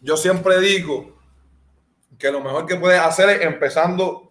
yo 0.00 0.16
siempre 0.16 0.60
digo 0.60 1.16
que 2.18 2.30
lo 2.30 2.40
mejor 2.40 2.66
que 2.66 2.76
puedes 2.76 3.00
hacer 3.00 3.30
es 3.30 3.42
empezando 3.42 4.30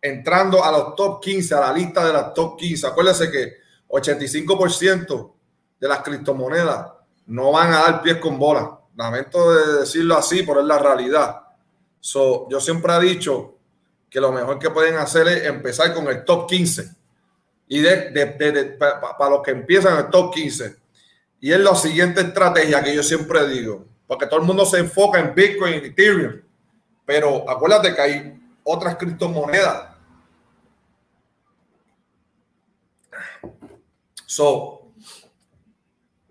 entrando 0.00 0.64
a 0.64 0.70
los 0.70 0.94
top 0.94 1.20
15, 1.20 1.54
a 1.54 1.60
la 1.60 1.72
lista 1.72 2.06
de 2.06 2.12
las 2.12 2.34
top 2.34 2.56
15. 2.58 2.86
Acuérdense 2.86 3.30
que 3.30 3.56
85% 3.88 5.32
de 5.80 5.88
las 5.88 6.00
criptomonedas 6.00 6.92
no 7.26 7.52
van 7.52 7.72
a 7.72 7.82
dar 7.82 8.02
pies 8.02 8.18
con 8.18 8.38
bola. 8.38 8.78
Lamento 8.96 9.52
de 9.52 9.80
decirlo 9.80 10.16
así, 10.16 10.42
pero 10.42 10.60
es 10.60 10.66
la 10.66 10.78
realidad. 10.78 11.42
So, 12.00 12.48
yo 12.48 12.60
siempre 12.60 12.94
he 12.94 13.00
dicho 13.00 13.54
que 14.10 14.20
lo 14.20 14.32
mejor 14.32 14.58
que 14.58 14.70
pueden 14.70 14.96
hacer 14.96 15.28
es 15.28 15.44
empezar 15.44 15.92
con 15.94 16.08
el 16.08 16.24
top 16.24 16.48
15. 16.48 16.96
Y 17.68 17.80
de, 17.80 18.76
para 18.78 19.30
los 19.30 19.42
que 19.42 19.50
empiezan 19.50 19.98
el 19.98 20.10
top 20.10 20.34
15. 20.34 20.76
Y 21.40 21.52
es 21.52 21.60
la 21.60 21.74
siguiente 21.74 22.22
estrategia 22.22 22.82
que 22.82 22.94
yo 22.94 23.02
siempre 23.02 23.46
digo. 23.46 23.84
Porque 24.08 24.26
todo 24.26 24.40
el 24.40 24.46
mundo 24.46 24.66
se 24.66 24.78
enfoca 24.78 25.20
en 25.20 25.34
Bitcoin 25.34 25.74
y 25.74 25.86
Ethereum. 25.86 26.40
Pero 27.06 27.48
acuérdate 27.48 27.94
que 27.94 28.00
hay 28.00 28.40
otras 28.64 28.96
criptomonedas. 28.96 29.96
So, 34.26 34.90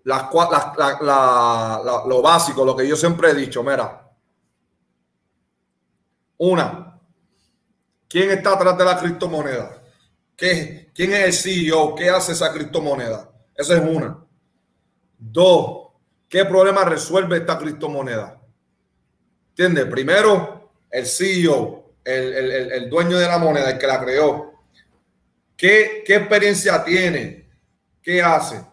lo 0.04 2.22
básico, 2.22 2.64
lo 2.64 2.76
que 2.76 2.86
yo 2.86 2.96
siempre 2.96 3.30
he 3.30 3.34
dicho, 3.34 3.62
mira, 3.62 4.08
una, 6.38 6.98
¿quién 8.08 8.30
está 8.30 8.54
atrás 8.54 8.78
de 8.78 8.84
la 8.84 8.98
criptomoneda? 8.98 9.82
¿Qué, 10.36 10.90
¿Quién 10.94 11.12
es 11.12 11.24
el 11.24 11.32
CEO? 11.32 11.96
¿Qué 11.96 12.08
hace 12.08 12.32
esa 12.32 12.52
criptomoneda? 12.52 13.28
Esa 13.54 13.74
es 13.74 13.80
una. 13.80 14.24
Dos, 15.18 15.87
¿qué 16.28 16.44
problema 16.44 16.84
resuelve 16.84 17.38
esta 17.38 17.58
criptomoneda? 17.58 18.40
¿Entiendes? 19.50 19.86
Primero, 19.86 20.70
el 20.90 21.06
CEO, 21.06 21.92
el, 22.04 22.88
dueño 22.88 23.18
de 23.18 23.26
la 23.26 23.38
moneda, 23.38 23.70
el 23.70 23.78
que 23.78 23.86
la 23.86 24.00
creó. 24.00 24.52
¿Qué, 25.56 26.02
qué 26.06 26.16
experiencia 26.16 26.84
tiene? 26.84 27.48
¿Qué 28.00 28.22
hace? 28.22 28.64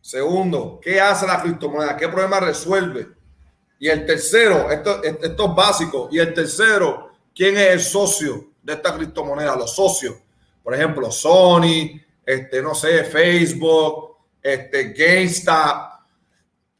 Segundo, 0.00 0.80
¿qué 0.82 1.00
hace 1.00 1.26
la 1.26 1.40
criptomoneda? 1.40 1.96
¿Qué 1.96 2.08
problema 2.08 2.40
resuelve? 2.40 3.08
Y 3.78 3.88
el 3.88 4.06
tercero, 4.06 4.70
esto, 4.70 5.02
esto 5.02 5.48
es 5.48 5.54
básico. 5.54 6.08
Y 6.10 6.18
el 6.18 6.32
tercero, 6.32 7.12
¿quién 7.34 7.56
es 7.56 7.68
el 7.68 7.80
socio 7.80 8.52
de 8.62 8.74
esta 8.74 8.94
criptomoneda? 8.94 9.56
Los 9.56 9.74
socios. 9.74 10.16
Por 10.62 10.74
ejemplo, 10.74 11.10
Sony, 11.10 12.00
este, 12.24 12.62
no 12.62 12.74
sé, 12.74 13.04
Facebook, 13.04 14.16
este, 14.42 14.92
GameStop. 14.92 15.91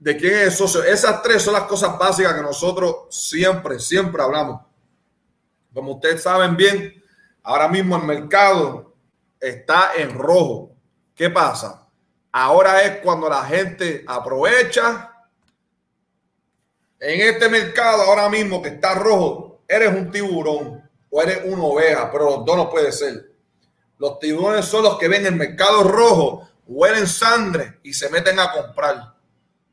¿De 0.02 0.16
quién 0.16 0.34
es 0.34 0.40
el 0.40 0.50
socio? 0.50 0.82
Esas 0.82 1.22
tres 1.22 1.42
son 1.42 1.54
las 1.54 1.62
cosas 1.62 1.96
básicas 1.96 2.34
que 2.34 2.42
nosotros 2.42 3.06
siempre, 3.08 3.78
siempre 3.78 4.20
hablamos. 4.20 4.60
Como 5.72 5.92
ustedes 5.92 6.24
saben 6.24 6.56
bien, 6.56 7.00
ahora 7.44 7.68
mismo 7.68 7.96
el 7.96 8.02
mercado 8.02 8.96
está 9.38 9.92
en 9.96 10.12
rojo. 10.18 10.74
¿Qué 11.14 11.30
pasa? 11.30 11.86
Ahora 12.32 12.82
es 12.82 12.98
cuando 13.00 13.28
la 13.28 13.44
gente 13.44 14.04
aprovecha. 14.08 15.08
En 16.98 17.20
este 17.20 17.48
mercado 17.48 18.02
ahora 18.02 18.28
mismo 18.28 18.60
que 18.60 18.70
está 18.70 18.96
rojo, 18.96 19.62
eres 19.68 19.94
un 19.94 20.10
tiburón 20.10 20.82
o 21.10 21.22
eres 21.22 21.42
una 21.44 21.62
oveja, 21.62 22.10
pero 22.10 22.24
los 22.24 22.44
dos 22.44 22.56
no 22.56 22.68
puede 22.68 22.90
ser. 22.90 23.36
Los 23.98 24.18
tiburones 24.18 24.64
son 24.64 24.82
los 24.82 24.98
que 24.98 25.06
ven 25.06 25.26
el 25.26 25.36
mercado 25.36 25.84
rojo, 25.84 26.48
huelen 26.66 27.06
sangre 27.06 27.78
y 27.84 27.92
se 27.92 28.10
meten 28.10 28.40
a 28.40 28.50
comprar. 28.50 29.12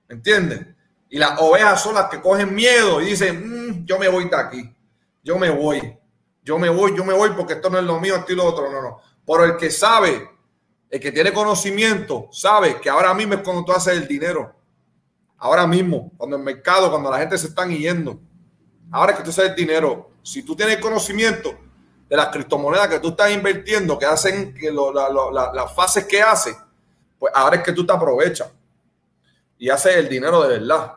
¿Me 0.10 0.16
entiendes? 0.16 0.66
Y 1.10 1.18
las 1.18 1.40
ovejas 1.40 1.82
son 1.82 1.96
las 1.96 2.06
que 2.10 2.20
cogen 2.20 2.54
miedo 2.54 3.02
y 3.02 3.06
dicen, 3.06 3.82
mm, 3.82 3.86
yo 3.86 3.98
me 3.98 4.08
voy 4.10 4.28
de 4.28 4.36
aquí, 4.36 4.76
yo 5.24 5.38
me 5.38 5.50
voy, 5.50 5.98
yo 6.44 6.58
me 6.60 6.70
voy, 6.70 6.98
yo 6.98 7.06
me 7.06 7.14
voy 7.14 7.30
porque 7.30 7.54
esto 7.54 7.70
no 7.70 7.78
es 7.78 7.86
lo 7.86 8.00
mío, 8.00 8.16
esto 8.16 8.34
y 8.34 8.36
lo 8.36 8.46
otro, 8.46 8.72
no, 8.72 8.82
no. 8.82 9.00
Pero 9.26 9.46
el 9.46 9.58
que 9.58 9.69
sabe 9.69 10.30
el 10.90 11.00
que 11.00 11.12
tiene 11.12 11.31
conocimiento 11.31 12.28
sabe 12.31 12.81
que 12.81 12.90
ahora 12.90 13.14
mismo 13.14 13.36
es 13.36 13.42
cuando 13.42 13.64
tú 13.64 13.72
haces 13.72 13.96
el 13.96 14.08
dinero. 14.08 14.56
Ahora 15.38 15.68
mismo, 15.68 16.12
cuando 16.18 16.36
el 16.36 16.44
mercado, 16.44 16.90
cuando 16.90 17.12
la 17.12 17.19
gente 17.19 17.38
se 17.38 17.48
está 17.48 17.66
yendo. 17.68 18.19
Ahora 18.92 19.16
que 19.16 19.22
tú 19.22 19.30
haces 19.30 19.50
el 19.50 19.56
dinero. 19.56 20.09
Si 20.24 20.42
tú 20.42 20.56
tienes 20.56 20.78
conocimiento 20.78 21.56
de 22.09 22.18
las 22.18 22.30
criptomonedas 22.30 22.88
que 22.88 23.00
tú 23.00 23.09
estás 23.09 23.31
invirtiendo, 23.31 24.00
que 24.00 24.08
hacen 24.08 24.53
que 24.56 24.72
las 24.72 25.75
fases 25.75 26.06
que 26.06 26.22
hace, 26.22 26.58
pues 27.19 27.31
ahora 27.36 27.58
es 27.58 27.64
que 27.64 27.72
tú 27.72 27.86
te 27.86 27.94
aprovechas 27.94 28.50
y 29.59 29.70
haces 29.70 29.97
el 29.97 30.09
dinero 30.09 30.42
de 30.42 30.58
verdad. 30.58 30.96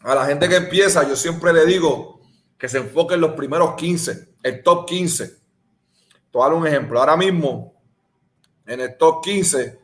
A 0.00 0.14
la 0.14 0.24
gente 0.24 0.48
que 0.48 0.56
empieza, 0.56 1.06
yo 1.06 1.16
siempre 1.16 1.52
le 1.52 1.66
digo 1.66 2.22
que 2.56 2.68
se 2.68 2.78
enfoque 2.78 3.14
en 3.14 3.20
los 3.20 3.32
primeros 3.32 3.74
15, 3.74 4.36
el 4.42 4.62
top 4.62 4.86
15 4.86 5.46
te 6.44 6.54
un 6.54 6.66
ejemplo. 6.66 7.00
Ahora 7.00 7.16
mismo, 7.16 7.74
en 8.66 8.80
el 8.80 8.96
top 8.96 9.22
15, 9.22 9.80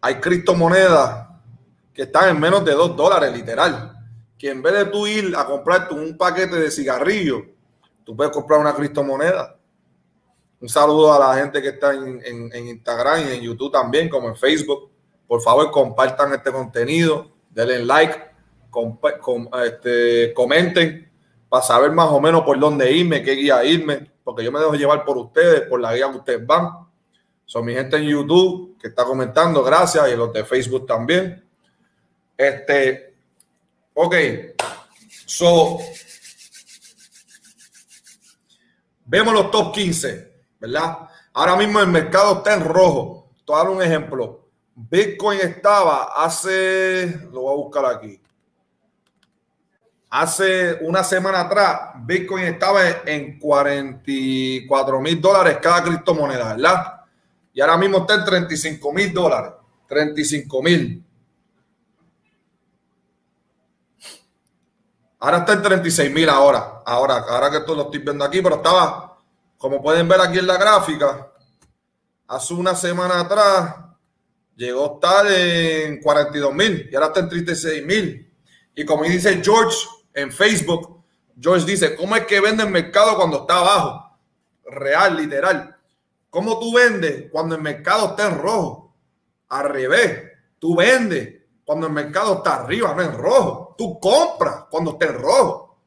hay 0.00 0.14
criptomonedas 0.20 1.28
que 1.92 2.02
están 2.02 2.30
en 2.30 2.40
menos 2.40 2.64
de 2.64 2.72
2 2.72 2.96
dólares, 2.96 3.32
literal. 3.32 3.92
Que 4.38 4.50
en 4.50 4.62
vez 4.62 4.74
de 4.74 4.84
tú 4.86 5.06
ir 5.06 5.34
a 5.36 5.46
comprarte 5.46 5.94
un 5.94 6.16
paquete 6.16 6.56
de 6.56 6.70
cigarrillos, 6.70 7.42
tú 8.04 8.16
puedes 8.16 8.32
comprar 8.32 8.60
una 8.60 8.74
criptomoneda. 8.74 9.55
Un 10.60 10.68
saludo 10.68 11.12
a 11.12 11.18
la 11.18 11.40
gente 11.40 11.60
que 11.60 11.68
está 11.68 11.92
en, 11.92 12.50
Instagram 12.54 13.28
y 13.28 13.32
en 13.34 13.40
YouTube 13.42 13.72
también, 13.72 14.08
como 14.08 14.28
en 14.28 14.36
Facebook. 14.36 14.90
Por 15.26 15.40
favor, 15.42 15.70
compartan 15.70 16.32
este 16.32 16.50
contenido, 16.52 17.30
denle 17.50 17.84
like, 17.84 18.16
este, 19.64 20.32
comenten 20.34 21.10
para 21.48 21.62
saber 21.62 21.92
más 21.92 22.08
o 22.10 22.20
menos 22.20 22.42
por 22.42 22.58
dónde 22.58 22.90
irme, 22.92 23.22
qué 23.22 23.32
guía 23.32 23.64
irme 23.64 24.10
porque 24.26 24.42
yo 24.42 24.50
me 24.50 24.58
dejo 24.58 24.74
llevar 24.74 25.04
por 25.04 25.16
ustedes, 25.18 25.68
por 25.68 25.80
la 25.80 25.94
guía 25.94 26.10
que 26.10 26.16
ustedes 26.16 26.44
van. 26.44 26.68
Son 27.44 27.64
mi 27.64 27.74
gente 27.74 27.96
en 27.96 28.08
YouTube 28.08 28.76
que 28.76 28.88
está 28.88 29.04
comentando, 29.04 29.62
gracias, 29.62 30.04
y 30.12 30.16
los 30.16 30.32
de 30.32 30.44
Facebook 30.44 30.84
también. 30.84 31.48
Este, 32.36 33.14
ok, 33.94 34.16
so, 35.26 35.78
vemos 39.04 39.32
los 39.32 39.48
top 39.52 39.72
15, 39.72 40.35
¿verdad? 40.60 41.08
Ahora 41.32 41.56
mismo 41.56 41.80
el 41.80 41.88
mercado 41.88 42.38
está 42.38 42.54
en 42.54 42.64
rojo. 42.64 43.30
Te 43.44 43.52
voy 43.52 43.60
a 43.60 43.64
dar 43.64 43.72
un 43.72 43.82
ejemplo. 43.82 44.48
Bitcoin 44.74 45.40
estaba 45.40 46.04
hace, 46.16 47.20
lo 47.32 47.42
voy 47.42 47.52
a 47.52 47.56
buscar 47.56 47.86
aquí, 47.86 48.20
Hace 50.08 50.78
una 50.82 51.02
semana 51.02 51.40
atrás, 51.40 51.92
Bitcoin 52.04 52.44
estaba 52.44 52.80
en 53.04 53.38
44 53.38 55.00
mil 55.00 55.20
dólares 55.20 55.58
cada 55.60 55.82
criptomoneda, 55.82 56.54
¿verdad? 56.54 57.00
Y 57.52 57.60
ahora 57.60 57.76
mismo 57.76 57.98
está 57.98 58.14
en 58.14 58.24
35 58.24 58.92
mil 58.92 59.12
dólares. 59.12 59.52
35 59.88 60.62
mil. 60.62 61.04
Ahora 65.18 65.38
está 65.38 65.54
en 65.54 65.62
36 65.62 66.12
mil 66.12 66.28
ahora. 66.28 66.82
Ahora, 66.84 67.24
ahora 67.28 67.50
que 67.50 67.56
esto 67.58 67.74
lo 67.74 67.82
estoy 67.82 68.00
viendo 68.00 68.24
aquí, 68.24 68.40
pero 68.42 68.56
estaba, 68.56 69.05
como 69.58 69.82
pueden 69.82 70.08
ver 70.08 70.20
aquí 70.20 70.38
en 70.38 70.46
la 70.46 70.56
gráfica, 70.58 71.32
hace 72.28 72.54
una 72.54 72.74
semana 72.74 73.20
atrás 73.20 73.76
llegó 74.54 74.84
a 74.84 74.94
estar 74.94 75.26
en 75.30 76.00
42 76.00 76.54
mil 76.54 76.88
y 76.90 76.94
ahora 76.94 77.08
está 77.08 77.20
en 77.20 77.28
36 77.28 77.84
mil. 77.84 78.32
Y 78.74 78.84
como 78.84 79.04
dice 79.04 79.40
George, 79.42 79.76
en 80.14 80.32
Facebook, 80.32 81.04
George 81.38 81.66
dice, 81.66 81.94
¿cómo 81.96 82.16
es 82.16 82.26
que 82.26 82.40
vende 82.40 82.62
el 82.62 82.70
mercado 82.70 83.16
cuando 83.16 83.40
está 83.40 83.58
abajo? 83.58 84.18
Real, 84.64 85.16
literal. 85.16 85.76
¿Cómo 86.30 86.58
tú 86.58 86.74
vendes 86.74 87.30
cuando 87.30 87.54
el 87.54 87.62
mercado 87.62 88.10
está 88.10 88.28
en 88.28 88.38
rojo? 88.38 88.94
Al 89.48 89.68
revés, 89.68 90.32
tú 90.58 90.76
vendes 90.76 91.34
cuando 91.64 91.86
el 91.86 91.92
mercado 91.92 92.36
está 92.36 92.56
arriba, 92.56 92.94
no 92.94 93.02
en 93.02 93.12
rojo. 93.16 93.74
Tú 93.76 93.98
compras 94.00 94.64
cuando 94.70 94.92
está 94.92 95.06
en 95.06 95.14
rojo. 95.14 95.78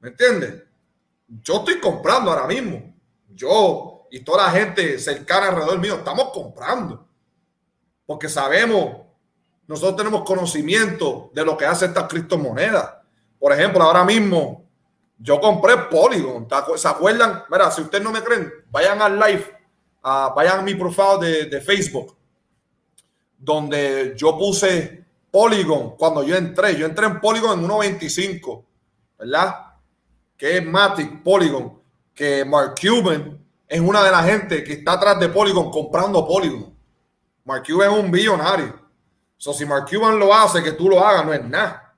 ¿Me 0.00 0.10
entiendes? 0.10 0.62
Yo 1.42 1.58
estoy 1.58 1.78
comprando 1.78 2.30
ahora 2.30 2.46
mismo. 2.46 2.94
Yo 3.28 4.08
y 4.10 4.20
toda 4.20 4.46
la 4.46 4.50
gente 4.50 4.98
cercana 4.98 5.48
alrededor 5.48 5.78
mío 5.78 5.94
estamos 5.94 6.30
comprando. 6.32 7.06
Porque 8.04 8.28
sabemos, 8.28 9.06
nosotros 9.66 9.96
tenemos 9.96 10.22
conocimiento 10.22 11.30
de 11.32 11.44
lo 11.44 11.56
que 11.56 11.64
hace 11.64 11.86
estas 11.86 12.08
criptomonedas. 12.08 12.92
Por 13.38 13.52
ejemplo, 13.52 13.82
ahora 13.82 14.04
mismo 14.04 14.64
yo 15.16 15.40
compré 15.40 15.76
Polygon. 15.90 16.48
¿Se 16.76 16.88
acuerdan? 16.88 17.44
Mira, 17.48 17.70
si 17.70 17.82
ustedes 17.82 18.02
no 18.02 18.10
me 18.10 18.22
creen, 18.22 18.52
vayan 18.70 19.00
al 19.00 19.18
live, 19.18 19.46
vayan 20.02 20.58
a 20.58 20.62
mi 20.62 20.74
profile 20.74 21.46
de, 21.46 21.60
Facebook, 21.60 22.16
donde 23.38 24.14
yo 24.16 24.36
puse 24.36 25.04
Polygon 25.30 25.96
cuando 25.96 26.24
yo 26.24 26.34
entré. 26.34 26.76
Yo 26.76 26.86
entré 26.86 27.06
en 27.06 27.20
Polygon 27.20 27.60
en 27.60 27.68
1.25, 27.68 28.64
¿verdad? 29.18 29.69
Que 30.40 30.56
es 30.56 30.64
Matic 30.64 31.22
Polygon, 31.22 31.78
que 32.14 32.46
Mark 32.46 32.74
Cuban 32.80 33.38
es 33.68 33.78
una 33.78 34.02
de 34.02 34.10
las 34.10 34.24
gente 34.24 34.64
que 34.64 34.72
está 34.72 34.92
atrás 34.92 35.20
de 35.20 35.28
Polygon 35.28 35.70
comprando 35.70 36.26
Polygon. 36.26 36.74
Mark 37.44 37.62
Cuban 37.66 37.92
es 37.92 37.98
un 37.98 38.10
billonario. 38.10 38.80
So, 39.36 39.52
si 39.52 39.66
Mark 39.66 39.84
Cuban 39.90 40.18
lo 40.18 40.32
hace, 40.32 40.62
que 40.62 40.72
tú 40.72 40.88
lo 40.88 40.98
hagas, 40.98 41.26
no 41.26 41.34
es 41.34 41.44
nada. 41.44 41.94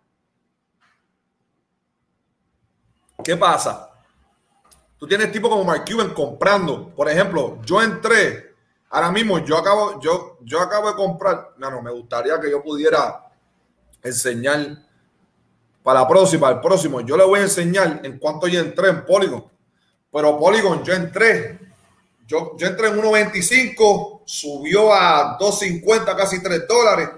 ¿Qué 3.22 3.36
pasa? 3.36 3.90
Tú 4.98 5.06
tienes 5.06 5.30
tipo 5.30 5.48
como 5.48 5.62
Mark 5.62 5.84
Cuban 5.88 6.12
comprando. 6.12 6.88
Por 6.88 7.08
ejemplo, 7.08 7.60
yo 7.64 7.80
entré, 7.80 8.56
ahora 8.90 9.12
mismo 9.12 9.38
yo 9.38 9.56
acabo, 9.56 10.00
yo, 10.00 10.38
yo 10.40 10.60
acabo 10.60 10.88
de 10.88 10.96
comprar. 10.96 11.50
No, 11.58 11.70
no, 11.70 11.80
me 11.80 11.92
gustaría 11.92 12.40
que 12.40 12.50
yo 12.50 12.60
pudiera 12.60 13.22
enseñar 14.02 14.76
para 15.82 16.00
la 16.00 16.08
próxima, 16.08 16.48
el 16.50 16.60
próximo. 16.60 17.00
Yo 17.00 17.16
le 17.16 17.24
voy 17.24 17.40
a 17.40 17.42
enseñar 17.42 18.00
en 18.04 18.18
cuánto 18.18 18.46
yo 18.46 18.60
entré 18.60 18.88
en 18.88 19.04
Polygon. 19.04 19.44
Pero 20.12 20.38
Polygon, 20.38 20.84
yo 20.84 20.92
entré, 20.92 21.58
yo, 22.26 22.56
yo 22.56 22.66
entré 22.66 22.88
en 22.88 23.00
1.25, 23.00 24.22
subió 24.24 24.92
a 24.92 25.38
2.50, 25.38 26.16
casi 26.16 26.42
3 26.42 26.68
dólares 26.68 27.08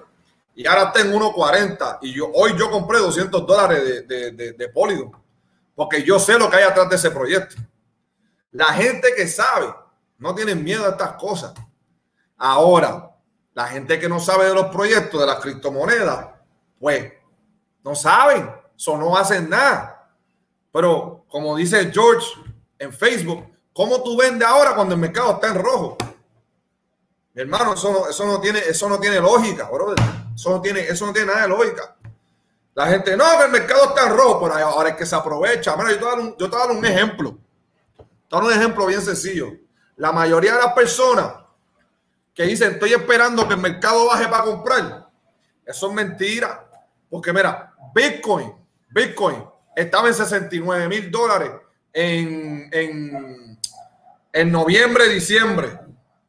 y 0.54 0.66
ahora 0.66 0.84
está 0.84 1.00
en 1.00 1.12
1.40 1.12 1.98
y 2.02 2.14
yo 2.14 2.30
hoy 2.32 2.54
yo 2.56 2.70
compré 2.70 2.98
200 2.98 3.46
dólares 3.46 4.06
de, 4.06 4.30
de, 4.30 4.52
de, 4.52 4.68
Polygon 4.68 5.10
porque 5.74 6.04
yo 6.04 6.20
sé 6.20 6.38
lo 6.38 6.48
que 6.48 6.56
hay 6.56 6.62
atrás 6.62 6.88
de 6.88 6.96
ese 6.96 7.10
proyecto. 7.10 7.56
La 8.52 8.66
gente 8.66 9.08
que 9.16 9.26
sabe 9.26 9.74
no 10.18 10.34
tiene 10.34 10.54
miedo 10.54 10.86
a 10.86 10.90
estas 10.90 11.14
cosas. 11.14 11.52
Ahora, 12.36 13.10
la 13.52 13.66
gente 13.66 13.98
que 13.98 14.08
no 14.08 14.20
sabe 14.20 14.46
de 14.46 14.54
los 14.54 14.66
proyectos 14.66 15.20
de 15.20 15.26
las 15.26 15.40
criptomonedas, 15.40 16.28
pues 16.78 17.12
no 17.84 17.94
saben, 17.94 18.50
eso 18.76 18.96
no 18.96 19.16
hacen 19.16 19.48
nada. 19.48 20.10
Pero 20.72 21.24
como 21.28 21.54
dice 21.54 21.90
George 21.92 22.26
en 22.78 22.92
Facebook, 22.92 23.44
¿cómo 23.72 24.02
tú 24.02 24.16
vendes 24.16 24.48
ahora 24.48 24.74
cuando 24.74 24.94
el 24.94 25.00
mercado 25.00 25.34
está 25.34 25.48
en 25.48 25.62
rojo? 25.62 25.96
Mi 27.34 27.42
hermano, 27.42 27.74
eso 27.74 27.92
no, 27.92 28.08
eso 28.08 28.26
no 28.26 28.40
tiene, 28.40 28.60
eso 28.60 28.88
no 28.88 28.98
tiene 28.98 29.20
lógica, 29.20 29.68
brother. 29.68 29.98
Eso 30.34 30.50
no 30.50 30.60
tiene, 30.60 30.80
eso 30.80 31.06
no 31.06 31.12
tiene 31.12 31.28
nada 31.28 31.42
de 31.42 31.48
lógica. 31.48 31.96
La 32.74 32.86
gente, 32.86 33.16
no, 33.16 33.24
que 33.38 33.44
el 33.44 33.50
mercado 33.50 33.88
está 33.90 34.06
en 34.06 34.16
rojo, 34.16 34.40
pero 34.42 34.54
ahora 34.66 34.90
es 34.90 34.96
que 34.96 35.06
se 35.06 35.14
aprovecha. 35.14 35.76
Mira, 35.76 35.90
yo 35.90 35.98
te 35.98 36.04
voy 36.04 36.12
a 36.12 36.16
dar 36.16 36.24
un, 36.24 36.36
yo 36.36 36.50
te 36.50 36.56
voy 36.56 36.56
a 36.56 36.66
dar 36.66 36.76
un 36.76 36.84
ejemplo. 36.84 37.38
Te 38.28 38.36
un 38.36 38.52
ejemplo 38.52 38.86
bien 38.86 39.00
sencillo. 39.00 39.52
La 39.96 40.10
mayoría 40.10 40.54
de 40.54 40.58
las 40.62 40.72
personas 40.72 41.34
que 42.34 42.44
dicen, 42.44 42.72
estoy 42.72 42.92
esperando 42.92 43.46
que 43.46 43.54
el 43.54 43.60
mercado 43.60 44.06
baje 44.06 44.26
para 44.26 44.44
comprar, 44.44 45.08
eso 45.64 45.88
es 45.88 45.94
mentira. 45.94 46.68
Porque 47.08 47.32
mira, 47.32 47.73
Bitcoin, 47.94 48.52
Bitcoin 48.90 49.44
estaba 49.76 50.08
en 50.08 50.14
69 50.14 50.88
mil 50.88 51.10
dólares 51.10 51.52
en, 51.92 52.68
en, 52.72 53.60
en 54.32 54.52
noviembre, 54.52 55.08
diciembre. 55.08 55.78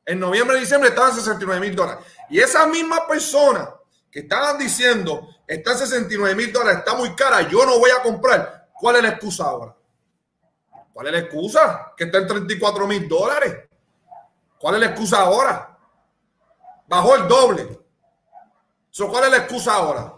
En 0.05 0.19
noviembre, 0.19 0.59
diciembre 0.59 0.89
estaban 0.89 1.09
en 1.09 1.15
69 1.17 1.59
mil 1.59 1.75
dólares. 1.75 2.05
Y 2.29 2.39
esas 2.39 2.67
mismas 2.67 3.01
personas 3.01 3.69
que 4.11 4.19
estaban 4.19 4.59
diciendo, 4.59 5.27
está 5.47 5.71
en 5.71 5.77
69 5.79 6.35
mil 6.35 6.53
dólares, 6.53 6.79
está 6.79 6.95
muy 6.95 7.15
cara, 7.15 7.41
yo 7.49 7.65
no 7.65 7.79
voy 7.79 7.89
a 7.89 8.03
comprar. 8.03 8.69
¿Cuál 8.79 8.97
es 8.97 9.03
la 9.03 9.09
excusa 9.09 9.45
ahora? 9.45 9.75
¿Cuál 10.93 11.07
es 11.07 11.13
la 11.13 11.19
excusa? 11.19 11.93
Que 11.97 12.05
está 12.05 12.19
en 12.19 12.27
34 12.27 12.87
mil 12.87 13.07
dólares. 13.07 13.67
¿Cuál 14.59 14.75
es 14.75 14.81
la 14.81 14.87
excusa 14.87 15.21
ahora? 15.21 15.77
Bajó 16.87 17.15
el 17.15 17.27
doble. 17.27 17.79
¿Cuál 18.97 19.23
es 19.25 19.31
la 19.31 19.37
excusa 19.37 19.73
ahora? 19.73 20.13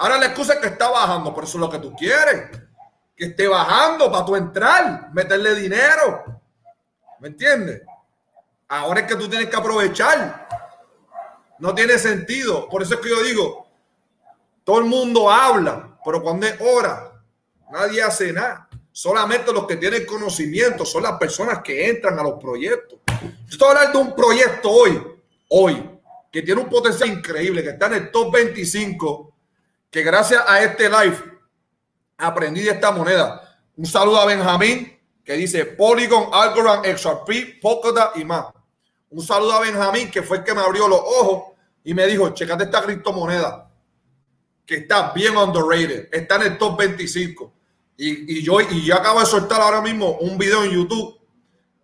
Ahora 0.00 0.16
la 0.16 0.26
excusa 0.26 0.54
es 0.54 0.60
que 0.60 0.68
está 0.68 0.88
bajando, 0.88 1.34
por 1.34 1.44
eso 1.44 1.58
es 1.58 1.60
lo 1.60 1.68
que 1.68 1.78
tú 1.78 1.94
quieres. 1.94 2.58
Que 3.14 3.26
esté 3.26 3.46
bajando 3.46 4.10
para 4.10 4.24
tú 4.24 4.34
entrar, 4.34 5.12
meterle 5.12 5.54
dinero. 5.54 6.40
¿Me 7.18 7.28
entiendes? 7.28 7.82
Ahora 8.66 9.00
es 9.00 9.06
que 9.06 9.16
tú 9.16 9.28
tienes 9.28 9.50
que 9.50 9.56
aprovechar. 9.56 10.48
No 11.58 11.74
tiene 11.74 11.98
sentido. 11.98 12.66
Por 12.70 12.82
eso 12.82 12.94
es 12.94 13.00
que 13.00 13.10
yo 13.10 13.22
digo, 13.22 13.68
todo 14.64 14.78
el 14.78 14.86
mundo 14.86 15.30
habla, 15.30 15.98
pero 16.02 16.22
cuando 16.22 16.46
es 16.46 16.58
hora, 16.62 17.22
nadie 17.70 18.02
hace 18.02 18.32
nada. 18.32 18.70
Solamente 18.90 19.52
los 19.52 19.66
que 19.66 19.76
tienen 19.76 20.06
conocimiento 20.06 20.86
son 20.86 21.02
las 21.02 21.18
personas 21.18 21.60
que 21.62 21.90
entran 21.90 22.18
a 22.18 22.22
los 22.22 22.40
proyectos. 22.40 23.00
Yo 23.06 23.50
estoy 23.50 23.68
hablando 23.68 23.98
de 23.98 24.04
un 24.06 24.16
proyecto 24.16 24.70
hoy, 24.70 25.02
hoy, 25.48 25.90
que 26.32 26.40
tiene 26.40 26.62
un 26.62 26.70
potencial 26.70 27.10
increíble, 27.10 27.62
que 27.62 27.68
está 27.68 27.88
en 27.88 27.94
el 27.94 28.10
top 28.10 28.32
25 28.32 29.29
que 29.90 30.02
gracias 30.02 30.42
a 30.46 30.62
este 30.62 30.88
live 30.88 31.16
aprendí 32.16 32.62
de 32.62 32.70
esta 32.70 32.92
moneda. 32.92 33.58
Un 33.76 33.86
saludo 33.86 34.20
a 34.20 34.26
Benjamín 34.26 34.96
que 35.24 35.34
dice 35.34 35.64
Polygon, 35.64 36.28
Algorand, 36.32 36.86
XRP, 36.86 37.60
Polkadot 37.60 38.16
y 38.16 38.24
más. 38.24 38.46
Un 39.10 39.22
saludo 39.22 39.52
a 39.52 39.60
Benjamín 39.60 40.10
que 40.10 40.22
fue 40.22 40.38
el 40.38 40.44
que 40.44 40.54
me 40.54 40.60
abrió 40.60 40.86
los 40.86 41.00
ojos 41.00 41.56
y 41.82 41.94
me 41.94 42.06
dijo, 42.06 42.30
checate 42.30 42.64
esta 42.64 42.82
criptomoneda 42.82 43.68
que 44.64 44.76
está 44.76 45.12
bien 45.12 45.36
underrated, 45.36 46.08
está 46.12 46.36
en 46.36 46.42
el 46.42 46.58
top 46.58 46.78
25. 46.78 47.52
Y, 47.96 48.38
y 48.38 48.42
yo, 48.42 48.60
y 48.60 48.84
yo 48.84 48.94
acabo 48.94 49.18
de 49.18 49.26
soltar 49.26 49.60
ahora 49.60 49.82
mismo 49.82 50.18
un 50.18 50.38
video 50.38 50.62
en 50.62 50.70
YouTube 50.70 51.18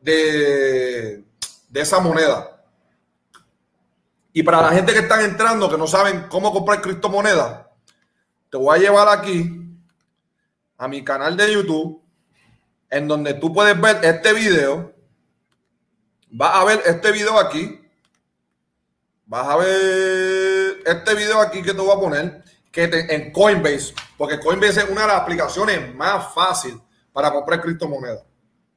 de, 0.01 1.25
de 1.69 1.81
esa 1.81 1.99
moneda. 1.99 2.65
Y 4.33 4.43
para 4.43 4.63
la 4.63 4.71
gente 4.71 4.93
que 4.93 5.01
están 5.01 5.23
entrando, 5.23 5.69
que 5.69 5.77
no 5.77 5.87
saben 5.87 6.27
cómo 6.29 6.53
comprar 6.53 6.81
criptomonedas, 6.81 7.66
te 8.57 8.63
voy 8.63 8.75
a 8.75 8.81
llevar 8.81 9.07
aquí 9.11 9.53
a 10.79 10.89
mi 10.89 11.05
canal 11.05 11.37
de 11.37 11.53
YouTube, 11.53 12.03
en 12.89 13.07
donde 13.07 13.35
tú 13.35 13.53
puedes 13.53 13.79
ver 13.79 14.03
este 14.03 14.33
video. 14.33 14.95
Vas 16.31 16.55
a 16.55 16.65
ver 16.65 16.83
este 16.87 17.13
video 17.13 17.39
aquí. 17.39 17.79
Vas 19.27 19.47
a 19.47 19.57
ver 19.57 20.83
este 20.87 21.15
video 21.15 21.39
aquí 21.39 21.61
que 21.61 21.75
te 21.75 21.81
voy 21.83 21.95
a 21.95 22.01
poner 22.01 22.45
que 22.73 22.85
en 22.85 23.31
Coinbase, 23.31 23.95
porque 24.17 24.41
Coinbase 24.41 24.85
es 24.85 24.89
una 24.89 25.03
de 25.03 25.09
las 25.09 25.21
aplicaciones 25.21 25.95
más 25.95 26.33
fáciles 26.33 26.79
para 27.13 27.31
comprar 27.31 27.61
criptomonedas. 27.61 28.25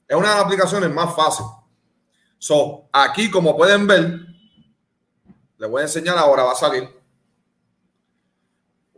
Es 0.10 0.18
una 0.18 0.28
de 0.28 0.36
las 0.36 0.44
aplicaciones 0.44 0.90
más 0.90 1.16
fáciles. 1.16 1.50
So, 2.38 2.90
aquí, 2.92 3.32
como 3.32 3.56
pueden 3.56 3.88
ver, 3.88 4.20
les 5.58 5.70
voy 5.70 5.80
a 5.80 5.86
enseñar 5.86 6.18
ahora, 6.18 6.44
va 6.44 6.52
a 6.52 6.56
salir 6.56 6.99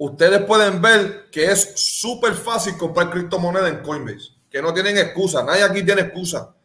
ustedes 0.03 0.43
pueden 0.45 0.81
ver 0.81 1.29
que 1.29 1.51
es 1.51 1.73
súper 1.75 2.33
fácil 2.33 2.75
comprar 2.75 3.11
criptomonedas 3.11 3.69
en 3.69 3.83
Coinbase, 3.83 4.31
que 4.49 4.59
no 4.59 4.73
tienen 4.73 4.97
excusa, 4.97 5.43
nadie 5.43 5.61
aquí 5.61 5.83
tiene 5.83 6.01
excusa. 6.01 6.55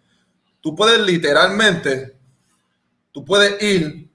Tú 0.62 0.74
puedes 0.74 0.98
literalmente, 1.00 2.16
tú 3.12 3.26
puedes 3.26 3.62
ir, 3.62 4.10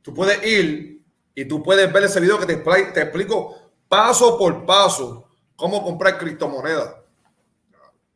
tú 0.00 0.14
puedes 0.14 0.42
ir 0.46 1.02
y 1.34 1.44
tú 1.44 1.62
puedes 1.62 1.92
ver 1.92 2.04
ese 2.04 2.20
video 2.20 2.38
que 2.38 2.46
te, 2.46 2.56
te 2.56 3.02
explico 3.02 3.70
paso 3.86 4.38
por 4.38 4.64
paso 4.64 5.28
cómo 5.54 5.84
comprar 5.84 6.16
criptomonedas. 6.16 6.94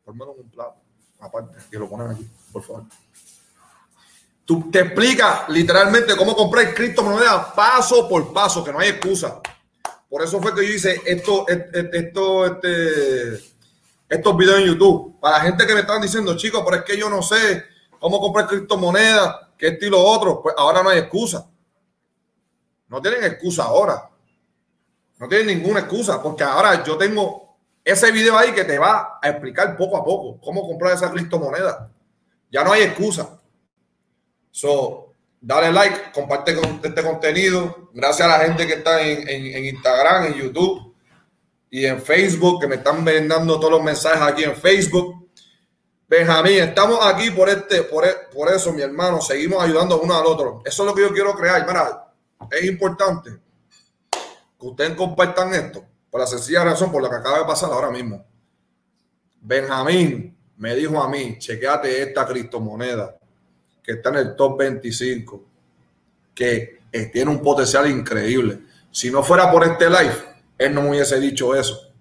Por 0.03 0.15
menos 0.15 0.35
un 0.35 0.49
plato, 0.49 0.77
aparte, 1.19 1.57
que 1.69 1.77
lo 1.77 1.87
ponen 1.87 2.09
aquí, 2.09 2.27
por 2.51 2.63
favor. 2.63 2.85
Tú 4.45 4.71
te 4.71 4.79
explica 4.79 5.45
literalmente 5.49 6.15
cómo 6.15 6.35
comprar 6.35 6.73
criptomonedas 6.73 7.53
paso 7.53 8.09
por 8.09 8.33
paso, 8.33 8.63
que 8.63 8.73
no 8.73 8.79
hay 8.79 8.89
excusa. 8.89 9.41
Por 10.09 10.21
eso 10.21 10.41
fue 10.41 10.53
que 10.53 10.65
yo 10.67 10.73
hice 10.73 11.01
esto, 11.05 11.45
este, 11.47 13.39
estos 14.07 14.37
videos 14.37 14.59
en 14.59 14.65
YouTube. 14.65 15.19
Para 15.19 15.37
la 15.37 15.43
gente 15.43 15.65
que 15.65 15.73
me 15.73 15.81
están 15.81 16.01
diciendo, 16.01 16.37
chicos, 16.37 16.61
pero 16.63 16.77
es 16.77 16.83
que 16.83 16.97
yo 16.97 17.09
no 17.09 17.21
sé 17.21 17.63
cómo 17.99 18.19
comprar 18.19 18.47
criptomonedas, 18.47 19.35
qué 19.57 19.69
estilo 19.69 19.99
otro, 19.99 20.41
pues 20.41 20.55
ahora 20.57 20.83
no 20.83 20.89
hay 20.89 20.99
excusa. 20.99 21.49
No 22.87 23.01
tienen 23.01 23.23
excusa 23.23 23.63
ahora. 23.63 24.09
No 25.17 25.27
tienen 25.27 25.47
ninguna 25.47 25.81
excusa, 25.81 26.21
porque 26.21 26.43
ahora 26.43 26.83
yo 26.83 26.97
tengo 26.97 27.57
ese 27.83 28.11
video 28.11 28.37
ahí 28.37 28.51
que 28.51 28.65
te 28.65 28.77
va 28.77 29.19
a 29.21 29.29
explicar 29.29 29.77
poco 29.77 29.97
a 29.97 30.03
poco 30.03 30.39
cómo 30.41 30.67
comprar 30.67 30.93
esa 30.93 31.11
criptomoneda. 31.11 31.91
Ya 32.51 32.63
no 32.63 32.71
hay 32.71 32.83
excusa. 32.83 33.39
So, 34.51 35.04
dale 35.45 35.71
like, 35.71 36.11
comparte 36.11 36.57
este 36.83 37.03
contenido. 37.03 37.89
Gracias 37.93 38.27
a 38.27 38.37
la 38.37 38.43
gente 38.45 38.65
que 38.65 38.73
está 38.73 38.99
en, 39.01 39.65
Instagram, 39.65 40.25
en 40.25 40.33
YouTube 40.33 40.95
y 41.69 41.85
en 41.85 42.01
Facebook, 42.01 42.59
que 42.59 42.67
me 42.67 42.75
están 42.75 43.05
vendando 43.05 43.59
todos 43.59 43.73
los 43.73 43.83
mensajes 43.83 44.21
aquí 44.21 44.43
en 44.43 44.55
Facebook. 44.55 45.29
Benjamín, 46.07 46.59
estamos 46.59 46.99
aquí 47.05 47.29
por 47.29 47.49
este, 47.49 47.83
por, 47.83 48.05
e, 48.05 48.09
por 48.33 48.51
eso, 48.51 48.73
mi 48.73 48.81
hermano. 48.81 49.21
Seguimos 49.21 49.63
ayudando 49.63 50.01
uno 50.01 50.17
al 50.17 50.25
otro. 50.25 50.61
Eso 50.65 50.83
es 50.83 50.89
lo 50.89 50.95
que 50.95 51.03
yo 51.03 51.13
quiero 51.13 51.35
crear. 51.35 51.65
Mira, 51.67 52.11
es 52.49 52.65
importante 52.65 53.29
que 54.59 54.65
ustedes 54.65 54.95
compartan 54.95 55.53
esto 55.53 55.85
por 56.09 56.21
la 56.21 56.27
sencilla 56.27 56.63
razón 56.63 56.91
por 56.91 57.03
la 57.03 57.09
que 57.09 57.17
acaba 57.17 57.39
de 57.39 57.45
pasar 57.45 57.71
ahora 57.71 57.91
mismo. 57.91 58.25
Benjamín 59.41 60.35
me 60.57 60.73
dijo 60.73 60.99
a 61.01 61.07
mí, 61.07 61.37
chequeate 61.37 62.01
esta 62.01 62.25
criptomoneda 62.25 63.15
que 63.85 63.93
está 63.93 64.09
en 64.09 64.15
el 64.15 64.35
top 64.35 64.57
25, 64.57 65.43
que 66.33 66.79
eh, 66.91 67.05
tiene 67.07 67.29
un 67.29 67.41
potencial 67.41 67.89
increíble. 67.89 68.61
Si 68.89 69.11
no 69.11 69.21
fuera 69.21 69.51
por 69.51 69.63
este 69.63 69.89
live, 69.89 70.15
él 70.57 70.73
no 70.73 70.81
me 70.81 70.89
hubiese 70.89 71.19
dicho 71.19 71.53
eso. 71.53 71.91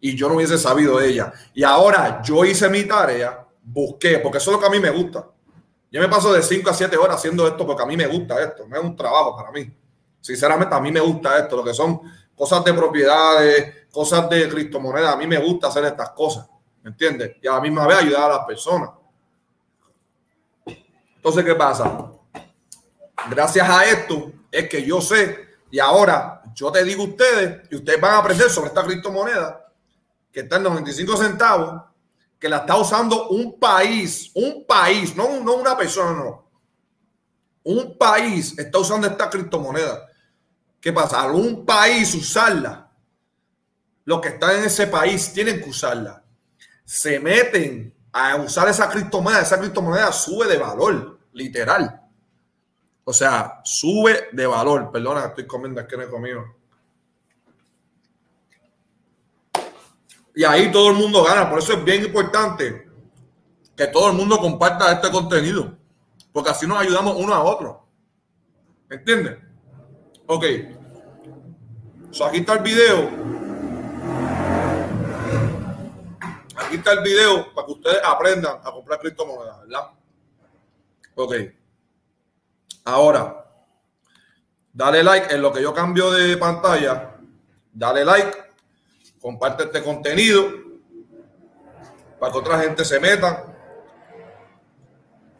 Y 0.00 0.16
yo 0.16 0.28
no 0.28 0.34
hubiese 0.34 0.58
sabido 0.58 0.98
de 0.98 1.08
ella. 1.08 1.32
Y 1.54 1.62
ahora 1.62 2.20
yo 2.24 2.44
hice 2.44 2.68
mi 2.68 2.84
tarea, 2.84 3.46
busqué, 3.62 4.18
porque 4.18 4.38
eso 4.38 4.50
es 4.50 4.56
lo 4.56 4.60
que 4.60 4.66
a 4.66 4.70
mí 4.70 4.80
me 4.80 4.90
gusta. 4.90 5.26
Yo 5.90 6.00
me 6.00 6.08
paso 6.08 6.32
de 6.32 6.42
5 6.42 6.68
a 6.68 6.74
7 6.74 6.96
horas 6.96 7.16
haciendo 7.16 7.46
esto 7.46 7.66
porque 7.66 7.82
a 7.82 7.86
mí 7.86 7.96
me 7.96 8.06
gusta 8.06 8.42
esto, 8.42 8.66
no 8.68 8.76
es 8.76 8.82
un 8.82 8.96
trabajo 8.96 9.36
para 9.36 9.50
mí. 9.52 9.72
Sinceramente, 10.20 10.74
a 10.74 10.80
mí 10.80 10.90
me 10.90 11.00
gusta 11.00 11.38
esto, 11.38 11.56
lo 11.56 11.64
que 11.64 11.72
son 11.72 12.00
cosas 12.34 12.64
de 12.64 12.74
propiedades, 12.74 13.86
cosas 13.90 14.28
de 14.28 14.48
criptomonedas. 14.48 15.14
A 15.14 15.16
mí 15.16 15.26
me 15.26 15.38
gusta 15.38 15.68
hacer 15.68 15.84
estas 15.84 16.10
cosas, 16.10 16.48
¿me 16.82 16.90
entiendes? 16.90 17.36
Y 17.40 17.46
a 17.46 17.52
la 17.52 17.60
misma 17.60 17.86
vez 17.86 17.98
ayudar 17.98 18.30
a 18.30 18.36
las 18.36 18.46
personas. 18.46 18.90
Entonces, 21.18 21.44
¿qué 21.44 21.54
pasa? 21.54 22.12
Gracias 23.28 23.68
a 23.68 23.84
esto 23.84 24.32
es 24.50 24.68
que 24.68 24.84
yo 24.84 25.00
sé 25.00 25.48
y 25.70 25.80
ahora 25.80 26.42
yo 26.54 26.70
te 26.70 26.84
digo 26.84 27.02
a 27.02 27.06
ustedes 27.08 27.68
y 27.70 27.76
ustedes 27.76 28.00
van 28.00 28.14
a 28.14 28.18
aprender 28.18 28.48
sobre 28.48 28.68
esta 28.68 28.84
criptomoneda 28.84 29.66
que 30.32 30.40
está 30.40 30.56
en 30.56 30.62
95 30.62 31.16
centavos, 31.16 31.82
que 32.38 32.48
la 32.48 32.58
está 32.58 32.76
usando 32.76 33.28
un 33.30 33.58
país, 33.58 34.30
un 34.34 34.64
país, 34.64 35.16
no, 35.16 35.40
no 35.40 35.54
una 35.54 35.76
persona, 35.76 36.12
no. 36.12 36.48
Un 37.64 37.98
país 37.98 38.56
está 38.56 38.78
usando 38.78 39.08
esta 39.08 39.28
criptomoneda. 39.28 40.06
¿Qué 40.80 40.92
pasa? 40.92 41.22
Al 41.22 41.32
un 41.32 41.66
país 41.66 42.14
usarla, 42.14 42.90
los 44.04 44.20
que 44.20 44.28
están 44.28 44.56
en 44.56 44.64
ese 44.66 44.86
país 44.86 45.32
tienen 45.32 45.60
que 45.60 45.68
usarla. 45.68 46.22
Se 46.84 47.18
meten 47.18 47.92
a 48.12 48.36
usar 48.36 48.68
esa 48.68 48.88
criptomoneda, 48.88 49.42
esa 49.42 49.58
criptomoneda 49.58 50.12
sube 50.12 50.46
de 50.46 50.58
valor, 50.58 51.18
literal. 51.32 52.02
O 53.04 53.12
sea, 53.12 53.60
sube 53.64 54.28
de 54.32 54.46
valor. 54.46 54.90
Perdona, 54.92 55.26
estoy 55.26 55.46
comiendo, 55.46 55.80
es 55.80 55.86
que 55.86 55.96
no 55.96 56.02
he 56.02 56.10
comido. 56.10 56.44
Y 60.34 60.44
ahí 60.44 60.70
todo 60.70 60.90
el 60.90 60.96
mundo 60.96 61.24
gana. 61.24 61.48
Por 61.48 61.58
eso 61.58 61.72
es 61.72 61.84
bien 61.84 62.04
importante 62.04 62.88
que 63.74 63.86
todo 63.86 64.10
el 64.10 64.16
mundo 64.16 64.38
comparta 64.38 64.92
este 64.92 65.10
contenido. 65.10 65.76
Porque 66.32 66.50
así 66.50 66.66
nos 66.66 66.78
ayudamos 66.78 67.16
uno 67.16 67.34
a 67.34 67.42
otro. 67.42 67.88
¿Me 68.88 68.96
entiendes? 68.96 69.38
Ok. 70.26 70.44
So, 72.10 72.26
aquí 72.26 72.38
está 72.38 72.54
el 72.54 72.62
video. 72.62 73.10
Aquí 76.58 76.74
está 76.76 76.92
el 76.92 77.02
video 77.02 77.54
para 77.54 77.66
que 77.66 77.72
ustedes 77.72 78.00
aprendan 78.04 78.58
a 78.64 78.72
comprar 78.72 78.98
criptomonedas, 78.98 79.60
¿verdad? 79.60 79.90
Ok. 81.14 81.34
Ahora, 82.84 83.46
dale 84.72 85.04
like 85.04 85.32
en 85.32 85.40
lo 85.40 85.52
que 85.52 85.62
yo 85.62 85.72
cambio 85.72 86.10
de 86.10 86.36
pantalla. 86.36 87.16
Dale 87.72 88.04
like. 88.04 88.36
Comparte 89.20 89.64
este 89.64 89.82
contenido 89.84 90.48
para 92.18 92.32
que 92.32 92.38
otra 92.38 92.58
gente 92.58 92.84
se 92.84 92.98
meta. 92.98 93.44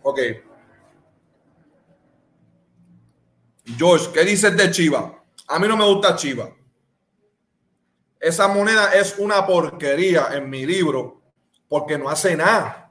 Ok. 0.02 0.20
George, 3.76 4.12
¿qué 4.12 4.24
dices 4.24 4.56
de 4.56 4.70
Chiva? 4.70 5.20
A 5.48 5.58
mí 5.58 5.66
no 5.66 5.76
me 5.76 5.84
gusta 5.84 6.14
Chiva. 6.14 6.48
Esa 8.20 8.48
moneda 8.48 8.92
es 8.94 9.16
una 9.18 9.46
porquería 9.46 10.28
en 10.32 10.50
mi 10.50 10.66
libro 10.66 11.22
porque 11.68 11.98
no 11.98 12.08
hace 12.08 12.36
nada. 12.36 12.90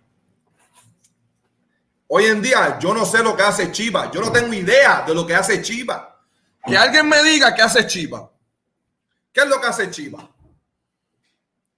Hoy 2.08 2.26
en 2.26 2.42
día 2.42 2.80
yo 2.80 2.94
no 2.94 3.06
sé 3.06 3.22
lo 3.24 3.36
que 3.36 3.44
hace 3.44 3.72
Chiva. 3.72 4.10
Yo 4.12 4.22
no 4.22 4.32
tengo 4.32 4.54
idea 4.54 5.04
de 5.06 5.14
lo 5.14 5.28
que 5.28 5.36
hace 5.36 5.62
Chiva. 5.62 6.22
Que 6.66 6.78
alguien 6.78 7.08
me 7.08 7.22
diga 7.24 7.54
qué 7.54 7.62
hace 7.62 7.86
Chiva. 7.86 8.32
¿Qué 9.34 9.42
es 9.42 9.48
lo 9.48 9.60
que 9.60 9.68
hace 9.68 9.92
Chiva? 9.92 10.30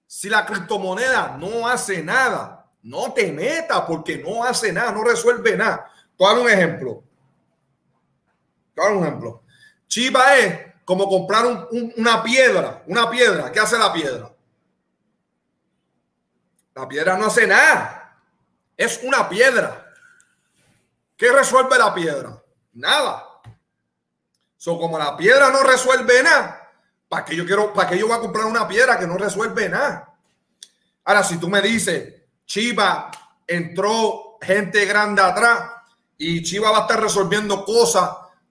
Si 0.06 0.28
la 0.28 0.44
criptomoneda 0.46 1.36
no 1.38 1.66
hace 1.66 2.02
nada, 2.02 2.66
no 2.82 3.12
te 3.12 3.32
metas 3.32 3.82
porque 3.82 4.18
no 4.18 4.44
hace 4.44 4.72
nada, 4.72 4.92
no 4.92 5.02
resuelve 5.04 5.56
nada. 5.56 5.90
Te 6.16 6.24
un 6.24 6.48
ejemplo 6.48 7.04
un 8.88 9.04
ejemplo. 9.04 9.42
Chiva 9.86 10.36
es 10.36 10.69
como 10.90 11.08
comprar 11.08 11.46
una 11.70 12.20
piedra, 12.20 12.82
una 12.88 13.08
piedra. 13.08 13.52
¿Qué 13.52 13.60
hace 13.60 13.78
la 13.78 13.92
piedra? 13.92 14.28
La 16.74 16.88
piedra 16.88 17.16
no 17.16 17.26
hace 17.26 17.46
nada. 17.46 18.18
Es 18.76 18.98
una 19.04 19.28
piedra. 19.28 19.86
¿Qué 21.16 21.30
resuelve 21.30 21.78
la 21.78 21.94
piedra? 21.94 22.42
Nada. 22.72 23.24
So, 24.56 24.80
como 24.80 24.98
la 24.98 25.16
piedra 25.16 25.50
no 25.50 25.62
resuelve 25.62 26.24
nada, 26.24 26.72
¿para 27.08 27.24
qué 27.24 27.36
yo 27.36 27.46
quiero, 27.46 27.72
para 27.72 27.88
qué 27.88 27.96
yo 27.96 28.08
voy 28.08 28.16
a 28.16 28.20
comprar 28.20 28.46
una 28.46 28.66
piedra 28.66 28.98
que 28.98 29.06
no 29.06 29.16
resuelve 29.16 29.68
nada? 29.68 30.12
Ahora, 31.04 31.22
si 31.22 31.38
tú 31.38 31.48
me 31.48 31.62
dices, 31.62 32.14
Chiva 32.46 33.12
entró 33.46 34.38
gente 34.42 34.84
grande 34.86 35.22
atrás 35.22 35.70
y 36.18 36.42
Chiva 36.42 36.72
va 36.72 36.78
a 36.78 36.80
estar 36.80 37.00
resolviendo 37.00 37.64
cosas 37.64 38.10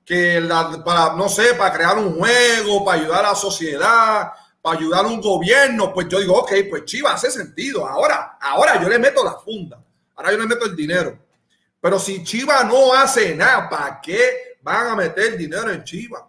que 0.09 0.41
para, 0.83 1.13
no 1.13 1.29
sé, 1.29 1.53
para 1.53 1.71
crear 1.71 1.95
un 1.99 2.17
juego, 2.17 2.83
para 2.83 2.99
ayudar 2.99 3.25
a 3.25 3.29
la 3.29 3.35
sociedad, 3.35 4.31
para 4.59 4.79
ayudar 4.79 5.05
a 5.05 5.07
un 5.07 5.21
gobierno, 5.21 5.93
pues 5.93 6.07
yo 6.09 6.19
digo, 6.19 6.33
ok, 6.33 6.51
pues 6.67 6.85
Chiva 6.85 7.13
hace 7.13 7.29
sentido. 7.29 7.87
Ahora, 7.87 8.39
ahora 8.41 8.81
yo 8.81 8.89
le 8.89 8.97
meto 8.97 9.23
la 9.23 9.35
funda, 9.35 9.79
ahora 10.15 10.31
yo 10.31 10.39
le 10.39 10.47
meto 10.47 10.65
el 10.65 10.75
dinero. 10.75 11.15
Pero 11.79 11.99
si 11.99 12.23
Chiva 12.23 12.63
no 12.63 12.91
hace 12.91 13.35
nada, 13.35 13.69
¿para 13.69 14.01
qué 14.01 14.57
van 14.63 14.87
a 14.87 14.95
meter 14.95 15.37
dinero 15.37 15.69
en 15.69 15.83
Chiva? 15.83 16.27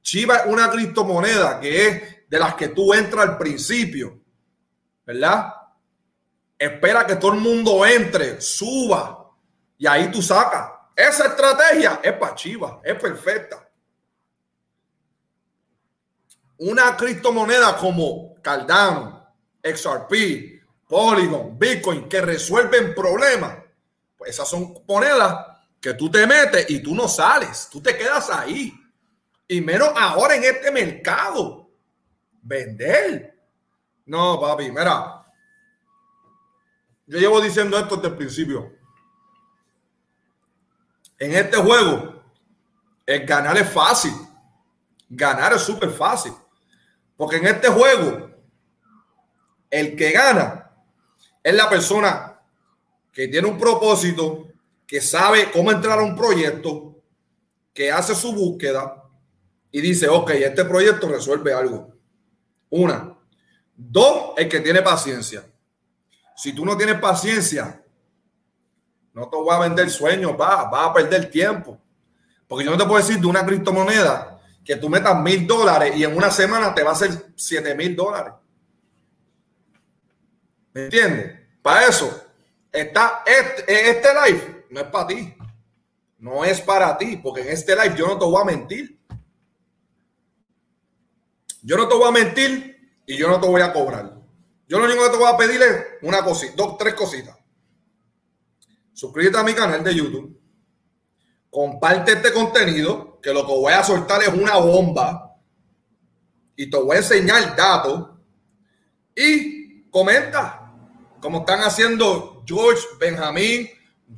Chiva 0.00 0.36
es 0.36 0.46
una 0.46 0.70
criptomoneda 0.70 1.60
que 1.60 1.88
es 1.88 2.02
de 2.26 2.38
las 2.38 2.54
que 2.54 2.68
tú 2.68 2.94
entras 2.94 3.28
al 3.28 3.36
principio, 3.36 4.18
¿verdad? 5.04 5.52
Espera 6.58 7.06
que 7.06 7.16
todo 7.16 7.34
el 7.34 7.40
mundo 7.40 7.84
entre, 7.84 8.40
suba 8.40 9.30
y 9.76 9.86
ahí 9.86 10.10
tú 10.10 10.22
sacas. 10.22 10.79
Esa 11.00 11.28
estrategia 11.28 11.98
es 12.02 12.12
para 12.12 12.34
Chivas, 12.34 12.74
es 12.84 12.94
perfecta. 13.00 13.66
Una 16.58 16.94
criptomoneda 16.94 17.74
como 17.78 18.34
Cardano, 18.42 19.34
XRP, 19.62 20.62
Polygon, 20.86 21.58
Bitcoin, 21.58 22.06
que 22.06 22.20
resuelven 22.20 22.94
problemas, 22.94 23.56
pues 24.14 24.32
esas 24.32 24.46
son 24.46 24.74
monedas 24.86 25.46
que 25.80 25.94
tú 25.94 26.10
te 26.10 26.26
metes 26.26 26.68
y 26.68 26.80
tú 26.80 26.94
no 26.94 27.08
sales, 27.08 27.70
tú 27.72 27.80
te 27.80 27.96
quedas 27.96 28.28
ahí. 28.28 28.70
Y 29.48 29.62
menos 29.62 29.88
ahora 29.96 30.36
en 30.36 30.44
este 30.44 30.70
mercado. 30.70 31.70
Vender. 32.42 33.40
No, 34.04 34.38
papi, 34.38 34.70
mira. 34.70 35.24
Yo 37.06 37.18
llevo 37.18 37.40
diciendo 37.40 37.78
esto 37.78 37.96
desde 37.96 38.08
el 38.08 38.16
principio. 38.16 38.79
En 41.20 41.32
este 41.34 41.58
juego, 41.58 42.24
el 43.04 43.26
ganar 43.26 43.56
es 43.58 43.70
fácil. 43.70 44.12
Ganar 45.08 45.52
es 45.52 45.62
súper 45.62 45.90
fácil. 45.90 46.32
Porque 47.14 47.36
en 47.36 47.46
este 47.46 47.68
juego, 47.68 48.30
el 49.68 49.94
que 49.94 50.12
gana 50.12 50.72
es 51.42 51.54
la 51.54 51.68
persona 51.68 52.40
que 53.12 53.28
tiene 53.28 53.46
un 53.46 53.58
propósito, 53.58 54.48
que 54.86 55.02
sabe 55.02 55.50
cómo 55.52 55.70
entrar 55.70 55.98
a 55.98 56.02
un 56.02 56.16
proyecto, 56.16 57.02
que 57.74 57.92
hace 57.92 58.14
su 58.14 58.32
búsqueda 58.32 59.04
y 59.70 59.80
dice, 59.82 60.08
ok, 60.08 60.30
este 60.30 60.64
proyecto 60.64 61.08
resuelve 61.08 61.52
algo. 61.52 61.94
Una. 62.70 63.16
Dos, 63.76 64.32
el 64.38 64.48
que 64.48 64.60
tiene 64.60 64.80
paciencia. 64.80 65.44
Si 66.34 66.54
tú 66.54 66.64
no 66.64 66.76
tienes 66.76 66.98
paciencia, 66.98 67.79
no 69.20 69.28
te 69.28 69.36
voy 69.36 69.54
a 69.54 69.58
vender 69.58 69.90
sueños, 69.90 70.32
va, 70.32 70.70
va 70.70 70.86
a 70.86 70.94
perder 70.94 71.30
tiempo. 71.30 71.78
Porque 72.48 72.64
yo 72.64 72.70
no 72.70 72.78
te 72.78 72.84
puedo 72.84 72.96
decir 72.96 73.20
de 73.20 73.26
una 73.26 73.44
criptomoneda 73.44 74.40
que 74.64 74.76
tú 74.76 74.88
metas 74.88 75.20
mil 75.20 75.46
dólares 75.46 75.94
y 75.94 76.04
en 76.04 76.16
una 76.16 76.30
semana 76.30 76.74
te 76.74 76.82
va 76.82 76.90
a 76.90 76.92
hacer 76.94 77.10
siete 77.36 77.74
mil 77.74 77.94
dólares. 77.94 78.32
¿Me 80.72 80.84
entiendes? 80.84 81.38
Para 81.60 81.86
eso 81.86 82.28
está 82.72 83.22
este, 83.26 83.90
este 83.90 84.08
live, 84.24 84.64
no 84.70 84.80
es 84.80 84.86
para 84.86 85.06
ti. 85.06 85.34
No 86.18 86.44
es 86.44 86.60
para 86.62 86.96
ti, 86.96 87.18
porque 87.18 87.42
en 87.42 87.48
este 87.48 87.76
live 87.76 87.94
yo 87.96 88.06
no 88.06 88.18
te 88.18 88.24
voy 88.24 88.40
a 88.40 88.44
mentir. 88.44 88.98
Yo 91.62 91.76
no 91.76 91.86
te 91.86 91.94
voy 91.94 92.08
a 92.08 92.10
mentir 92.10 92.90
y 93.04 93.18
yo 93.18 93.28
no 93.28 93.38
te 93.38 93.46
voy 93.46 93.60
a 93.60 93.72
cobrar. 93.72 94.14
Yo 94.66 94.78
lo 94.78 94.86
único 94.86 95.04
que 95.04 95.10
te 95.10 95.16
voy 95.18 95.30
a 95.30 95.36
pedir 95.36 95.60
es 95.60 95.86
una 96.00 96.24
cosita, 96.24 96.54
dos, 96.56 96.78
tres 96.78 96.94
cositas 96.94 97.39
suscríbete 98.92 99.38
a 99.38 99.42
mi 99.42 99.54
canal 99.54 99.82
de 99.82 99.94
YouTube, 99.94 100.40
comparte 101.50 102.12
este 102.12 102.32
contenido, 102.32 103.20
que 103.20 103.32
lo 103.32 103.46
que 103.46 103.52
voy 103.52 103.72
a 103.72 103.82
soltar 103.82 104.22
es 104.22 104.28
una 104.28 104.56
bomba 104.56 105.36
y 106.56 106.70
te 106.70 106.76
voy 106.76 106.96
a 106.96 107.00
enseñar 107.00 107.56
datos 107.56 108.10
y 109.14 109.82
comenta 109.90 110.60
como 111.20 111.40
están 111.40 111.60
haciendo 111.60 112.42
George, 112.46 112.82
Benjamín, 112.98 113.68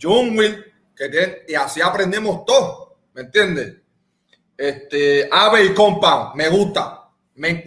John 0.00 0.38
Will, 0.38 0.64
que 0.94 1.08
tienen, 1.08 1.38
y 1.48 1.54
así 1.54 1.80
aprendemos 1.80 2.44
todo, 2.44 2.98
¿me 3.14 3.22
entiendes? 3.22 3.76
Este, 4.56 5.28
Ave 5.30 5.64
y 5.64 5.74
Compound, 5.74 6.34
me 6.36 6.48
gusta. 6.48 7.10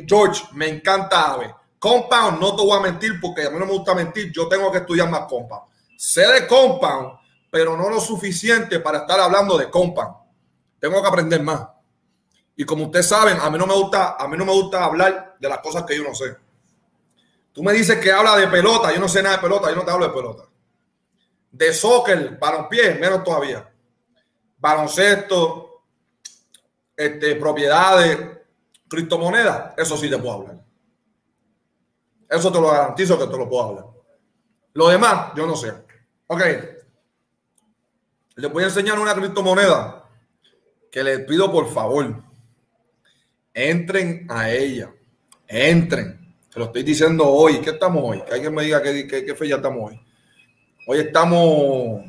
George, 0.07 0.43
me 0.53 0.69
encanta 0.69 1.33
Ave. 1.33 1.53
Compound, 1.77 2.39
no 2.39 2.55
te 2.55 2.63
voy 2.63 2.77
a 2.77 2.81
mentir 2.81 3.19
porque 3.19 3.43
a 3.43 3.49
mí 3.49 3.59
no 3.59 3.65
me 3.65 3.73
gusta 3.73 3.93
mentir, 3.93 4.31
yo 4.31 4.47
tengo 4.47 4.71
que 4.71 4.79
estudiar 4.79 5.09
más 5.09 5.25
Compound. 5.27 5.63
Sé 5.97 6.27
de 6.27 6.47
compound, 6.47 7.19
pero 7.49 7.77
no 7.77 7.89
lo 7.89 7.99
suficiente 7.99 8.79
para 8.79 8.99
estar 8.99 9.19
hablando 9.19 9.57
de 9.57 9.69
compound. 9.69 10.15
Tengo 10.79 11.01
que 11.01 11.07
aprender 11.07 11.41
más. 11.41 11.67
Y 12.55 12.63
como 12.63 12.85
ustedes 12.85 13.07
saben, 13.07 13.37
a 13.39 13.49
mí 13.49 13.57
no 13.57 13.67
me 13.67 13.73
gusta, 13.73 14.15
a 14.17 14.27
mí 14.27 14.37
no 14.37 14.45
me 14.45 14.53
gusta 14.53 14.83
hablar 14.83 15.35
de 15.39 15.49
las 15.49 15.59
cosas 15.59 15.83
que 15.83 15.97
yo 15.97 16.03
no 16.03 16.13
sé. 16.13 16.35
Tú 17.51 17.63
me 17.63 17.73
dices 17.73 17.99
que 17.99 18.11
habla 18.11 18.35
de 18.35 18.47
pelota, 18.47 18.93
yo 18.93 18.99
no 18.99 19.07
sé 19.07 19.23
nada 19.23 19.37
de 19.37 19.41
pelota, 19.41 19.69
yo 19.69 19.75
no 19.77 19.85
te 19.85 19.91
hablo 19.91 20.07
de 20.07 20.13
pelota. 20.13 20.43
De 21.51 21.73
soccer, 21.73 22.37
balonpié, 22.37 22.95
menos 22.95 23.23
todavía. 23.23 23.71
Baloncesto, 24.57 25.83
este, 26.95 27.35
propiedades, 27.35 28.19
criptomonedas, 28.87 29.73
eso 29.77 29.97
sí 29.97 30.09
te 30.09 30.17
puedo 30.17 30.33
hablar. 30.33 30.65
Eso 32.29 32.51
te 32.51 32.59
lo 32.59 32.69
garantizo 32.69 33.17
que 33.17 33.27
te 33.27 33.37
lo 33.37 33.47
puedo 33.47 33.63
hablar. 33.63 33.85
Lo 34.73 34.89
demás, 34.89 35.31
yo 35.35 35.47
no 35.47 35.55
sé. 35.55 35.84
Ok. 36.27 36.41
Les 38.35 38.51
voy 38.51 38.63
a 38.63 38.67
enseñar 38.67 38.99
una 38.99 39.13
criptomoneda 39.13 40.09
que 40.91 41.03
les 41.03 41.19
pido 41.21 41.51
por 41.51 41.71
favor. 41.71 42.23
Entren 43.53 44.25
a 44.29 44.49
ella. 44.49 44.91
Entren. 45.47 46.35
Te 46.51 46.59
lo 46.59 46.65
estoy 46.65 46.83
diciendo 46.83 47.27
hoy. 47.27 47.61
¿Qué 47.61 47.71
estamos 47.71 48.03
hoy? 48.03 48.21
Que 48.23 48.33
alguien 48.33 48.53
me 48.53 48.63
diga 48.63 48.81
qué, 48.81 49.07
qué, 49.07 49.23
qué 49.25 49.35
fecha 49.35 49.57
estamos 49.57 49.91
hoy. 49.91 50.01
Hoy 50.87 50.99
estamos. 50.99 52.05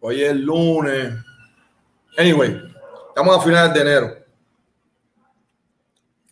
Hoy 0.00 0.22
es 0.22 0.36
lunes. 0.36 1.14
Anyway, 2.18 2.60
estamos 3.08 3.36
a 3.36 3.40
finales 3.40 3.74
de 3.74 3.80
enero. 3.80 4.16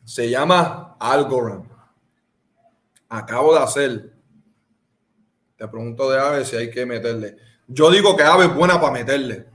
Se 0.05 0.29
llama 0.29 0.97
Algorand. 1.01 1.65
Acabo 3.09 3.55
de 3.55 3.61
hacer. 3.61 4.12
Te 5.63 5.69
pregunto 5.69 6.11
de 6.11 6.19
Ave 6.19 6.45
si 6.45 6.57
hay 6.57 6.69
que 6.73 6.85
meterle. 6.85 7.37
Yo 7.69 7.89
digo 7.89 8.17
que 8.17 8.25
Ave 8.25 8.47
es 8.47 8.53
buena 8.53 8.81
para 8.81 8.95
meterle. 8.95 9.47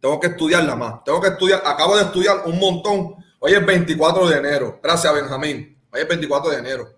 Tengo 0.00 0.18
que 0.18 0.26
estudiarla 0.26 0.74
más. 0.74 1.04
Tengo 1.04 1.20
que 1.20 1.28
estudiar. 1.28 1.62
Acabo 1.64 1.96
de 1.96 2.02
estudiar 2.02 2.38
un 2.44 2.58
montón. 2.58 3.14
Hoy 3.38 3.52
es 3.52 3.64
24 3.64 4.26
de 4.26 4.36
enero. 4.36 4.80
Gracias, 4.82 5.14
Benjamín. 5.14 5.80
Hoy 5.92 6.00
es 6.00 6.08
24 6.08 6.50
de 6.50 6.58
enero. 6.58 6.88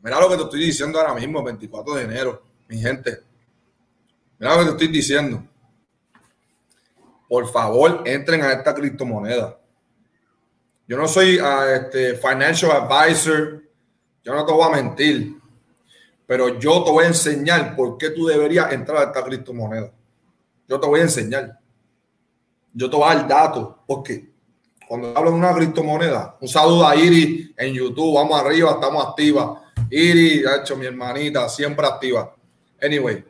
Mira 0.00 0.18
lo 0.18 0.30
que 0.30 0.36
te 0.36 0.42
estoy 0.44 0.60
diciendo 0.60 0.98
ahora 0.98 1.12
mismo, 1.12 1.42
24 1.42 1.96
de 1.96 2.02
enero, 2.02 2.42
mi 2.66 2.78
gente. 2.78 3.18
Mira 4.38 4.54
lo 4.54 4.60
que 4.60 4.64
te 4.64 4.70
estoy 4.70 4.88
diciendo. 4.88 5.46
Por 7.28 7.46
favor, 7.52 8.04
entren 8.06 8.40
a 8.40 8.54
esta 8.54 8.74
criptomoneda. 8.74 9.60
Yo 10.88 10.96
no 10.96 11.06
soy 11.06 11.38
uh, 11.38 11.74
este, 11.74 12.14
financial 12.14 12.70
advisor. 12.70 13.62
Yo 14.24 14.34
no 14.34 14.46
te 14.46 14.52
voy 14.54 14.64
a 14.66 14.76
mentir. 14.82 15.35
Pero 16.26 16.58
yo 16.58 16.82
te 16.82 16.90
voy 16.90 17.04
a 17.04 17.08
enseñar 17.08 17.76
por 17.76 17.96
qué 17.96 18.10
tú 18.10 18.26
deberías 18.26 18.72
entrar 18.72 18.98
a 18.98 19.04
esta 19.04 19.24
criptomoneda. 19.24 19.92
Yo 20.68 20.80
te 20.80 20.86
voy 20.86 21.00
a 21.00 21.04
enseñar. 21.04 21.58
Yo 22.72 22.90
te 22.90 22.96
voy 22.96 23.08
a 23.08 23.14
dar 23.14 23.28
datos. 23.28 23.76
Porque 23.86 24.32
cuando 24.88 25.16
hablo 25.16 25.30
de 25.30 25.36
una 25.36 25.54
criptomoneda, 25.54 26.36
un 26.40 26.48
saludo 26.48 26.86
a 26.86 26.96
Iri 26.96 27.54
en 27.56 27.74
YouTube. 27.74 28.16
Vamos 28.16 28.40
arriba, 28.40 28.72
estamos 28.72 29.06
activas. 29.06 29.60
Iri, 29.88 30.44
ha 30.44 30.62
hecho 30.62 30.76
mi 30.76 30.86
hermanita, 30.86 31.48
siempre 31.48 31.86
activa. 31.86 32.34
Anyway, 32.82 33.24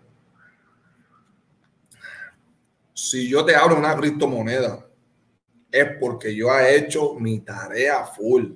si 2.95 3.29
yo 3.29 3.45
te 3.45 3.55
hablo 3.55 3.75
de 3.75 3.81
una 3.81 3.95
criptomoneda, 3.95 4.87
es 5.71 5.87
porque 6.01 6.35
yo 6.35 6.49
he 6.59 6.77
hecho 6.77 7.15
mi 7.15 7.41
tarea 7.41 8.07
full. 8.07 8.53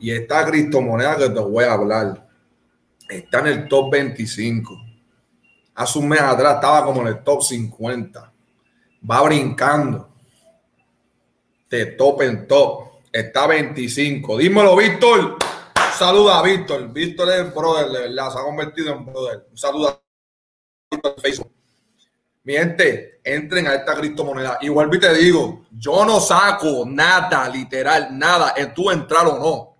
Y 0.00 0.10
esta 0.10 0.44
criptomoneda 0.44 1.16
que 1.16 1.28
te 1.28 1.40
voy 1.40 1.64
a 1.64 1.72
hablar 1.72 2.23
está 3.08 3.40
en 3.40 3.46
el 3.46 3.68
top 3.68 3.90
25. 3.92 4.80
Hace 5.74 5.98
un 5.98 6.08
mes 6.08 6.20
atrás 6.20 6.56
estaba 6.56 6.84
como 6.84 7.02
en 7.02 7.08
el 7.08 7.22
top 7.22 7.42
50. 7.42 8.32
Va 9.10 9.22
brincando 9.22 10.08
de 11.68 11.86
top 11.86 12.22
en 12.22 12.46
top. 12.46 12.84
Está 13.12 13.46
25. 13.46 14.38
Dímelo, 14.38 14.76
Víctor. 14.76 15.38
Saluda 15.96 16.38
a 16.38 16.42
Víctor. 16.42 16.92
Víctor 16.92 17.30
es 17.30 17.54
brother, 17.54 17.88
de 17.88 18.00
verdad. 18.08 18.32
Se 18.32 18.38
ha 18.38 18.42
convertido 18.42 18.94
en 18.94 19.04
brother. 19.04 19.46
Un 19.50 19.56
saludo 19.56 19.88
a 19.88 20.00
Víctor 20.90 21.14
Facebook. 21.20 21.52
Mi 22.44 22.54
gente, 22.54 23.20
entren 23.24 23.66
a 23.66 23.74
esta 23.74 23.94
criptomoneda. 23.94 24.58
Igual 24.60 24.90
te 24.90 25.14
digo, 25.14 25.64
yo 25.70 26.04
no 26.04 26.20
saco 26.20 26.84
nada, 26.86 27.48
literal, 27.48 28.08
nada, 28.18 28.52
en 28.56 28.74
tu 28.74 28.90
entrar 28.90 29.26
o 29.26 29.38
no. 29.38 29.76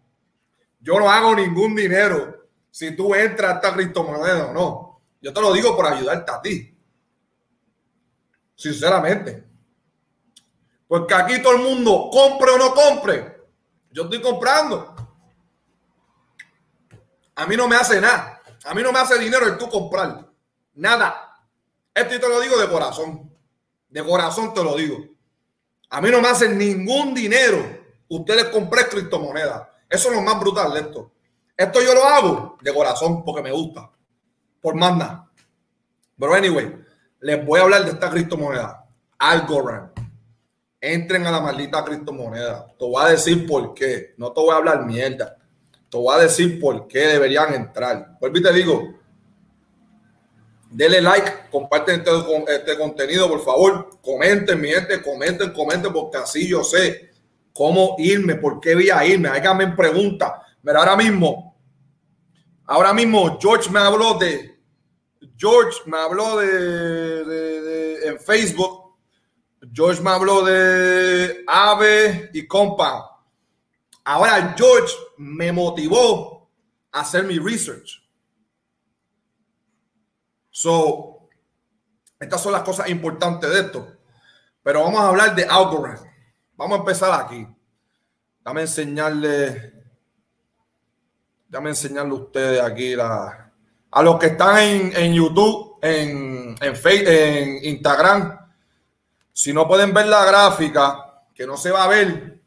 Yo 0.81 0.99
no 0.99 1.11
hago 1.11 1.35
ningún 1.35 1.75
dinero 1.75 2.44
si 2.75 2.97
tú 2.97 3.15
entras 3.15 3.53
a 3.53 3.55
esta 3.55 3.73
criptomoneda 3.73 4.47
o 4.47 4.53
no. 4.53 5.01
Yo 5.23 5.33
te 5.33 5.41
lo 5.41 5.53
digo 5.53 5.77
por 5.77 5.87
ayudarte 5.87 6.33
a 6.33 6.43
ti. 6.43 6.77
Sinceramente. 8.57 9.45
Porque 10.89 11.15
aquí 11.15 11.41
todo 11.41 11.53
el 11.53 11.63
mundo, 11.63 12.11
compre 12.11 12.51
o 12.51 12.59
no 12.59 12.75
compre, 12.75 13.43
yo 13.93 14.03
estoy 14.03 14.21
comprando. 14.21 14.93
A 17.37 17.47
mí 17.47 17.57
no 17.57 17.69
me 17.69 17.77
hace 17.77 18.01
nada. 18.01 18.43
A 18.65 18.75
mí 18.75 18.83
no 18.83 18.91
me 18.91 18.99
hace 18.99 19.21
dinero 19.21 19.47
el 19.47 19.57
tú 19.57 19.69
comprar. 19.69 20.29
Nada. 20.75 21.33
Esto 21.95 22.19
te 22.19 22.29
lo 22.29 22.41
digo 22.41 22.59
de 22.59 22.69
corazón. 22.69 23.33
De 23.89 24.03
corazón 24.03 24.53
te 24.53 24.65
lo 24.65 24.75
digo. 24.75 24.99
A 25.91 26.01
mí 26.01 26.11
no 26.11 26.21
me 26.21 26.27
hacen 26.27 26.59
ningún 26.59 27.15
dinero 27.15 27.85
ustedes 28.09 28.47
compren 28.47 28.87
criptomonedas. 28.91 29.63
Eso 29.89 30.09
es 30.09 30.17
lo 30.17 30.23
más 30.23 30.41
brutal 30.41 30.75
de 30.75 30.81
esto. 30.81 31.13
Esto 31.57 31.81
yo 31.83 31.95
lo 31.95 32.05
hago 32.05 32.59
de 32.61 32.75
corazón 32.75 33.25
porque 33.25 33.43
me 33.43 33.53
gusta. 33.53 33.91
Por 34.61 34.75
más 34.75 34.97
nada. 34.97 35.31
Pero 36.19 36.35
anyway, 36.35 36.75
les 37.21 37.45
voy 37.45 37.61
a 37.61 37.65
hablar 37.65 37.85
de 37.85 37.91
esta 37.91 38.11
criptomoneda. 38.11 38.87
Algorand. 39.19 39.91
Entren 40.81 41.27
a 41.27 41.31
la 41.31 41.41
maldita 41.41 41.85
criptomoneda. 41.85 42.67
Te 42.79 42.85
voy 42.85 43.05
a 43.05 43.09
decir 43.09 43.47
por 43.47 43.73
qué. 43.75 44.15
No 44.17 44.33
te 44.33 44.41
voy 44.41 44.53
a 44.53 44.57
hablar 44.57 44.85
mierda. 44.85 45.37
Te 45.89 45.97
voy 45.97 46.15
a 46.15 46.23
decir 46.23 46.61
por 46.61 46.87
qué 46.89 47.07
deberían 47.07 47.55
entrar. 47.55 48.17
Vuelvo 48.21 48.39
y 48.39 48.43
te 48.43 48.53
digo, 48.53 48.95
Denle 50.75 51.01
like, 51.01 51.31
comparten 51.53 52.01
este, 52.01 52.11
este, 52.49 52.77
contenido, 52.77 53.29
por 53.29 53.45
favor. 53.45 53.91
Comenten, 54.03 54.61
mi 54.61 54.71
gente, 54.71 55.01
comenten, 55.01 55.53
comenten, 55.53 55.93
porque 55.93 56.19
así 56.19 56.49
yo 56.49 56.65
sé 56.65 57.11
cómo 57.53 57.95
irme, 57.99 58.35
por 58.35 58.59
qué 58.59 58.75
voy 58.75 58.91
a 58.91 59.07
irme. 59.07 59.29
Háganme 59.29 59.69
preguntas. 59.69 60.33
Ahora 60.67 60.97
mismo, 60.97 61.61
ahora 62.65 62.95
mismo, 62.95 63.39
George 63.41 63.71
me 63.71 63.81
habló 63.81 64.15
de, 64.15 64.59
George 65.37 65.81
me 65.87 65.99
habló 65.99 66.39
de, 66.39 68.09
en 68.09 68.19
Facebook. 68.19 68.97
George 69.73 70.01
me 70.03 70.11
habló 70.11 70.45
de 70.45 71.45
Ave 71.47 72.31
y 72.33 72.47
Compa. 72.47 73.23
Ahora 74.05 74.55
George 74.57 74.95
me 75.17 75.53
motivó 75.53 76.51
a 76.93 77.01
hacer 77.01 77.25
mi 77.25 77.39
research. 77.39 78.03
So, 80.51 81.29
estas 82.21 82.43
son 82.43 82.53
las 82.53 82.63
cosas 82.63 82.89
importantes 82.89 83.51
de 83.51 83.61
esto. 83.61 83.97
Pero 84.63 84.83
vamos 84.83 85.01
a 85.01 85.09
hablar 85.09 85.35
de 85.35 85.45
Algorand. 85.45 86.01
Vamos 86.57 86.77
a 86.77 86.81
empezar 86.81 87.21
aquí. 87.21 87.47
Dame 88.43 88.63
enseñarle. 88.63 89.74
Dame 91.55 91.71
enseñarle 91.71 92.11
a 92.11 92.15
ustedes 92.15 92.61
aquí 92.61 92.97
la, 92.97 93.49
a 93.93 94.03
los 94.03 94.19
que 94.19 94.27
están 94.27 94.59
en, 94.59 95.15
YouTube, 95.15 95.79
en, 95.81 96.57
en, 96.61 96.75
Facebook, 96.75 97.07
en 97.07 97.65
Instagram. 97.65 98.41
Si 99.33 99.53
no 99.53 99.69
pueden 99.69 99.95
ver 99.95 100.07
la 100.07 100.25
gráfica, 100.25 101.23
que 101.33 101.47
no 101.47 101.57
se 101.57 101.71
va 101.71 101.85
a 101.85 101.87
ver, 101.87 102.41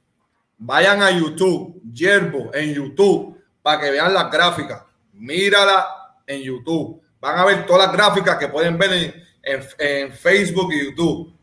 vayan 0.58 1.02
a 1.02 1.10
YouTube, 1.10 1.82
Yerbo 1.89 2.54
en 2.54 2.74
YouTube, 2.74 3.41
para 3.62 3.80
que 3.80 3.91
vean 3.91 4.13
las 4.13 4.30
gráficas. 4.30 4.84
Mírala 5.13 5.88
en 6.28 6.41
YouTube. 6.41 7.02
Van 7.22 7.39
a 7.39 7.46
ver 7.46 7.65
todas 7.65 7.88
las 7.88 7.96
gráficas 7.96 8.36
que 8.36 8.50
pueden 8.50 8.78
ver 8.78 9.26
en, 9.41 10.12
Facebook 10.12 10.74
y 10.74 10.84
YouTube. 10.84 11.34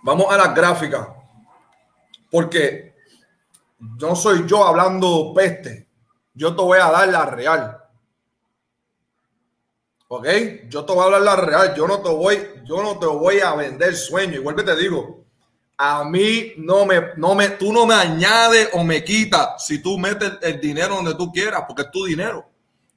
Vamos 0.00 0.32
a 0.32 0.36
las 0.36 0.54
gráficas. 0.54 1.08
Porque 2.30 2.94
no 3.78 4.16
soy 4.16 4.46
yo 4.46 4.66
hablando 4.66 5.32
peste. 5.34 5.88
Yo 6.34 6.54
te 6.54 6.62
voy 6.62 6.78
a 6.78 6.90
dar 6.90 7.08
la 7.08 7.26
real. 7.26 7.78
¿Ok? 10.08 10.26
Yo 10.68 10.84
te 10.84 10.92
voy 10.92 11.02
a 11.02 11.04
hablar 11.04 11.22
la 11.22 11.36
real. 11.36 11.74
Yo 11.74 11.86
no 11.86 12.00
te 12.00 12.10
voy, 12.10 12.62
yo 12.64 12.82
no 12.82 12.98
te 12.98 13.06
voy 13.06 13.40
a 13.40 13.54
vender 13.54 13.96
sueño. 13.96 14.34
Igual 14.34 14.56
que 14.56 14.62
te 14.62 14.76
digo, 14.76 15.24
a 15.76 16.04
mí 16.04 16.54
no 16.58 16.86
me, 16.86 17.14
no 17.16 17.34
me, 17.34 17.50
tú 17.50 17.72
no 17.72 17.86
me 17.86 17.94
añades 17.94 18.70
o 18.72 18.84
me 18.84 19.02
quitas 19.04 19.64
si 19.64 19.82
tú 19.82 19.98
metes 19.98 20.32
el 20.42 20.60
dinero 20.60 20.94
donde 20.96 21.14
tú 21.14 21.32
quieras, 21.32 21.64
porque 21.66 21.82
es 21.82 21.90
tu 21.90 22.04
dinero. 22.04 22.48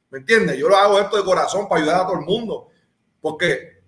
¿Me 0.10 0.20
entiendes? 0.20 0.58
Yo 0.58 0.70
lo 0.70 0.76
hago 0.76 1.00
esto 1.00 1.18
de 1.18 1.24
corazón 1.24 1.68
para 1.68 1.82
ayudar 1.82 2.02
a 2.02 2.08
todo 2.08 2.20
el 2.20 2.26
mundo. 2.26 2.70
Porque 3.22 3.82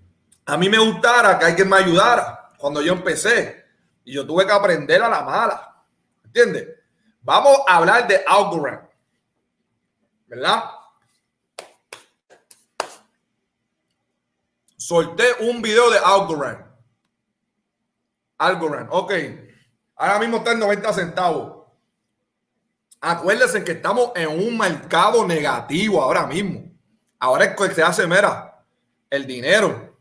a 0.45 0.57
mí 0.57 0.69
me 0.69 0.77
gustara 0.77 1.37
que 1.39 1.45
alguien 1.45 1.69
me 1.69 1.77
ayudara 1.77 2.49
cuando 2.57 2.81
yo 2.81 2.93
empecé. 2.93 3.65
Y 4.03 4.13
yo 4.13 4.25
tuve 4.25 4.45
que 4.45 4.51
aprender 4.51 5.01
a 5.01 5.09
la 5.09 5.23
mala. 5.23 5.83
¿Me 6.23 6.27
entiendes? 6.27 6.80
Vamos 7.21 7.59
a 7.67 7.77
hablar 7.77 8.07
de 8.07 8.23
Algorand. 8.25 8.87
¿Verdad? 10.27 10.63
Solté 14.77 15.25
un 15.41 15.61
video 15.61 15.89
de 15.91 15.99
Algorand. 15.99 16.65
Algorand, 18.37 18.89
ok. 18.91 19.13
Ahora 19.95 20.19
mismo 20.19 20.37
está 20.37 20.53
en 20.53 20.59
90 20.59 20.93
centavos. 20.93 21.61
Acuérdense 22.99 23.63
que 23.63 23.73
estamos 23.73 24.11
en 24.15 24.29
un 24.29 24.57
mercado 24.57 25.25
negativo 25.27 26.01
ahora 26.01 26.25
mismo. 26.25 26.71
Ahora 27.19 27.45
es 27.45 27.55
que 27.55 27.75
se 27.75 27.83
hace, 27.83 28.07
mera, 28.07 28.65
el 29.09 29.27
dinero. 29.27 29.99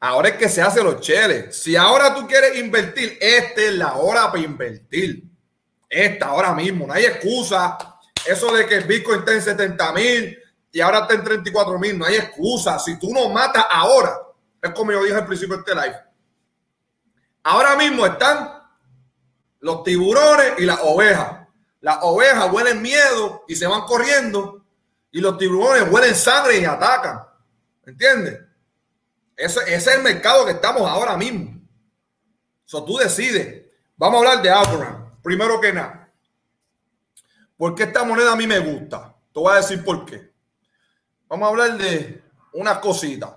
Ahora 0.00 0.28
es 0.28 0.36
que 0.36 0.48
se 0.48 0.62
hace 0.62 0.82
los 0.82 1.00
cheles. 1.00 1.60
Si 1.60 1.76
ahora 1.76 2.14
tú 2.14 2.26
quieres 2.26 2.58
invertir, 2.58 3.18
esta 3.20 3.60
es 3.60 3.74
la 3.74 3.94
hora 3.96 4.30
para 4.30 4.42
invertir. 4.42 5.27
Esta 5.88 6.26
ahora 6.26 6.54
mismo. 6.54 6.86
No 6.86 6.92
hay 6.92 7.04
excusa. 7.04 7.78
Eso 8.26 8.52
de 8.54 8.66
que 8.66 8.76
el 8.76 8.84
Bitcoin 8.84 9.20
está 9.20 9.32
en 9.32 9.42
70 9.42 9.92
mil 9.92 10.38
y 10.70 10.80
ahora 10.80 11.00
está 11.00 11.14
en 11.14 11.24
34 11.24 11.78
mil. 11.78 11.98
No 11.98 12.04
hay 12.04 12.16
excusa. 12.16 12.78
Si 12.78 12.98
tú 12.98 13.12
no 13.12 13.28
matas 13.28 13.64
ahora, 13.70 14.18
es 14.62 14.70
como 14.72 14.92
yo 14.92 15.02
dije 15.02 15.16
al 15.16 15.26
principio 15.26 15.56
de 15.56 15.60
este 15.60 15.74
live. 15.74 15.96
Ahora 17.42 17.76
mismo 17.76 18.04
están 18.04 18.62
los 19.60 19.82
tiburones 19.82 20.54
y 20.58 20.64
las 20.64 20.80
ovejas. 20.82 21.46
Las 21.80 21.98
ovejas 22.02 22.52
huelen 22.52 22.82
miedo 22.82 23.44
y 23.48 23.54
se 23.54 23.66
van 23.66 23.82
corriendo 23.82 24.64
y 25.10 25.20
los 25.20 25.38
tiburones 25.38 25.90
huelen 25.90 26.14
sangre 26.14 26.58
y 26.58 26.64
atacan. 26.64 27.20
¿Entiendes? 27.86 28.40
Ese, 29.36 29.60
es 29.72 29.86
el 29.86 30.02
mercado 30.02 30.44
que 30.44 30.52
estamos 30.52 30.82
ahora 30.82 31.16
mismo. 31.16 31.60
So, 32.64 32.84
tú 32.84 32.98
decides. 32.98 33.64
Vamos 33.96 34.16
a 34.16 34.18
hablar 34.18 34.42
de 34.42 34.50
Algorand. 34.50 35.07
Primero 35.22 35.60
que 35.60 35.72
nada. 35.72 36.12
¿Por 37.56 37.74
qué 37.74 37.84
esta 37.84 38.04
moneda 38.04 38.32
a 38.32 38.36
mí 38.36 38.46
me 38.46 38.60
gusta? 38.60 39.14
Te 39.32 39.40
voy 39.40 39.52
a 39.52 39.56
decir 39.56 39.84
por 39.84 40.04
qué. 40.04 40.32
Vamos 41.28 41.46
a 41.46 41.50
hablar 41.50 41.76
de 41.76 42.22
unas 42.52 42.78
cositas. 42.78 43.32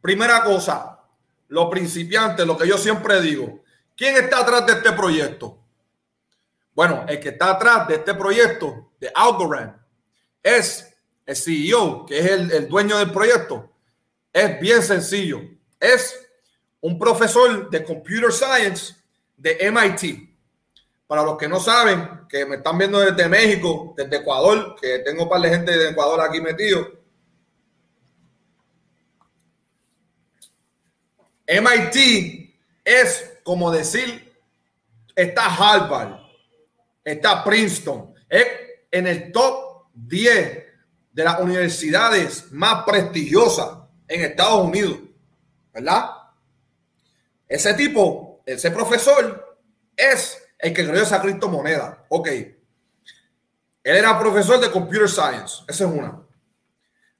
Primera 0.00 0.42
cosa, 0.42 1.00
los 1.48 1.70
principiantes, 1.70 2.46
lo 2.46 2.56
que 2.56 2.68
yo 2.68 2.76
siempre 2.76 3.20
digo. 3.20 3.62
¿Quién 3.96 4.16
está 4.16 4.40
atrás 4.40 4.66
de 4.66 4.72
este 4.74 4.92
proyecto? 4.92 5.58
Bueno, 6.74 7.04
el 7.08 7.18
que 7.18 7.30
está 7.30 7.52
atrás 7.52 7.88
de 7.88 7.96
este 7.96 8.14
proyecto 8.14 8.92
de 9.00 9.10
Algorand 9.14 9.74
es 10.42 10.94
el 11.26 11.36
CEO, 11.36 12.06
que 12.06 12.18
es 12.18 12.26
el, 12.26 12.52
el 12.52 12.68
dueño 12.68 12.98
del 12.98 13.10
proyecto. 13.10 13.72
Es 14.32 14.60
bien 14.60 14.82
sencillo. 14.82 15.40
Es 15.80 16.18
un 16.80 16.98
profesor 16.98 17.68
de 17.70 17.84
Computer 17.84 18.32
Science 18.32 18.94
de 19.36 19.70
MIT. 19.70 20.27
Para 21.08 21.24
los 21.24 21.36
que 21.36 21.48
no 21.48 21.58
saben, 21.58 22.26
que 22.28 22.46
me 22.46 22.56
están 22.56 22.78
viendo 22.78 23.00
desde 23.00 23.28
México, 23.28 23.94
desde 23.96 24.18
Ecuador, 24.18 24.76
que 24.80 25.00
tengo 25.00 25.24
un 25.24 25.28
par 25.28 25.40
de 25.40 25.48
gente 25.48 25.76
de 25.76 25.88
Ecuador 25.88 26.20
aquí 26.20 26.40
metido. 26.40 26.86
MIT 31.46 32.54
es 32.84 33.40
como 33.42 33.70
decir, 33.70 34.34
está 35.16 35.46
Harvard, 35.46 36.20
está 37.02 37.42
Princeton, 37.42 38.14
es 38.28 38.46
en 38.90 39.06
el 39.06 39.32
top 39.32 39.86
10 39.94 40.64
de 41.12 41.24
las 41.24 41.40
universidades 41.40 42.52
más 42.52 42.84
prestigiosas 42.84 43.78
en 44.06 44.20
Estados 44.20 44.66
Unidos, 44.66 44.98
¿verdad? 45.72 46.10
Ese 47.48 47.72
tipo, 47.72 48.42
ese 48.44 48.70
profesor, 48.70 49.58
es 49.96 50.47
el 50.58 50.74
que 50.74 50.86
creó 50.86 51.02
esa 51.02 51.20
criptomoneda. 51.20 52.04
Ok. 52.08 52.28
Él 52.28 52.56
era 53.96 54.18
profesor 54.18 54.60
de 54.60 54.70
Computer 54.70 55.08
Science. 55.08 55.62
Esa 55.68 55.84
es 55.84 55.90
una. 55.90 56.20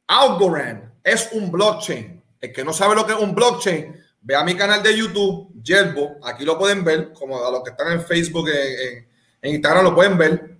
Algorand 0.07 0.93
es 1.03 1.31
un 1.33 1.51
blockchain. 1.51 2.23
El 2.41 2.53
que 2.53 2.65
no 2.65 2.73
sabe 2.73 2.95
lo 2.95 3.07
que 3.07 3.13
es 3.13 3.19
un 3.19 3.35
blockchain, 3.35 3.97
ve 4.21 4.35
a 4.35 4.45
mi 4.45 4.55
canal 4.55 4.83
de 4.83 4.97
YouTube, 4.97 5.51
Yerbo. 5.63 6.19
Aquí 6.23 6.45
lo 6.45 6.59
pueden 6.59 6.85
ver, 6.85 7.13
como 7.13 7.45
a 7.45 7.51
los 7.51 7.63
que 7.63 7.71
están 7.71 7.93
en 7.93 8.05
Facebook, 8.05 8.49
en, 8.49 9.09
en 9.43 9.55
Instagram 9.55 9.85
lo 9.85 9.95
pueden 9.95 10.19
ver. 10.19 10.59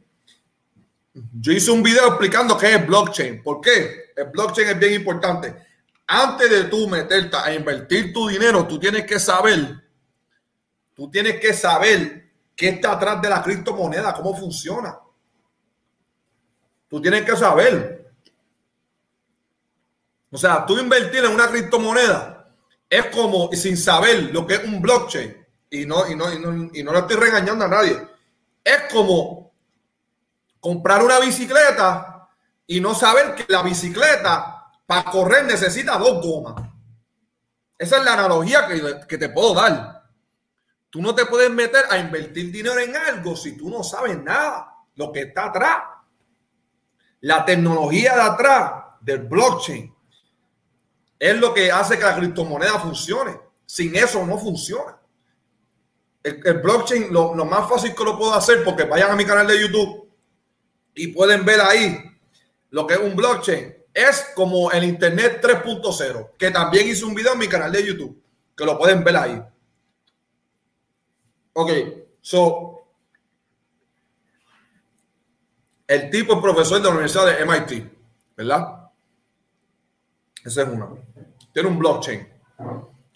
Yo 1.13 1.53
hice 1.53 1.71
un 1.71 1.83
video 1.83 2.09
explicando 2.09 2.57
qué 2.57 2.75
es 2.75 2.87
blockchain. 2.87 3.43
¿Por 3.43 3.61
qué? 3.61 4.13
El 4.17 4.27
blockchain 4.27 4.69
es 4.69 4.79
bien 4.79 4.95
importante 4.95 5.69
antes 6.09 6.51
de 6.51 6.65
tú 6.65 6.89
meterte 6.89 7.37
a 7.37 7.53
invertir 7.53 8.13
tu 8.15 8.29
dinero, 8.29 8.67
tú 8.67 8.81
tienes 8.81 9.05
que 9.05 9.21
saber, 9.21 9.85
tú 10.95 11.11
tienes 11.11 11.39
que 11.39 11.53
saber 11.53 12.28
qué 12.59 12.71
está 12.71 12.91
atrás 12.91 13.23
de 13.23 13.31
la 13.31 13.41
criptomoneda, 13.41 14.13
cómo 14.13 14.37
funciona. 14.37 14.99
Tú 16.89 17.01
tienes 17.01 17.23
que 17.23 17.37
saber. 17.37 18.13
O 20.33 20.37
sea, 20.37 20.67
tú 20.67 20.77
invertir 20.77 21.25
en 21.25 21.33
una 21.33 21.47
criptomoneda 21.47 22.53
es 22.91 23.07
como 23.07 23.53
sin 23.53 23.77
saber 23.77 24.35
lo 24.35 24.45
que 24.45 24.57
es 24.57 24.65
un 24.65 24.83
blockchain. 24.83 25.47
Y 25.71 25.87
no, 25.87 26.09
y 26.11 26.17
no, 26.17 26.33
y 26.33 26.41
no, 26.41 26.71
y 26.75 26.83
no 26.83 26.93
le 26.93 26.99
estoy 26.99 27.17
regañando 27.17 27.65
a 27.65 27.69
nadie. 27.69 27.97
Es 28.65 28.93
como 28.93 29.53
comprar 30.59 31.05
una 31.05 31.21
bicicleta 31.21 32.29
y 32.67 32.81
no 32.81 32.93
saber 32.93 33.37
que 33.37 33.45
la 33.53 33.63
bicicleta 33.63 34.67
para 34.85 35.05
correr 35.05 35.45
necesita 35.45 35.97
dos 35.97 36.21
gomas. 36.27 36.69
Esa 37.79 37.99
es 37.99 38.05
la 38.05 38.15
analogía 38.15 38.67
que, 39.07 39.17
te 39.17 39.29
puedo 39.29 39.55
dar. 39.55 39.98
Tú 40.91 41.03
no 41.03 41.15
te 41.15 41.27
puedes 41.27 41.51
meter 41.51 41.85
a 41.91 41.99
invertir 41.99 42.51
dinero 42.51 42.79
en 42.79 42.97
algo 42.97 43.37
si 43.37 43.57
tú 43.57 43.69
no 43.69 43.83
sabes 43.83 44.23
nada, 44.23 44.75
lo 44.97 45.13
que 45.13 45.21
está 45.21 45.47
atrás. 45.47 45.83
La 47.21 47.45
tecnología 47.45 48.15
de 48.15 48.23
atrás 48.23 48.73
del 49.01 49.21
blockchain 49.21 49.95
es 51.19 51.37
lo 51.37 51.53
que 51.53 51.71
hace 51.71 51.99
que 51.99 52.05
la 52.05 52.17
criptomoneda 52.17 52.79
funcione. 52.79 53.39
Sin 53.67 53.95
eso 53.97 54.25
no 54.25 54.39
funciona. 54.39 54.97
El, 56.23 56.59
blockchain, 56.59 57.13
lo, 57.13 57.35
lo, 57.35 57.45
más 57.45 57.69
fácil 57.69 57.95
que 57.95 58.05
lo 58.05 58.19
puedo 58.19 58.35
hacer, 58.35 58.63
porque 58.63 58.85
vayan 58.85 59.11
a 59.11 59.17
mi 59.17 59.25
canal 59.25 59.47
de 59.47 59.61
YouTube 59.61 60.11
y 60.95 61.09
pueden 61.09 61.45
ver 61.45 61.61
ahí 61.61 62.05
lo 62.71 62.87
que 62.87 62.95
es 62.95 63.01
un 63.01 63.17
blockchain 63.17 63.79
es 63.95 64.31
como 64.35 64.71
el 64.71 64.85
Internet 64.85 65.41
3.0, 65.43 66.31
que 66.39 66.51
también 66.51 66.87
hice 66.87 67.05
un 67.05 67.15
video 67.15 67.33
en 67.33 67.39
mi 67.39 67.49
canal 67.49 67.73
de 67.73 67.85
YouTube, 67.85 68.23
que 68.57 68.65
lo 68.65 68.79
pueden 68.79 69.03
ver 69.03 69.17
ahí. 69.17 69.43
Ok, 71.53 71.71
so, 72.21 72.79
el 75.87 76.11
tipo 76.11 76.35
es 76.35 76.41
profesor 76.41 76.79
de 76.79 76.85
la 76.85 76.91
Universidad 76.91 77.27
de 77.27 77.45
MIT, 77.45 77.93
¿verdad? 78.37 78.91
Ese 80.45 80.63
es 80.63 80.69
uno. 80.69 80.99
Tiene 81.53 81.69
un 81.69 81.79
blockchain. 81.79 82.29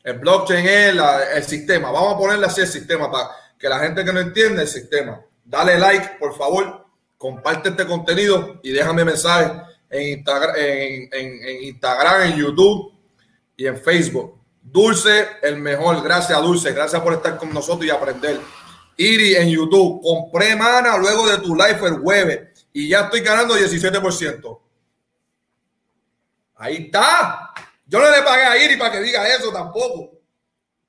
El 0.02 0.18
blockchain 0.18 0.66
es 0.66 0.96
el 1.34 1.44
sistema. 1.44 1.90
Vamos 1.90 2.14
a 2.14 2.18
ponerle 2.18 2.46
así 2.46 2.62
el 2.62 2.66
sistema 2.66 3.10
para 3.10 3.30
que 3.58 3.68
la 3.68 3.78
gente 3.78 4.04
que 4.04 4.12
no 4.12 4.20
entiende 4.20 4.62
el 4.62 4.68
sistema. 4.68 5.20
Dale 5.44 5.78
like, 5.78 6.16
por 6.18 6.36
favor. 6.36 6.86
Comparte 7.16 7.68
este 7.68 7.86
contenido 7.86 8.58
y 8.62 8.72
déjame 8.72 9.04
mensaje 9.04 9.52
en 9.90 10.24
en, 11.12 11.62
Instagram, 11.62 12.22
en 12.22 12.36
YouTube 12.36 12.92
y 13.56 13.66
en 13.66 13.76
Facebook. 13.76 14.41
Dulce, 14.62 15.28
el 15.42 15.56
mejor. 15.56 16.02
Gracias, 16.02 16.40
Dulce. 16.40 16.72
Gracias 16.72 17.02
por 17.02 17.14
estar 17.14 17.36
con 17.36 17.52
nosotros 17.52 17.84
y 17.84 17.90
aprender. 17.90 18.40
Iri 18.96 19.34
en 19.34 19.48
YouTube. 19.48 20.00
Compré 20.02 20.54
mana 20.56 20.96
luego 20.96 21.28
de 21.28 21.38
tu 21.38 21.54
live 21.54 21.86
el 21.86 21.98
jueves 21.98 22.66
y 22.72 22.88
ya 22.88 23.02
estoy 23.02 23.20
ganando 23.20 23.56
17%. 23.56 24.60
Ahí 26.56 26.84
está. 26.84 27.52
Yo 27.86 27.98
no 27.98 28.10
le 28.10 28.22
pagué 28.22 28.44
a 28.44 28.64
Iri 28.64 28.76
para 28.76 28.92
que 28.92 29.00
diga 29.00 29.26
eso 29.28 29.52
tampoco. 29.52 30.12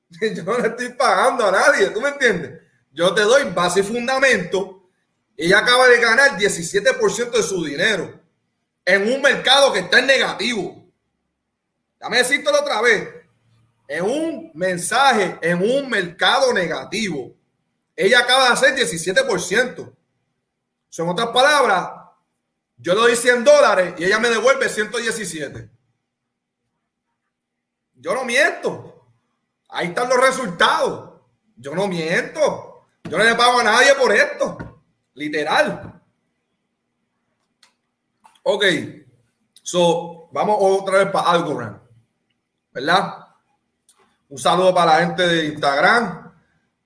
Yo 0.22 0.44
no 0.44 0.58
le 0.60 0.68
estoy 0.68 0.90
pagando 0.90 1.48
a 1.48 1.52
nadie. 1.52 1.88
¿Tú 1.90 2.00
me 2.00 2.10
entiendes? 2.10 2.62
Yo 2.92 3.14
te 3.14 3.22
doy 3.22 3.46
base 3.52 3.80
y 3.80 3.84
fundamento. 3.84 4.84
Ella 5.36 5.60
acaba 5.60 5.88
de 5.88 6.00
ganar 6.00 6.38
17% 6.38 7.32
de 7.32 7.44
su 7.44 7.64
dinero 7.64 8.22
en 8.86 9.12
un 9.12 9.22
mercado 9.22 9.74
que 9.74 9.80
está 9.80 10.00
en 10.00 10.08
negativo. 10.08 10.86
Dame 12.00 12.18
decírtelo 12.18 12.60
otra 12.60 12.82
vez. 12.82 13.23
En 13.88 14.04
un 14.06 14.52
mensaje, 14.54 15.38
en 15.42 15.62
un 15.62 15.90
mercado 15.90 16.54
negativo. 16.54 17.36
Ella 17.96 18.20
acaba 18.20 18.48
de 18.48 18.54
hacer 18.54 18.76
17%. 18.76 19.94
Son 20.90 21.10
otras 21.10 21.30
palabras, 21.30 21.90
yo 22.78 22.94
le 22.94 23.02
doy 23.02 23.16
100 23.16 23.44
dólares 23.44 23.94
y 23.98 24.06
ella 24.06 24.20
me 24.20 24.30
devuelve 24.30 24.68
117. 24.68 25.70
Yo 27.96 28.14
no 28.14 28.26
miento. 28.26 29.10
Ahí 29.70 29.88
están 29.88 30.10
los 30.10 30.20
resultados. 30.20 31.22
Yo 31.56 31.74
no 31.74 31.88
miento. 31.88 32.88
Yo 33.04 33.18
no 33.18 33.24
le 33.24 33.36
pago 33.36 33.60
a 33.60 33.64
nadie 33.64 33.96
por 33.96 34.12
esto. 34.12 34.84
Literal. 35.14 36.02
Ok, 38.44 38.66
so 39.62 40.28
vamos 40.34 40.58
otra 40.60 40.98
vez 40.98 41.12
para 41.12 41.32
Algorand, 41.32 41.80
¿verdad? 42.74 43.23
Un 44.34 44.40
saludo 44.40 44.74
para 44.74 44.96
la 44.96 45.06
gente 45.06 45.28
de 45.28 45.46
Instagram, 45.46 46.34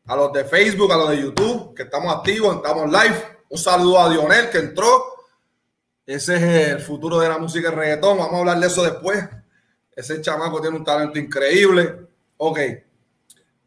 a 0.05 0.15
los 0.17 0.33
de 0.33 0.43
Facebook, 0.43 0.91
a 0.91 0.97
los 0.97 1.09
de 1.11 1.21
YouTube, 1.21 1.73
que 1.73 1.83
estamos 1.83 2.13
activos, 2.13 2.57
estamos 2.57 2.91
live. 2.91 3.23
Un 3.47 3.57
saludo 3.57 4.01
a 4.01 4.09
Dionel 4.09 4.49
que 4.49 4.57
entró. 4.57 5.05
Ese 6.05 6.35
es 6.35 6.71
el 6.71 6.81
futuro 6.81 7.19
de 7.19 7.29
la 7.29 7.37
música 7.37 7.69
de 7.69 7.75
reggaetón. 7.77 8.17
Vamos 8.17 8.33
a 8.33 8.39
hablar 8.39 8.59
de 8.59 8.67
eso 8.67 8.83
después. 8.83 9.25
Ese 9.95 10.19
chamaco 10.19 10.59
tiene 10.59 10.75
un 10.75 10.83
talento 10.83 11.17
increíble. 11.17 12.09
Ok. 12.35 12.59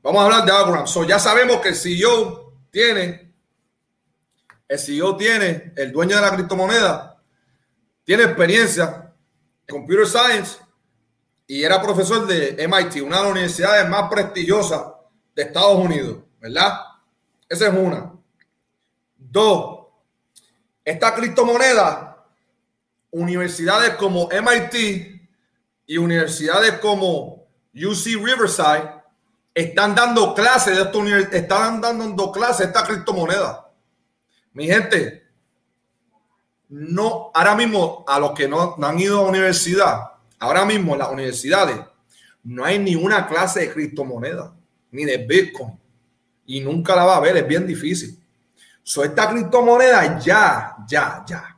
Vamos 0.03 0.21
a 0.21 0.25
hablar 0.27 0.45
de 0.45 0.53
Abraham. 0.53 0.87
So, 0.87 1.05
ya 1.05 1.19
sabemos 1.19 1.63
que 1.63 1.71
el 1.71 1.75
CEO 1.75 2.53
tiene, 2.71 3.33
el 4.69 4.79
CEO 4.79 5.17
tiene, 5.17 5.73
el 5.75 5.91
dueño 5.91 6.17
de 6.17 6.23
la 6.23 6.35
criptomoneda, 6.35 7.19
tiene 8.05 8.25
experiencia 8.25 9.15
en 9.67 9.75
computer 9.75 10.07
science 10.07 10.59
y 11.51 11.65
era 11.65 11.83
profesor 11.83 12.29
de 12.29 12.55
MIT, 12.69 13.03
una 13.03 13.17
de 13.17 13.23
las 13.25 13.33
universidades 13.33 13.89
más 13.89 14.09
prestigiosas 14.09 14.83
de 15.35 15.43
Estados 15.43 15.85
Unidos, 15.85 16.19
¿verdad? 16.39 16.79
Esa 17.49 17.67
es 17.67 17.75
una. 17.75 18.13
Dos, 19.17 19.89
esta 20.85 21.13
criptomoneda, 21.13 22.25
universidades 23.11 23.97
como 23.97 24.29
MIT 24.29 25.23
y 25.87 25.99
universidades 25.99 26.75
como 26.75 27.49
UC 27.75 28.25
Riverside 28.25 28.89
están 29.53 29.97
dando 29.97 30.33
clases 30.35 30.77
de 30.77 30.83
esta 30.83 31.37
están 31.37 31.81
dando 31.81 32.31
clases 32.31 32.69
esta 32.69 32.85
criptomoneda. 32.85 33.73
Mi 34.53 34.69
gente, 34.69 35.27
no, 36.69 37.33
ahora 37.35 37.57
mismo 37.57 38.05
a 38.07 38.21
los 38.21 38.35
que 38.35 38.47
no, 38.47 38.77
no 38.79 38.87
han 38.87 39.01
ido 39.01 39.19
a 39.19 39.23
la 39.25 39.29
universidad, 39.31 40.10
ahora 40.41 40.65
mismo 40.65 40.95
en 40.95 40.99
las 40.99 41.11
universidades, 41.11 41.79
no 42.43 42.65
hay 42.65 42.79
ni 42.79 42.97
una 42.97 43.29
clase 43.29 43.61
de 43.61 43.73
criptomoneda, 43.73 44.57
ni 44.91 45.05
de 45.05 45.19
Bitcoin, 45.19 45.79
y 46.47 46.61
nunca 46.61 46.97
la 46.97 47.05
va 47.05 47.15
a 47.15 47.19
haber, 47.19 47.37
es 47.37 47.47
bien 47.47 47.67
difícil. 47.67 48.19
So, 48.83 49.05
esta 49.05 49.31
criptomoneda 49.31 50.19
ya, 50.19 50.77
ya, 50.89 51.23
ya. 51.27 51.57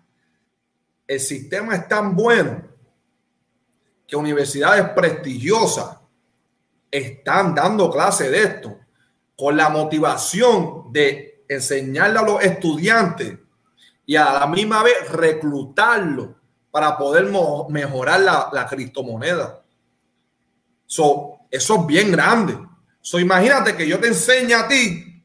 El 1.07 1.21
sistema 1.21 1.77
es 1.77 1.88
tan 1.88 2.14
bueno 2.14 2.62
que 4.07 4.16
universidades 4.16 4.90
prestigiosas 4.90 5.97
están 6.90 7.55
dando 7.55 7.90
clase 7.90 8.29
de 8.29 8.42
esto 8.42 8.79
con 9.37 9.57
la 9.57 9.71
motivación 9.71 10.92
de 10.92 11.45
enseñarle 11.49 12.18
a 12.18 12.23
los 12.23 12.42
estudiantes 12.42 13.38
y 14.05 14.16
a 14.16 14.33
la 14.33 14.47
misma 14.47 14.83
vez 14.83 15.11
reclutarlo 15.11 16.41
para 16.72 16.98
poder 16.98 17.30
mejorar 17.68 18.20
la, 18.20 18.48
la 18.52 18.66
criptomoneda. 18.66 19.62
So, 20.87 21.38
eso 21.48 21.80
es 21.80 21.87
bien 21.87 22.11
grande. 22.11 22.58
So, 23.00 23.20
imagínate 23.20 23.76
que 23.76 23.87
yo 23.87 24.00
te 24.00 24.08
enseñe 24.08 24.54
a 24.54 24.66
ti 24.66 25.24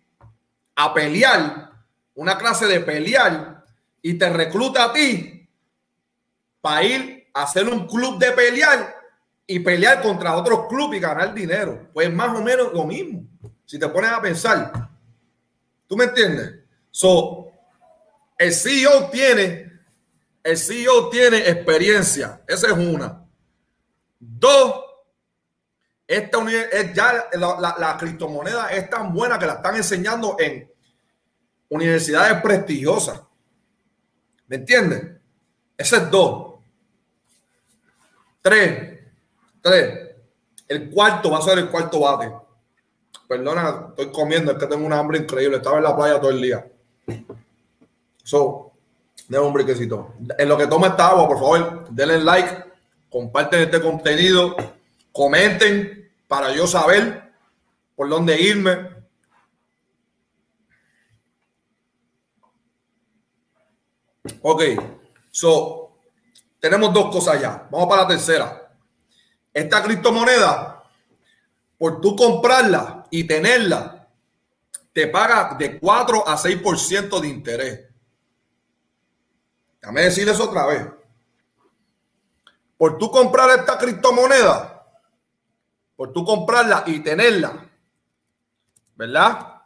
a 0.75 0.93
pelear, 0.93 1.71
una 2.13 2.37
clase 2.37 2.67
de 2.67 2.81
pelear, 2.81 3.63
y 4.01 4.13
te 4.13 4.29
recluta 4.29 4.85
a 4.85 4.93
ti 4.93 5.49
para 6.61 6.83
ir 6.83 7.27
a 7.33 7.43
hacer 7.43 7.67
un 7.67 7.87
club 7.87 8.19
de 8.19 8.31
pelear 8.31 8.95
y 9.45 9.59
pelear 9.59 10.01
contra 10.01 10.35
otros 10.35 10.67
clubes 10.67 10.97
y 10.97 11.01
ganar 11.01 11.33
dinero. 11.33 11.89
Pues 11.93 12.13
más 12.13 12.37
o 12.37 12.41
menos 12.41 12.73
lo 12.73 12.83
mismo. 12.83 13.25
Si 13.65 13.79
te 13.79 13.87
pones 13.87 14.11
a 14.11 14.21
pensar, 14.21 14.89
¿tú 15.87 15.95
me 15.95 16.05
entiendes? 16.05 16.55
So, 16.91 17.51
el 18.37 18.53
CEO 18.53 19.09
tiene, 19.09 19.66
el 20.47 20.57
CEO 20.57 21.09
tiene 21.09 21.39
experiencia. 21.39 22.41
Esa 22.47 22.67
es 22.67 22.73
una. 22.73 23.21
Dos, 24.17 24.81
esta 26.07 26.51
es 26.71 26.93
ya 26.93 27.29
la, 27.33 27.97
criptomoneda 27.99 28.69
es 28.69 28.89
tan 28.89 29.13
buena 29.13 29.37
que 29.37 29.45
la 29.45 29.55
están 29.55 29.75
enseñando 29.75 30.37
en 30.39 30.71
universidades 31.67 32.41
prestigiosas. 32.41 33.21
¿Me 34.47 34.55
entiendes? 34.55 35.17
Ese 35.77 35.97
es 35.97 36.09
dos. 36.09 36.53
Tres, 38.41 38.99
el 40.69 40.89
cuarto 40.89 41.29
va 41.29 41.39
a 41.39 41.41
ser 41.41 41.59
el 41.59 41.69
cuarto 41.69 41.99
bate. 41.99 42.31
Perdona, 43.27 43.87
estoy 43.89 44.13
comiendo, 44.13 44.53
es 44.53 44.57
que 44.57 44.67
tengo 44.67 44.85
una 44.85 44.99
hambre 44.99 45.17
increíble. 45.17 45.57
Estaba 45.57 45.75
en 45.75 45.83
la 45.83 45.93
playa 45.97 46.21
todo 46.21 46.31
el 46.31 46.41
día. 46.41 46.65
So, 48.23 48.66
de 49.27 49.39
un 49.39 49.53
briquecito. 49.53 50.15
En 50.37 50.49
lo 50.49 50.57
que 50.57 50.67
toma 50.67 50.87
esta 50.87 51.09
agua, 51.09 51.27
por 51.27 51.37
favor, 51.37 51.89
denle 51.89 52.19
like, 52.19 52.65
comparten 53.09 53.61
este 53.61 53.81
contenido, 53.81 54.55
comenten 55.11 56.11
para 56.27 56.53
yo 56.53 56.67
saber 56.67 57.31
por 57.95 58.09
dónde 58.09 58.39
irme. 58.39 58.97
Ok, 64.41 64.61
so 65.31 65.99
tenemos 66.59 66.93
dos 66.93 67.11
cosas 67.11 67.41
ya. 67.41 67.67
Vamos 67.71 67.87
para 67.87 68.03
la 68.03 68.07
tercera. 68.07 68.71
Esta 69.53 69.81
criptomoneda, 69.83 70.83
por 71.77 71.99
tú 71.99 72.15
comprarla 72.15 73.07
y 73.09 73.23
tenerla, 73.25 74.07
te 74.93 75.07
paga 75.07 75.55
de 75.57 75.79
4 75.79 76.27
a 76.27 76.37
6% 76.37 77.19
de 77.19 77.27
interés. 77.27 77.86
Déjame 79.87 80.01
decir 80.01 80.27
eso 80.27 80.43
otra 80.43 80.65
vez. 80.65 80.85
Por 82.77 82.97
tú 82.97 83.09
comprar 83.09 83.57
esta 83.57 83.77
criptomoneda, 83.77 84.85
por 85.95 86.11
tú 86.11 86.25
comprarla 86.25 86.83
y 86.87 86.99
tenerla, 86.99 87.71
¿verdad? 88.97 89.61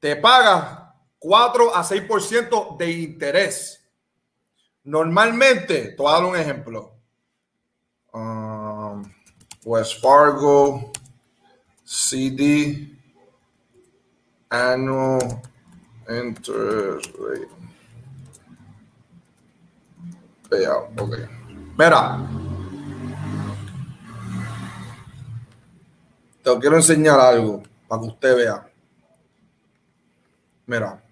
Te 0.00 0.16
paga 0.16 0.96
4 1.20 1.76
a 1.76 1.84
6% 1.84 2.76
de 2.76 2.90
interés. 2.90 3.88
Normalmente, 4.82 5.92
te 5.92 5.96
voy 5.96 6.10
a 6.10 6.14
dar 6.14 6.24
un 6.24 6.34
ejemplo. 6.34 6.96
West 9.64 10.00
Fargo 10.02 10.90
CD 11.84 12.98
annual 14.48 15.40
interest 16.08 17.14
rate. 17.16 17.59
Payout. 20.50 21.00
Ok. 21.00 21.16
Mira. 21.78 22.18
Te 26.42 26.58
quiero 26.58 26.76
enseñar 26.76 27.20
algo 27.20 27.62
para 27.86 28.02
que 28.02 28.08
usted 28.08 28.36
vea. 28.36 28.70
Mira. 30.66 31.02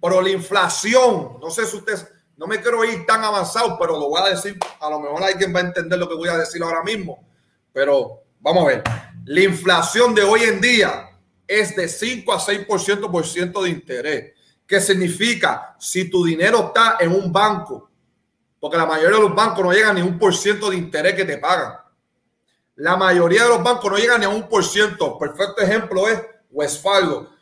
pero 0.03 0.21
la 0.21 0.31
inflación, 0.31 1.39
no 1.41 1.51
sé 1.51 1.65
si 1.67 1.77
ustedes, 1.77 2.05
no 2.37 2.49
me 2.49 2.61
quiero 2.61 2.85
ir 2.85 3.07
tan 3.07 3.23
avanzado, 3.23 3.79
pero 3.79 3.93
lo 3.93 4.09
voy 4.09 4.21
a 4.21 4.31
decir, 4.31 4.59
a 4.81 4.91
lo 4.91 4.99
mejor 4.99 5.23
alguien 5.23 5.55
va 5.55 5.61
a 5.61 5.63
entender 5.63 5.97
lo 6.01 6.09
que 6.09 6.17
voy 6.17 6.29
a 6.29 6.37
decir 6.37 6.61
ahora 6.61 6.83
mismo, 6.83 7.25
pero 7.73 8.25
vamos 8.41 8.65
a 8.65 8.67
ver. 8.67 8.83
La 9.25 9.41
inflación 9.41 10.17
de 10.17 10.25
hoy 10.25 10.43
en 10.43 10.61
día 10.61 11.11
es 11.47 11.77
de 11.77 11.89
5 11.89 12.33
a 12.33 12.41
6% 12.41 13.09
por 13.09 13.25
ciento 13.25 13.63
de 13.63 13.71
interés. 13.71 14.33
¿Qué 14.67 14.81
significa? 14.81 15.77
Si 15.79 16.11
tu 16.11 16.25
dinero 16.25 16.67
está 16.67 16.97
en 16.99 17.13
un 17.13 17.33
banco, 17.33 17.89
porque 18.59 18.79
la 18.79 18.87
mayoría 18.87 19.19
de 19.19 19.23
los 19.29 19.35
bancos 19.37 19.65
no 19.65 19.73
llegan 19.73 19.95
ni 19.95 20.03
un 20.03 20.19
por 20.19 20.35
ciento 20.35 20.71
de 20.71 20.77
interés 20.77 21.15
que 21.15 21.25
te 21.25 21.39
pagan. 21.39 21.73
La 22.75 22.97
mayoría 22.97 23.45
de 23.45 23.51
los 23.51 23.63
bancos 23.63 23.93
no 23.93 23.97
llegan 23.97 24.19
ni 24.19 24.27
a 24.27 24.29
un 24.29 24.49
por 24.49 24.65
ciento. 24.65 25.17
Perfecto 25.17 25.63
ejemplo 25.63 26.09
es 26.09 26.21
Westfalgo. 26.51 27.38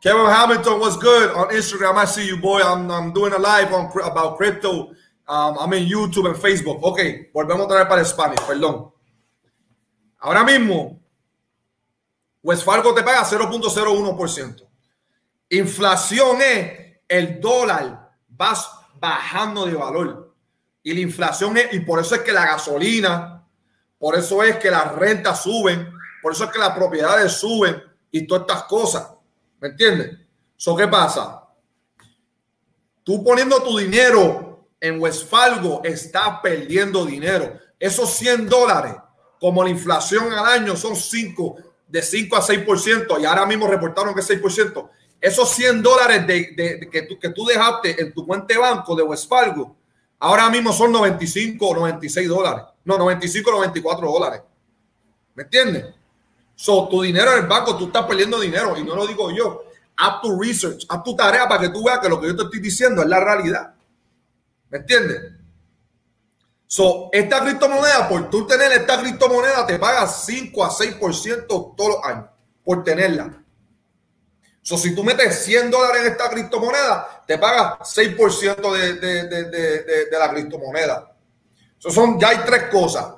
Kevin 0.00 0.26
Hamilton 0.26 0.78
was 0.78 0.96
good 0.96 1.30
on 1.34 1.48
Instagram. 1.50 1.96
I 1.96 2.04
see 2.04 2.26
you, 2.26 2.36
boy. 2.36 2.60
I'm, 2.60 3.12
doing 3.12 3.32
a 3.32 3.38
live 3.38 3.72
on 3.72 3.90
about 4.04 4.36
crypto. 4.36 4.94
Um, 5.26 5.56
I'm 5.58 5.72
in 5.72 5.88
YouTube 5.88 6.26
and 6.26 6.36
Facebook. 6.36 6.78
Ok, 6.82 7.32
volvemos 7.34 7.66
a 7.66 7.68
traer 7.68 7.88
para 7.88 8.04
Spanish, 8.04 8.40
perdón. 8.46 8.92
Ahora 10.20 10.44
mismo, 10.44 11.00
Westfalgo 12.42 12.94
te 12.94 13.02
paga 13.02 13.24
0.01%. 13.24 14.66
Inflación 15.50 16.42
es 16.42 17.00
el 17.08 17.40
dólar 17.40 18.12
va 18.40 18.54
bajando 19.00 19.66
de 19.66 19.74
valor. 19.74 20.34
Y 20.82 20.94
la 20.94 21.00
inflación 21.00 21.56
es, 21.56 21.72
y 21.74 21.80
por 21.80 21.98
eso 21.98 22.14
es 22.14 22.22
que 22.22 22.32
la 22.32 22.46
gasolina, 22.46 23.44
por 23.98 24.14
eso 24.14 24.42
es 24.44 24.56
que 24.56 24.70
las 24.70 24.94
rentas 24.94 25.42
suben, 25.42 25.90
por 26.22 26.32
eso 26.32 26.44
es 26.44 26.50
que 26.50 26.58
las 26.58 26.70
propiedades 26.70 27.32
suben 27.32 27.82
y 28.12 28.26
todas 28.26 28.42
estas 28.42 28.62
cosas. 28.64 29.17
¿Me 29.60 29.68
entiendes? 29.68 30.16
¿So 30.56 30.76
qué 30.76 30.86
pasa? 30.88 31.44
Tú 33.02 33.24
poniendo 33.24 33.62
tu 33.62 33.78
dinero 33.78 34.68
en 34.80 35.00
Westfalgo 35.00 35.80
estás 35.84 36.40
perdiendo 36.42 37.04
dinero. 37.04 37.58
Esos 37.78 38.10
100 38.10 38.48
dólares, 38.48 38.94
como 39.40 39.62
la 39.62 39.70
inflación 39.70 40.32
al 40.32 40.46
año 40.46 40.76
son 40.76 40.94
5, 40.94 41.56
de 41.86 42.02
5 42.02 42.36
a 42.36 42.42
6%, 42.42 43.20
y 43.20 43.24
ahora 43.24 43.46
mismo 43.46 43.66
reportaron 43.66 44.14
que 44.14 44.20
6%, 44.20 44.90
esos 45.20 45.48
100 45.50 45.82
dólares 45.82 46.26
de, 46.26 46.88
que, 46.90 47.02
tú, 47.02 47.18
que 47.18 47.30
tú 47.30 47.44
dejaste 47.44 48.00
en 48.00 48.12
tu 48.12 48.26
cuenta 48.26 48.54
de 48.54 48.60
banco 48.60 48.94
de 48.94 49.02
Westfalgo, 49.02 49.76
ahora 50.18 50.48
mismo 50.50 50.72
son 50.72 50.92
95 50.92 51.66
o 51.66 51.74
96 51.74 52.28
dólares. 52.28 52.64
No, 52.84 52.98
95 52.98 53.50
o 53.50 53.52
94 53.54 54.12
dólares. 54.12 54.42
¿Me 55.34 55.42
entiendes? 55.42 55.86
So, 56.60 56.88
tu 56.88 57.02
dinero 57.02 57.34
en 57.34 57.44
el 57.44 57.46
banco, 57.46 57.76
tú 57.76 57.86
estás 57.86 58.04
perdiendo 58.04 58.40
dinero 58.40 58.76
y 58.76 58.82
no 58.82 58.96
lo 58.96 59.06
digo 59.06 59.30
yo. 59.30 59.62
Haz 59.96 60.20
tu 60.20 60.42
research, 60.42 60.86
haz 60.88 61.04
tu 61.04 61.14
tarea 61.14 61.48
para 61.48 61.60
que 61.60 61.68
tú 61.68 61.84
veas 61.84 62.00
que 62.00 62.08
lo 62.08 62.20
que 62.20 62.26
yo 62.26 62.34
te 62.36 62.42
estoy 62.42 62.58
diciendo 62.58 63.00
es 63.00 63.08
la 63.08 63.20
realidad. 63.20 63.74
¿Me 64.68 64.78
entiendes? 64.78 65.34
So, 66.66 67.10
esta 67.12 67.44
criptomoneda, 67.44 68.08
por 68.08 68.28
tú 68.28 68.44
tener 68.44 68.72
esta 68.72 69.00
criptomoneda, 69.00 69.64
te 69.66 69.78
paga 69.78 70.04
5 70.08 70.64
a 70.64 70.70
6% 70.70 71.46
todos 71.46 71.90
los 71.90 72.04
años 72.04 72.26
por 72.64 72.82
tenerla. 72.82 73.40
So, 74.60 74.76
si 74.76 74.96
tú 74.96 75.04
metes 75.04 75.44
100 75.44 75.70
dólares 75.70 76.02
en 76.06 76.12
esta 76.12 76.28
criptomoneda, 76.28 77.22
te 77.24 77.38
paga 77.38 77.78
6% 77.78 78.72
de, 78.72 78.94
de, 78.94 79.28
de, 79.28 79.44
de, 80.06 80.18
la 80.18 80.28
criptomoneda. 80.28 81.16
Eso 81.78 81.92
son, 81.92 82.18
ya 82.18 82.30
hay 82.30 82.38
tres 82.44 82.64
cosas, 82.64 83.14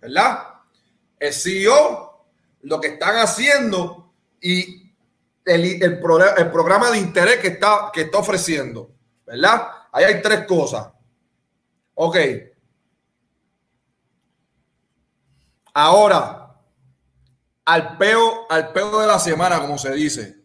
¿verdad? 0.00 0.42
El 1.20 1.32
CEO, 1.32 2.09
lo 2.62 2.80
que 2.80 2.88
están 2.88 3.16
haciendo 3.16 4.12
y 4.40 4.92
el, 5.44 5.82
el, 5.82 6.00
programa 6.00 6.90
de 6.90 6.98
interés 6.98 7.38
que 7.38 7.48
está, 7.48 7.90
que 7.92 8.02
está 8.02 8.18
ofreciendo, 8.18 8.90
¿verdad? 9.26 9.68
Ahí 9.92 10.04
hay 10.04 10.22
tres 10.22 10.46
cosas. 10.46 10.88
Ok. 11.94 12.16
Ahora, 15.72 16.56
al 17.64 17.96
peo, 17.96 18.46
al 18.50 18.72
peo 18.72 19.00
de 19.00 19.06
la 19.06 19.18
semana, 19.18 19.60
como 19.60 19.78
se 19.78 19.92
dice. 19.92 20.40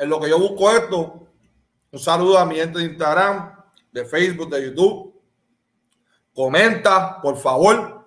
en 0.00 0.08
lo 0.08 0.18
que 0.18 0.30
yo 0.30 0.38
busco 0.38 0.70
esto, 0.70 1.28
un 1.92 1.98
saludo 1.98 2.38
a 2.38 2.46
mi 2.46 2.54
gente 2.54 2.78
de 2.78 2.86
Instagram, 2.86 3.54
de 3.92 4.06
Facebook, 4.06 4.48
de 4.48 4.64
YouTube. 4.64 5.14
Comenta, 6.34 7.20
por 7.20 7.36
favor. 7.36 7.99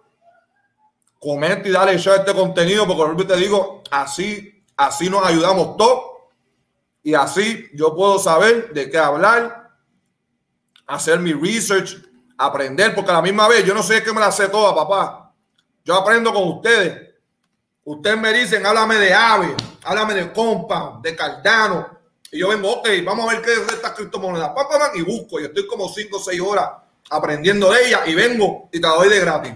Comenta 1.23 1.69
y 1.69 1.71
dale 1.71 1.97
share 1.97 2.17
a 2.17 2.19
este 2.21 2.33
contenido, 2.33 2.85
porque 2.85 3.23
te 3.23 3.37
digo, 3.37 3.81
así, 3.89 4.61
así 4.75 5.09
nos 5.09 5.25
ayudamos 5.25 5.77
todos. 5.77 6.03
Y 7.01 7.13
así 7.13 7.69
yo 7.73 7.95
puedo 7.95 8.19
saber 8.19 8.73
de 8.73 8.89
qué 8.89 8.97
hablar, 8.97 9.71
hacer 10.85 11.19
mi 11.19 11.31
research, 11.31 11.95
aprender, 12.37 12.93
porque 12.93 13.11
a 13.11 13.15
la 13.15 13.21
misma 13.21 13.47
vez 13.47 13.63
yo 13.63 13.73
no 13.73 13.81
sé 13.81 14.03
qué 14.03 14.11
me 14.11 14.19
la 14.19 14.33
sé 14.33 14.49
toda, 14.49 14.75
papá. 14.75 15.33
Yo 15.85 15.95
aprendo 15.95 16.33
con 16.33 16.45
ustedes. 16.47 17.13
Ustedes 17.85 18.17
me 18.17 18.33
dicen, 18.33 18.65
háblame 18.65 18.95
de 18.95 19.13
ave, 19.13 19.55
háblame 19.83 20.15
de 20.15 20.33
compound, 20.33 21.01
de 21.03 21.15
Cardano. 21.15 21.99
Y 22.31 22.39
yo 22.39 22.49
vengo, 22.49 22.69
ok, 22.69 22.89
vamos 23.05 23.29
a 23.29 23.33
ver 23.33 23.41
qué 23.41 23.53
es 23.53 23.59
esta 23.59 23.93
criptomoneda. 23.93 24.53
Y 24.95 25.01
busco, 25.03 25.39
y 25.39 25.45
estoy 25.45 25.67
como 25.67 25.87
5 25.87 26.17
o 26.17 26.19
6 26.19 26.41
horas 26.41 26.69
aprendiendo 27.09 27.71
de 27.71 27.87
ella 27.87 28.01
y 28.05 28.15
vengo 28.15 28.69
y 28.71 28.81
te 28.81 28.87
la 28.87 28.95
doy 28.95 29.09
de 29.09 29.19
gratis. 29.19 29.53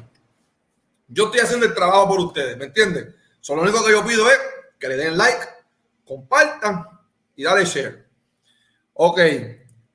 Yo 1.08 1.26
estoy 1.26 1.40
haciendo 1.40 1.66
el 1.66 1.74
trabajo 1.74 2.08
por 2.08 2.20
ustedes, 2.20 2.58
¿me 2.58 2.66
entienden? 2.66 3.16
Solo 3.40 3.64
lo 3.64 3.70
único 3.70 3.86
que 3.86 3.92
yo 3.92 4.06
pido 4.06 4.30
es 4.30 4.40
que 4.78 4.90
le 4.90 4.98
den 4.98 5.18
like, 5.18 5.46
compartan 6.06 6.86
y 7.36 7.44
dale 7.44 7.66
share. 7.66 8.08
Ok, 8.94 9.20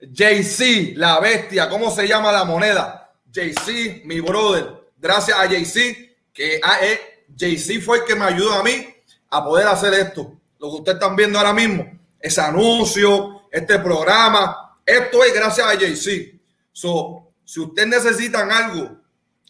JC, 0.01 0.97
la 0.97 1.21
bestia, 1.21 1.69
¿cómo 1.69 1.91
se 1.91 2.09
llama 2.09 2.33
la 2.33 2.45
moneda? 2.45 3.15
JC, 3.31 4.05
mi 4.05 4.21
brother. 4.21 4.91
Gracias 4.97 5.39
a 5.39 5.47
JC, 5.47 6.17
que 6.33 6.61
ah, 6.63 6.79
eh, 6.83 7.25
JC 7.29 7.81
fue 7.81 7.99
el 7.99 8.05
que 8.05 8.15
me 8.15 8.25
ayudó 8.25 8.55
a 8.55 8.63
mí 8.63 8.87
a 9.31 9.45
poder 9.45 9.67
hacer 9.67 9.93
esto. 9.95 10.41
Lo 10.59 10.71
que 10.71 10.77
ustedes 10.77 10.97
están 10.97 11.17
viendo 11.17 11.39
ahora 11.39 11.53
mismo, 11.53 11.99
ese 12.21 12.41
anuncio, 12.41 13.49
este 13.51 13.79
programa, 13.81 14.79
esto 14.87 15.25
es 15.25 15.35
gracias 15.35 15.67
a 15.67 15.75
JC. 15.75 16.41
So, 16.73 17.33
si 17.45 17.61
ustedes 17.61 17.89
necesitan 17.89 18.51
algo 18.51 19.02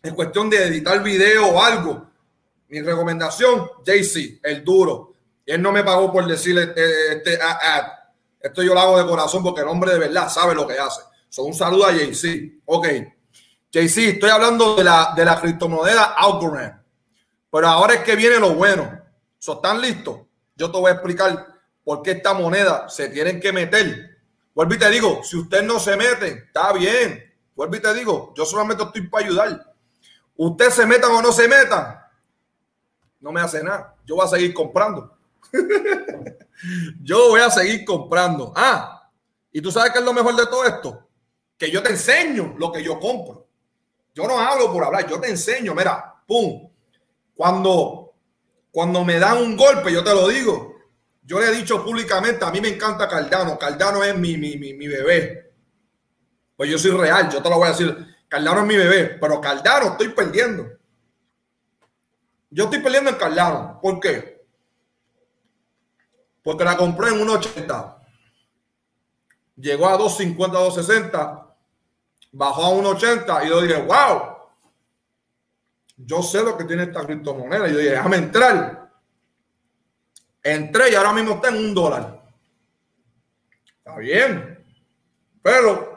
en 0.03 0.15
cuestión 0.15 0.51
de 0.51 0.65
editar 0.65 1.03
video 1.03 1.49
o 1.49 1.63
algo, 1.63 2.11
mi 2.69 2.81
recomendación, 2.81 3.69
JC, 3.85 4.41
el 4.43 4.65
duro. 4.65 5.15
Él 5.45 5.61
no 5.61 5.73
me 5.73 5.85
pagó 5.85 6.11
por 6.11 6.27
decirle 6.27 6.63
este, 6.63 7.13
este 7.13 7.39
Esto 8.41 8.63
yo 8.63 8.75
lo 8.75 8.81
hago 8.81 8.99
de 8.99 9.07
corazón 9.07 9.43
porque 9.43 9.61
el 9.61 9.69
hombre 9.69 9.93
de 9.93 9.99
verdad 9.99 10.29
sabe 10.29 10.55
lo 10.55 10.67
que 10.67 10.79
hace. 10.79 11.03
So, 11.29 11.45
un 11.45 11.55
saludo 11.55 11.87
a 11.87 11.93
JC. 11.93 12.61
Ok. 12.65 12.87
JC, 13.71 13.99
estoy 13.99 14.31
hablando 14.31 14.75
de 14.77 14.85
la, 14.85 15.13
de 15.17 15.25
la 15.25 15.41
criptomoneda 15.41 16.15
Algorand. 16.17 16.83
Pero 17.51 17.69
ahora 17.69 17.95
es 17.95 18.01
que 18.01 18.17
viene 18.17 18.39
lo 18.39 18.55
bueno. 18.55 19.01
¿Están 19.39 19.81
listos? 19.81 20.21
Yo 20.57 20.71
te 20.71 20.79
voy 20.79 20.91
a 20.91 20.95
explicar 20.95 21.47
por 21.85 22.03
qué 22.03 22.13
esta 22.13 22.33
moneda 22.33 22.89
se 22.89 23.09
tienen 23.09 23.41
que 23.41 23.53
meter. 23.53 24.19
Vuelvo 24.55 24.75
y 24.75 24.79
te 24.79 24.91
digo, 24.91 25.23
si 25.25 25.39
usted 25.39 25.63
no 25.63 25.79
se 25.79 25.97
mete, 25.97 26.45
está 26.47 26.73
bien. 26.73 27.23
Vuelvo 27.55 27.77
y 27.77 27.81
te 27.81 27.93
digo, 27.95 28.33
yo 28.37 28.45
solamente 28.45 28.83
estoy 28.83 29.09
para 29.09 29.27
ayudar. 29.27 29.72
Usted 30.37 30.71
se 30.71 30.87
meta 30.87 31.09
o 31.09 31.23
no 31.23 31.33
se 31.33 31.47
meta, 31.47 32.11
no 33.21 33.33
me 33.33 33.41
hace 33.41 33.63
nada. 33.63 33.95
Yo 34.05 34.17
voy 34.17 34.25
a 34.25 34.29
seguir 34.29 34.55
comprando. 34.55 35.17
yo 37.03 37.29
voy 37.29 37.41
a 37.41 37.51
seguir 37.51 37.85
comprando. 37.85 38.53
Ah, 38.57 39.11
y 39.53 39.61
tú 39.61 39.71
sabes 39.71 39.93
qué 39.93 39.99
es 39.99 40.05
lo 40.05 40.13
mejor 40.13 40.35
de 40.35 40.47
todo 40.47 40.65
esto, 40.65 41.09
que 41.59 41.71
yo 41.71 41.83
te 41.83 41.91
enseño 41.91 42.55
lo 42.59 42.73
que 42.73 42.83
yo 42.83 42.99
compro. 42.99 43.47
Yo 44.15 44.27
no 44.27 44.39
hablo 44.39 44.73
por 44.73 44.85
hablar, 44.85 45.09
yo 45.09 45.21
te 45.21 45.29
enseño, 45.29 45.75
mira, 45.75 46.23
pum. 46.27 46.69
Cuando 47.35 48.03
cuando 48.73 49.05
me 49.05 49.19
dan 49.19 49.37
un 49.37 49.55
golpe, 49.55 49.93
yo 49.93 50.03
te 50.03 50.15
lo 50.15 50.27
digo. 50.29 50.75
Yo 51.25 51.39
le 51.39 51.49
he 51.49 51.53
dicho 51.53 51.85
públicamente, 51.85 52.45
a 52.45 52.51
mí 52.51 52.61
me 52.61 52.69
encanta 52.69 53.07
Cardano. 53.07 53.59
Cardano 53.59 54.03
es 54.03 54.17
mi, 54.17 54.39
mi, 54.39 54.57
mi, 54.57 54.89
bebé. 54.89 55.53
Pues 56.57 56.71
yo 56.71 56.79
soy 56.79 56.93
real, 56.93 57.31
yo 57.31 57.43
te 57.43 57.51
lo 57.51 57.59
voy 57.59 57.69
a 57.69 57.73
decir. 57.73 58.12
Cardano 58.33 58.61
es 58.61 58.67
mi 58.67 58.77
bebé, 58.79 59.19
pero 59.21 59.43
Cardano 59.43 59.89
estoy 59.89 60.09
perdiendo. 60.09 60.67
Yo 62.49 62.65
estoy 62.65 62.79
perdiendo 62.79 63.11
en 63.11 63.17
Cardano. 63.17 63.79
¿Por 63.79 64.01
qué? 64.01 64.47
Porque 66.43 66.65
la 66.65 66.79
compré 66.79 67.11
en 67.11 67.29
1.80. 67.29 67.99
Llegó 69.57 69.87
a 69.87 69.99
2.50, 69.99 70.37
2.60. 70.37 71.47
Bajó 72.33 72.65
a 72.65 72.71
1.80 72.71 73.45
y 73.45 73.49
yo 73.51 73.61
dije, 73.61 73.83
wow, 73.83 74.23
yo 75.99 76.23
sé 76.23 76.43
lo 76.43 76.57
que 76.57 76.65
tiene 76.65 76.85
esta 76.85 77.05
criptomoneda. 77.05 77.69
Yo 77.69 77.77
dije, 77.77 77.91
déjame 77.91 78.17
entrar. 78.17 78.91
Entré 80.43 80.91
y 80.91 80.95
ahora 80.95 81.13
mismo 81.13 81.35
está 81.35 81.49
en 81.49 81.57
un 81.57 81.75
dólar. 81.75 82.23
Está 83.77 83.99
bien. 83.99 84.65
Pero 85.43 85.92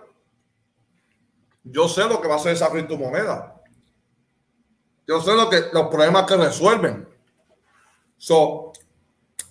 yo 1.76 1.90
sé 1.90 2.06
lo 2.06 2.22
que 2.22 2.30
va 2.30 2.36
a 2.36 2.38
hacer 2.38 2.54
esa 2.54 2.70
criptomoneda. 2.70 3.54
Yo 5.06 5.22
sé 5.22 5.34
lo 5.34 5.50
que, 5.50 5.66
los 5.74 5.88
problemas 5.90 6.24
que 6.26 6.38
resuelven. 6.38 7.06
So, 8.18 8.72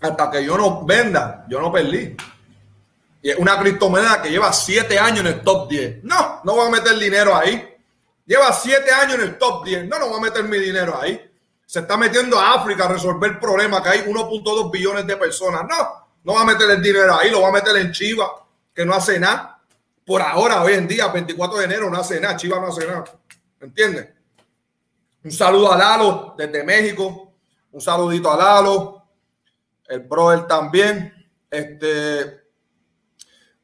hasta 0.00 0.30
que 0.30 0.42
yo 0.42 0.56
no 0.56 0.86
venda, 0.86 1.44
yo 1.50 1.60
no 1.60 1.70
perdí. 1.70 2.16
Y 3.20 3.28
es 3.28 3.36
una 3.36 3.58
criptomoneda 3.58 4.22
que 4.22 4.30
lleva 4.30 4.54
siete 4.54 4.98
años 4.98 5.20
en 5.20 5.26
el 5.26 5.42
top 5.42 5.68
10. 5.68 6.04
No, 6.04 6.40
no 6.44 6.54
voy 6.54 6.66
a 6.66 6.70
meter 6.70 6.98
dinero 6.98 7.36
ahí. 7.36 7.76
Lleva 8.24 8.54
siete 8.54 8.90
años 8.90 9.16
en 9.16 9.20
el 9.20 9.36
top 9.36 9.62
10. 9.62 9.86
No, 9.86 9.98
no 9.98 10.08
voy 10.08 10.16
a 10.16 10.22
meter 10.22 10.44
mi 10.44 10.58
dinero 10.58 10.98
ahí. 10.98 11.30
Se 11.66 11.80
está 11.80 11.98
metiendo 11.98 12.40
a 12.40 12.54
África 12.54 12.86
a 12.86 12.88
resolver 12.88 13.38
problemas 13.38 13.82
que 13.82 13.90
hay 13.90 14.00
1.2 14.00 14.70
billones 14.70 15.06
de 15.06 15.18
personas. 15.18 15.64
No, 15.68 16.08
no 16.24 16.32
va 16.32 16.40
a 16.40 16.46
meter 16.46 16.70
el 16.70 16.80
dinero 16.80 17.18
ahí, 17.18 17.30
lo 17.30 17.42
va 17.42 17.48
a 17.48 17.52
meter 17.52 17.76
en 17.76 17.92
Chiva, 17.92 18.30
que 18.74 18.86
no 18.86 18.94
hace 18.94 19.20
nada. 19.20 19.53
Por 20.04 20.20
ahora, 20.20 20.62
hoy 20.62 20.74
en 20.74 20.86
día, 20.86 21.08
24 21.08 21.58
de 21.58 21.64
enero, 21.64 21.90
no 21.90 21.98
hace 21.98 22.20
nada. 22.20 22.36
Chiva 22.36 22.60
no 22.60 22.66
hace 22.66 22.86
nada. 22.86 23.04
¿Entiendes? 23.60 24.08
Un 25.22 25.32
saludo 25.32 25.72
a 25.72 25.78
Lalo 25.78 26.34
desde 26.36 26.62
México. 26.62 27.32
Un 27.72 27.80
saludito 27.80 28.30
a 28.30 28.36
Lalo. 28.36 29.02
El 29.88 30.00
brother 30.00 30.46
también. 30.46 31.12
Este, 31.50 32.42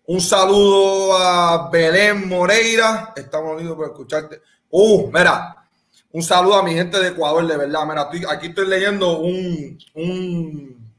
un 0.07 0.21
saludo 0.21 1.17
a 1.19 1.69
Belén 1.71 2.27
Moreira. 2.27 3.13
Estamos 3.15 3.57
unidos 3.61 3.77
por 3.77 3.87
escucharte. 3.87 4.41
Uh, 4.71 5.11
mira, 5.13 5.69
un 6.13 6.23
saludo 6.23 6.55
a 6.55 6.63
mi 6.63 6.73
gente 6.73 6.99
de 6.99 7.09
Ecuador, 7.09 7.47
de 7.47 7.57
verdad. 7.57 7.87
Mira, 7.87 8.09
aquí 8.33 8.47
estoy 8.47 8.67
leyendo 8.67 9.19
un, 9.19 9.79
un, 9.95 10.93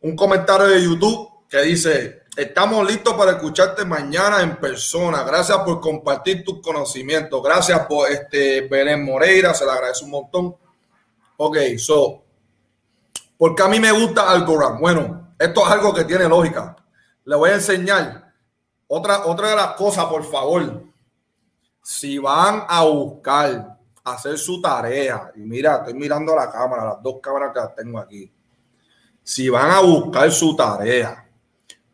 un 0.00 0.16
comentario 0.16 0.66
de 0.66 0.82
YouTube 0.82 1.48
que 1.48 1.62
dice: 1.62 2.24
Estamos 2.38 2.86
listos 2.86 3.14
para 3.14 3.32
escucharte 3.32 3.84
mañana 3.84 4.40
en 4.42 4.56
persona. 4.56 5.24
Gracias 5.24 5.58
por 5.58 5.80
compartir 5.80 6.44
tus 6.44 6.62
conocimientos. 6.62 7.42
Gracias 7.42 7.80
por 7.86 8.08
este 8.10 8.60
Belén 8.62 9.04
Moreira, 9.04 9.52
se 9.52 9.64
le 9.64 9.72
agradece 9.72 10.04
un 10.04 10.12
montón. 10.12 10.56
Ok, 11.36 11.56
so, 11.76 12.22
porque 13.36 13.62
a 13.62 13.68
mí 13.68 13.80
me 13.80 13.90
gusta 13.92 14.30
Algorand. 14.30 14.80
Bueno, 14.80 15.34
esto 15.38 15.66
es 15.66 15.72
algo 15.72 15.92
que 15.92 16.04
tiene 16.04 16.28
lógica 16.28 16.76
le 17.28 17.36
voy 17.36 17.50
a 17.50 17.56
enseñar 17.56 18.32
otra, 18.86 19.26
otra 19.26 19.50
de 19.50 19.56
las 19.56 19.74
cosas, 19.74 20.06
por 20.06 20.24
favor. 20.24 20.82
Si 21.82 22.16
van 22.16 22.64
a 22.66 22.84
buscar 22.84 23.78
hacer 24.02 24.38
su 24.38 24.62
tarea, 24.62 25.30
y 25.36 25.40
mira, 25.40 25.76
estoy 25.76 25.92
mirando 25.92 26.34
la 26.34 26.50
cámara, 26.50 26.86
las 26.86 27.02
dos 27.02 27.16
cámaras 27.22 27.52
que 27.52 27.82
tengo 27.82 27.98
aquí. 27.98 28.32
Si 29.22 29.50
van 29.50 29.70
a 29.70 29.80
buscar 29.80 30.32
su 30.32 30.56
tarea, 30.56 31.27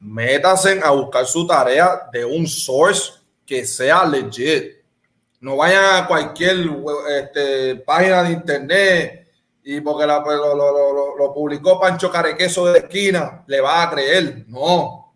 métanse 0.04 0.80
a 0.82 0.90
buscar 0.90 1.24
su 1.26 1.46
tarea 1.46 2.08
de 2.12 2.24
un 2.24 2.46
source 2.46 3.12
que 3.46 3.64
sea 3.64 4.04
legit. 4.04 4.76
No 5.40 5.56
vayan 5.56 6.02
a 6.02 6.06
cualquier 6.06 6.56
este, 7.08 7.76
página 7.76 8.22
de 8.22 8.32
internet 8.32 9.32
y 9.62 9.80
porque 9.80 10.06
lo, 10.06 11.32
publicó 11.34 11.80
Pancho 11.80 12.10
Carequeso 12.10 12.66
de 12.66 12.80
esquina, 12.80 13.44
le 13.46 13.60
va 13.60 13.82
a 13.82 13.90
creer. 13.90 14.44
No, 14.46 15.14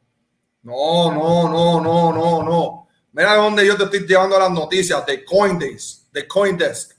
no, 0.62 1.12
no, 1.12 1.49
no, 1.49 1.80
no, 1.80 2.12
no, 2.12 2.43
no. 2.43 2.89
Mira 3.12 3.34
dónde 3.36 3.66
yo 3.66 3.76
te 3.76 3.84
estoy 3.84 4.07
llevando 4.07 4.39
las 4.39 4.51
noticias 4.51 5.05
de 5.05 5.24
Coindesk, 5.24 6.11
de 6.12 6.26
Coindesk. 6.26 6.93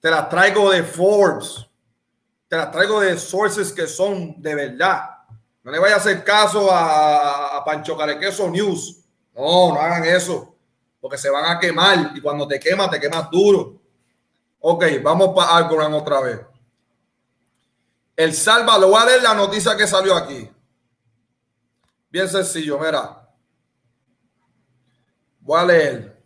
Te 0.00 0.10
las 0.10 0.28
traigo 0.28 0.70
de 0.70 0.84
Forbes. 0.84 1.66
Te 2.46 2.56
las 2.56 2.70
traigo 2.70 3.00
de 3.00 3.18
sources 3.18 3.72
que 3.72 3.86
son 3.86 4.40
de 4.40 4.54
verdad. 4.54 5.00
No 5.62 5.70
le 5.70 5.78
vaya 5.78 5.94
a 5.94 5.98
hacer 5.98 6.24
caso 6.24 6.68
a, 6.70 7.62
Pancho 7.64 7.96
Carequeso 7.96 8.50
News. 8.50 9.04
No, 9.34 9.72
no 9.72 9.80
hagan 9.80 10.04
eso. 10.04 10.56
Porque 11.00 11.16
se 11.16 11.30
van 11.30 11.44
a 11.44 11.58
quemar. 11.58 12.12
Y 12.14 12.20
cuando 12.20 12.46
te 12.48 12.58
quemas, 12.58 12.90
te 12.90 13.00
quemas 13.00 13.30
duro. 13.30 13.80
Ok, 14.60 14.84
vamos 15.02 15.30
para 15.34 15.56
Algorand 15.56 15.94
otra 15.94 16.20
vez. 16.20 16.40
El 18.16 18.34
Salvador, 18.34 18.90
voy 18.90 19.02
a 19.02 19.06
leer 19.06 19.22
la 19.22 19.34
noticia 19.34 19.76
que 19.76 19.86
salió 19.86 20.14
aquí. 20.14 20.50
Bien 22.10 22.28
sencillo, 22.28 22.78
mira. 22.78 23.28
Voy 25.40 25.60
a 25.60 25.64
leer. 25.64 26.22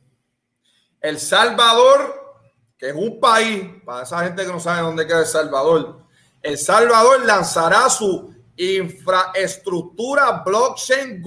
El 1.00 1.20
Salvador, 1.20 2.42
que 2.76 2.88
es 2.88 2.94
un 2.94 3.20
país, 3.20 3.82
para 3.84 4.02
esa 4.02 4.24
gente 4.24 4.44
que 4.44 4.52
no 4.52 4.60
sabe 4.60 4.82
dónde 4.82 5.06
queda 5.06 5.20
El 5.20 5.26
Salvador, 5.26 6.02
El 6.42 6.58
Salvador 6.58 7.24
lanzará 7.24 7.88
su 7.88 8.35
infraestructura 8.56 10.42
blockchain 10.44 11.22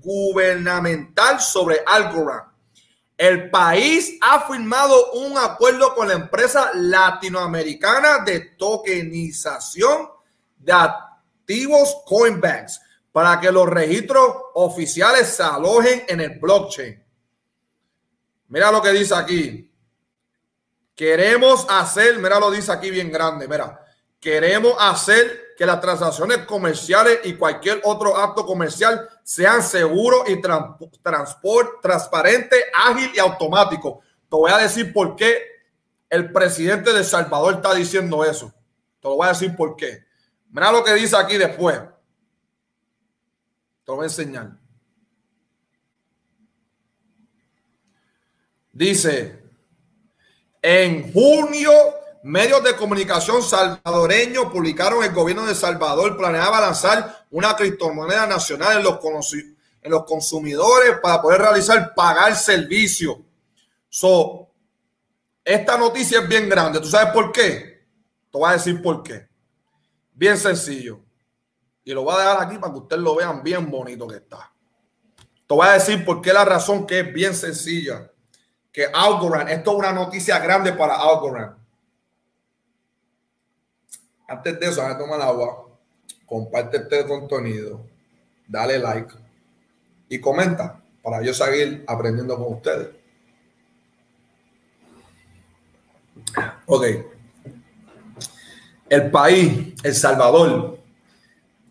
gubernamental 0.00 1.40
sobre 1.40 1.82
Algorand. 1.86 2.52
El 3.16 3.50
país 3.50 4.18
ha 4.20 4.40
firmado 4.40 5.12
un 5.12 5.38
acuerdo 5.38 5.94
con 5.94 6.08
la 6.08 6.14
empresa 6.14 6.72
latinoamericana 6.74 8.24
de 8.24 8.40
tokenización 8.58 10.08
de 10.58 10.72
activos 10.72 11.98
Coinbanks 12.04 12.80
para 13.12 13.38
que 13.38 13.52
los 13.52 13.68
registros 13.68 14.26
oficiales 14.54 15.28
se 15.28 15.42
alojen 15.42 16.04
en 16.08 16.20
el 16.20 16.38
blockchain. 16.38 17.02
Mira 18.48 18.72
lo 18.72 18.82
que 18.82 18.90
dice 18.90 19.14
aquí. 19.14 19.70
Queremos 20.94 21.66
hacer, 21.68 22.18
mira 22.18 22.40
lo 22.40 22.50
dice 22.50 22.72
aquí 22.72 22.90
bien 22.90 23.10
grande, 23.10 23.48
mira, 23.48 23.80
queremos 24.20 24.74
hacer 24.78 25.41
que 25.56 25.66
las 25.66 25.80
transacciones 25.80 26.38
comerciales 26.38 27.20
y 27.24 27.34
cualquier 27.34 27.80
otro 27.84 28.16
acto 28.16 28.44
comercial 28.46 29.08
sean 29.22 29.62
seguros 29.62 30.28
y 30.28 30.40
transport, 30.40 31.80
transparente, 31.80 32.56
ágil 32.74 33.10
y 33.14 33.18
automático. 33.18 34.00
Te 34.28 34.36
voy 34.36 34.50
a 34.50 34.58
decir 34.58 34.92
por 34.92 35.16
qué 35.16 35.42
el 36.08 36.32
presidente 36.32 36.92
de 36.92 37.04
Salvador 37.04 37.54
está 37.54 37.74
diciendo 37.74 38.24
eso. 38.24 38.52
Te 39.00 39.08
lo 39.08 39.16
voy 39.16 39.26
a 39.26 39.30
decir 39.30 39.56
por 39.56 39.76
qué. 39.76 40.04
Mira 40.50 40.70
lo 40.70 40.84
que 40.84 40.94
dice 40.94 41.16
aquí 41.16 41.38
después. 41.38 41.78
Te 41.78 41.88
lo 43.86 43.96
voy 43.96 44.04
a 44.04 44.06
enseñar. 44.06 44.50
Dice, 48.72 49.42
en 50.62 51.12
junio, 51.12 51.72
medios 52.22 52.62
de 52.62 52.76
comunicación 52.76 53.42
salvadoreños 53.42 54.46
publicaron 54.46 55.02
el 55.02 55.12
gobierno 55.12 55.44
de 55.44 55.54
Salvador 55.54 56.16
planeaba 56.16 56.60
lanzar 56.60 57.26
una 57.30 57.56
criptomoneda 57.56 58.26
nacional 58.26 58.78
en 58.78 58.84
los, 59.90 60.04
consumidores 60.04 60.98
para 61.02 61.20
poder 61.20 61.40
realizar 61.40 61.94
pagar 61.94 62.36
servicio. 62.36 63.22
So, 63.88 64.48
esta 65.44 65.76
noticia 65.76 66.20
es 66.20 66.28
bien 66.28 66.48
grande. 66.48 66.80
¿Tú 66.80 66.88
sabes 66.88 67.12
por 67.12 67.32
qué? 67.32 67.86
Te 68.30 68.38
voy 68.38 68.50
a 68.50 68.52
decir 68.52 68.80
por 68.80 69.02
qué. 69.02 69.26
Bien 70.12 70.38
sencillo. 70.38 71.00
Y 71.84 71.92
lo 71.92 72.04
voy 72.04 72.14
a 72.14 72.18
dejar 72.18 72.42
aquí 72.42 72.58
para 72.58 72.72
que 72.72 72.78
ustedes 72.78 73.02
lo 73.02 73.16
vean 73.16 73.42
bien 73.42 73.68
bonito 73.68 74.06
que 74.06 74.16
está. 74.16 74.52
Te 75.46 75.54
voy 75.54 75.66
a 75.66 75.72
decir 75.72 76.04
por 76.04 76.22
qué 76.22 76.32
la 76.32 76.44
razón 76.44 76.86
que 76.86 77.00
es 77.00 77.12
bien 77.12 77.34
sencilla. 77.34 78.08
Que 78.70 78.86
Algorand, 78.86 79.50
esto 79.50 79.72
es 79.72 79.78
una 79.78 79.92
noticia 79.92 80.38
grande 80.38 80.72
para 80.72 80.94
Algorand. 80.94 81.61
Antes 84.32 84.58
de 84.58 84.66
eso, 84.66 84.80
a 84.80 84.96
tomar 84.96 85.20
agua, 85.20 85.68
comparte 86.24 86.78
este 86.78 87.06
contenido, 87.06 87.82
dale 88.48 88.78
like 88.78 89.14
y 90.08 90.18
comenta 90.18 90.80
para 91.02 91.20
yo 91.20 91.34
seguir 91.34 91.84
aprendiendo 91.86 92.38
con 92.38 92.54
ustedes. 92.54 92.88
Ok. 96.64 96.86
El 98.88 99.10
país, 99.10 99.74
El 99.82 99.94
Salvador, 99.94 100.78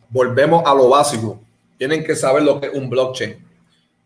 volvemos 0.09 0.63
a 0.63 0.75
lo 0.75 0.87
básico. 0.89 1.41
Tienen 1.79 2.03
que 2.03 2.15
saber 2.15 2.43
lo 2.43 2.61
que 2.61 2.67
es 2.67 2.73
un 2.75 2.91
blockchain. 2.91 3.43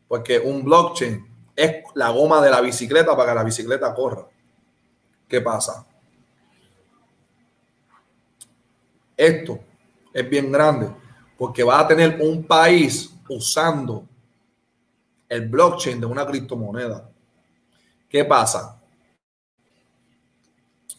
Porque 0.07 0.39
un 0.39 0.63
blockchain 0.63 1.27
es 1.57 1.83
la 1.93 2.09
goma 2.09 2.41
de 2.41 2.51
la 2.51 2.61
bicicleta 2.61 3.17
para 3.17 3.31
que 3.31 3.35
la 3.35 3.43
bicicleta 3.43 3.93
corra. 3.93 4.25
¿Qué 5.27 5.41
pasa? 5.41 5.85
Esto 9.15 9.59
es 10.13 10.29
bien 10.29 10.51
grande 10.51 10.89
porque 11.37 11.63
va 11.63 11.79
a 11.79 11.87
tener 11.87 12.19
un 12.21 12.43
país 12.43 13.13
usando 13.29 14.07
el 15.27 15.47
blockchain 15.47 15.99
de 15.99 16.05
una 16.05 16.25
criptomoneda. 16.25 17.09
¿Qué 18.07 18.23
pasa? 18.25 18.81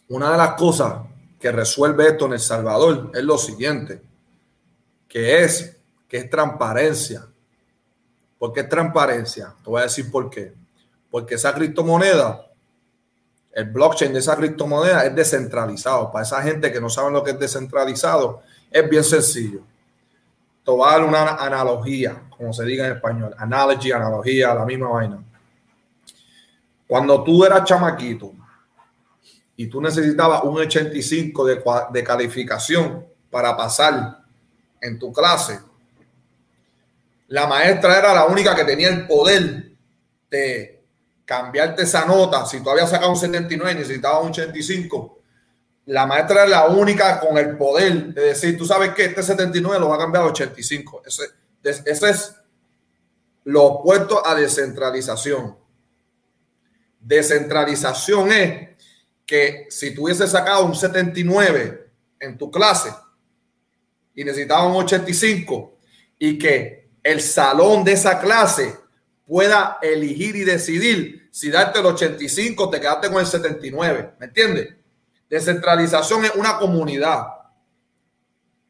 Una 0.09 0.31
de 0.31 0.37
las 0.37 0.51
cosas 0.53 1.05
que 1.39 1.51
resuelve 1.51 2.07
esto 2.07 2.25
en 2.25 2.33
El 2.33 2.39
Salvador 2.39 3.11
es 3.13 3.23
lo 3.23 3.37
siguiente 3.37 4.07
que 5.07 5.43
es, 5.43 5.77
que 6.07 6.17
es 6.17 6.29
transparencia. 6.29 7.27
¿Por 8.37 8.53
qué 8.53 8.61
es 8.61 8.69
transparencia? 8.69 9.55
Te 9.63 9.69
voy 9.69 9.81
a 9.81 9.85
decir 9.85 10.11
por 10.11 10.29
qué. 10.29 10.53
Porque 11.09 11.35
esa 11.35 11.53
criptomoneda, 11.53 12.46
el 13.57 13.65
blockchain 13.65 14.13
de 14.13 14.19
esa 14.19 14.35
criptomoneda 14.35 15.03
es 15.03 15.15
descentralizado. 15.15 16.11
Para 16.11 16.23
esa 16.23 16.43
gente 16.43 16.71
que 16.71 16.79
no 16.79 16.91
sabe 16.91 17.09
lo 17.09 17.23
que 17.23 17.31
es 17.31 17.39
descentralizado, 17.39 18.43
es 18.69 18.87
bien 18.87 19.03
sencillo. 19.03 19.61
Te 20.63 20.69
una 20.69 21.37
analogía, 21.37 22.21
como 22.29 22.53
se 22.53 22.63
diga 22.65 22.85
en 22.85 22.93
español. 22.93 23.33
Analogy, 23.35 23.91
analogía, 23.91 24.53
la 24.53 24.63
misma 24.63 24.89
vaina. 24.89 25.23
Cuando 26.85 27.23
tú 27.23 27.43
eras 27.43 27.63
chamaquito, 27.63 28.31
y 29.55 29.65
tú 29.65 29.81
necesitabas 29.81 30.43
un 30.43 30.59
85 30.59 31.45
de, 31.47 31.63
de 31.93 32.03
calificación 32.03 33.07
para 33.31 33.57
pasar 33.57 34.19
en 34.79 34.99
tu 34.99 35.11
clase, 35.11 35.59
la 37.29 37.47
maestra 37.47 37.97
era 37.97 38.13
la 38.13 38.27
única 38.27 38.55
que 38.55 38.65
tenía 38.65 38.89
el 38.89 39.07
poder 39.07 39.71
de 40.29 40.76
cambiarte 41.27 41.83
esa 41.83 42.05
nota. 42.05 42.45
Si 42.45 42.61
tú 42.61 42.69
habías 42.69 42.89
sacado 42.89 43.11
un 43.11 43.17
79 43.17 43.73
y 43.73 43.75
necesitabas 43.75 44.23
un 44.23 44.29
85, 44.29 45.19
la 45.87 46.05
maestra 46.05 46.43
era 46.43 46.47
la 46.47 46.67
única 46.67 47.19
con 47.19 47.37
el 47.37 47.57
poder 47.57 48.13
de 48.13 48.21
decir, 48.21 48.57
tú 48.57 48.65
sabes 48.65 48.93
que 48.93 49.05
este 49.05 49.21
79 49.21 49.77
lo 49.77 49.89
va 49.89 49.95
a 49.95 49.99
cambiar 49.99 50.23
a 50.23 50.27
85. 50.27 51.03
Ese, 51.05 51.23
ese 51.63 52.09
es 52.09 52.35
lo 53.43 53.63
opuesto 53.65 54.25
a 54.25 54.35
descentralización. 54.35 55.57
Descentralización 57.01 58.31
es 58.31 58.77
que 59.25 59.67
si 59.69 59.93
tú 59.93 60.05
hubieses 60.05 60.31
sacado 60.31 60.63
un 60.63 60.75
79 60.75 61.91
en 62.21 62.37
tu 62.37 62.49
clase 62.49 62.93
y 64.15 64.23
necesitabas 64.23 64.67
un 64.67 64.83
85 64.83 65.77
y 66.19 66.37
que 66.37 66.89
el 67.03 67.19
salón 67.19 67.83
de 67.83 67.91
esa 67.91 68.17
clase 68.17 68.86
pueda 69.27 69.77
elegir 69.81 70.35
y 70.37 70.43
decidir 70.43 71.29
si 71.31 71.51
darte 71.51 71.79
el 71.79 71.85
85 71.85 72.69
te 72.69 72.79
quedaste 72.79 73.09
con 73.09 73.19
el 73.19 73.27
79. 73.27 74.15
¿Me 74.19 74.27
entiendes? 74.27 74.73
Descentralización 75.29 76.25
es 76.25 76.33
una 76.35 76.57
comunidad. 76.57 77.27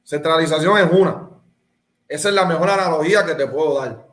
Centralización 0.03 0.77
es 0.79 0.91
una. 0.91 1.29
Esa 2.07 2.29
es 2.29 2.35
la 2.35 2.45
mejor 2.45 2.69
analogía 2.69 3.25
que 3.25 3.35
te 3.35 3.45
puedo 3.47 3.79
dar. 3.79 4.07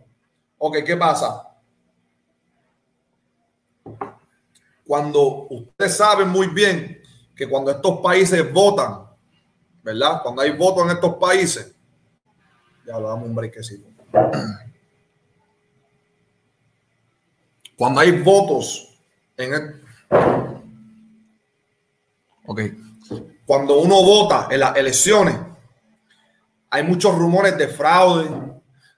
Ok, 0.58 0.78
¿qué 0.84 0.96
pasa? 0.96 1.48
Cuando 4.86 5.46
ustedes 5.48 5.96
saben 5.96 6.28
muy 6.28 6.48
bien 6.48 7.00
que 7.34 7.48
cuando 7.48 7.70
estos 7.70 8.00
países 8.00 8.52
votan, 8.52 9.06
¿verdad? 9.82 10.20
Cuando 10.22 10.42
hay 10.42 10.50
votos 10.50 10.84
en 10.84 10.90
estos 10.90 11.14
países, 11.14 11.74
ya 12.86 12.98
lo 12.98 13.08
damos 13.08 13.28
un 13.28 13.34
brequecito. 13.34 13.88
Cuando 17.76 18.00
hay 18.00 18.12
votos 18.22 18.88
en 19.36 19.54
el... 19.54 19.82
Ok. 22.46 22.60
Cuando 23.46 23.80
uno 23.80 24.02
vota 24.02 24.48
en 24.50 24.60
las 24.60 24.76
elecciones, 24.76 25.36
hay 26.70 26.82
muchos 26.82 27.16
rumores 27.16 27.56
de 27.58 27.68
fraude, 27.68 28.30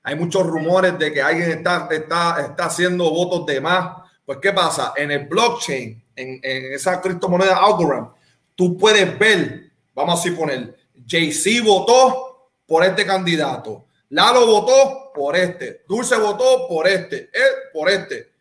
hay 0.03 0.14
muchos 0.14 0.47
rumores 0.47 0.99
de 0.99 1.12
que 1.12 1.20
alguien 1.20 1.51
está, 1.51 1.89
está, 1.91 2.41
está 2.41 2.66
haciendo 2.66 3.11
votos 3.11 3.45
de 3.47 3.61
más. 3.61 4.03
Pues, 4.24 4.39
¿qué 4.41 4.53
pasa? 4.53 4.93
En 4.97 5.11
el 5.11 5.27
blockchain, 5.27 6.03
en, 6.14 6.41
en 6.43 6.72
esa 6.72 7.01
criptomoneda 7.01 7.57
Algorand, 7.57 8.09
tú 8.55 8.77
puedes 8.77 9.18
ver, 9.18 9.70
vamos 9.95 10.20
a 10.20 10.22
suponer, 10.22 10.77
JC 10.95 11.62
votó 11.64 12.51
por 12.66 12.85
este 12.85 13.05
candidato, 13.05 13.87
Lalo 14.11 14.47
votó 14.47 15.12
por 15.12 15.35
este, 15.37 15.83
Dulce 15.89 16.16
votó 16.16 16.68
por 16.68 16.87
este, 16.87 17.31
por 17.72 17.89
este. 17.89 18.36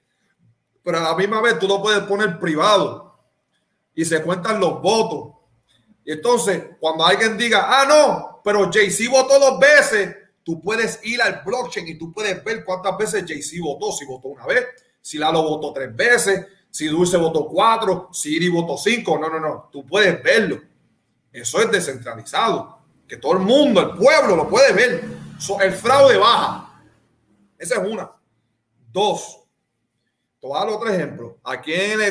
Pero 0.86 1.00
a 1.00 1.02
la 1.02 1.16
misma 1.16 1.42
vez 1.42 1.58
tú 1.58 1.68
lo 1.68 1.82
puedes 1.82 2.04
poner 2.04 2.40
privado 2.40 3.20
y 3.96 4.06
se 4.06 4.22
cuentan 4.22 4.60
los 4.60 4.82
votos. 4.82 5.34
Y 6.06 6.12
entonces, 6.12 6.64
cuando 6.80 7.04
alguien 7.04 7.36
diga, 7.38 7.66
ah, 7.68 7.86
no, 7.86 8.42
pero 8.44 8.70
JC 8.70 9.10
votó 9.10 9.40
dos 9.40 9.60
veces, 9.60 10.16
tú 10.44 10.62
puedes 10.62 11.00
ir 11.04 11.20
al 11.24 11.42
blockchain 11.44 11.88
y 11.88 11.98
tú 11.98 12.14
puedes 12.14 12.44
ver 12.44 12.64
cuántas 12.64 12.96
veces 12.98 13.26
JC 13.26 13.60
votó. 13.62 13.92
Si 13.92 14.06
votó 14.06 14.28
una 14.28 14.46
vez, 14.46 14.64
si 15.02 15.18
Lalo 15.18 15.42
votó 15.42 15.74
tres 15.74 15.96
veces, 15.96 16.46
si 16.70 16.88
Dulce 16.88 17.18
votó 17.18 17.48
cuatro, 17.48 18.10
si 18.12 18.36
Iri 18.36 18.50
votó 18.50 18.78
cinco. 18.78 19.18
No, 19.18 19.30
no, 19.30 19.40
no. 19.40 19.70
Tú 19.72 19.86
puedes 19.86 20.22
verlo. 20.22 20.62
Eso 21.32 21.62
es 21.62 21.72
descentralizado. 21.72 22.80
Que 23.08 23.18
todo 23.18 23.34
el 23.34 23.40
mundo, 23.40 23.82
el 23.82 23.98
pueblo, 23.98 24.36
lo 24.36 24.48
puede 24.48 24.74
ver. 24.74 25.04
el 25.62 25.74
fraude 25.74 26.18
baja. 26.18 26.84
Esa 27.58 27.82
es 27.82 27.92
una. 27.92 28.12
Dos. 28.92 29.45
Te 30.46 30.50
voy 30.50 30.58
a 30.58 30.64
dar 30.64 30.74
otro 30.76 30.90
ejemplo. 30.90 31.40
Aquí 31.44 31.74
en, 31.74 32.02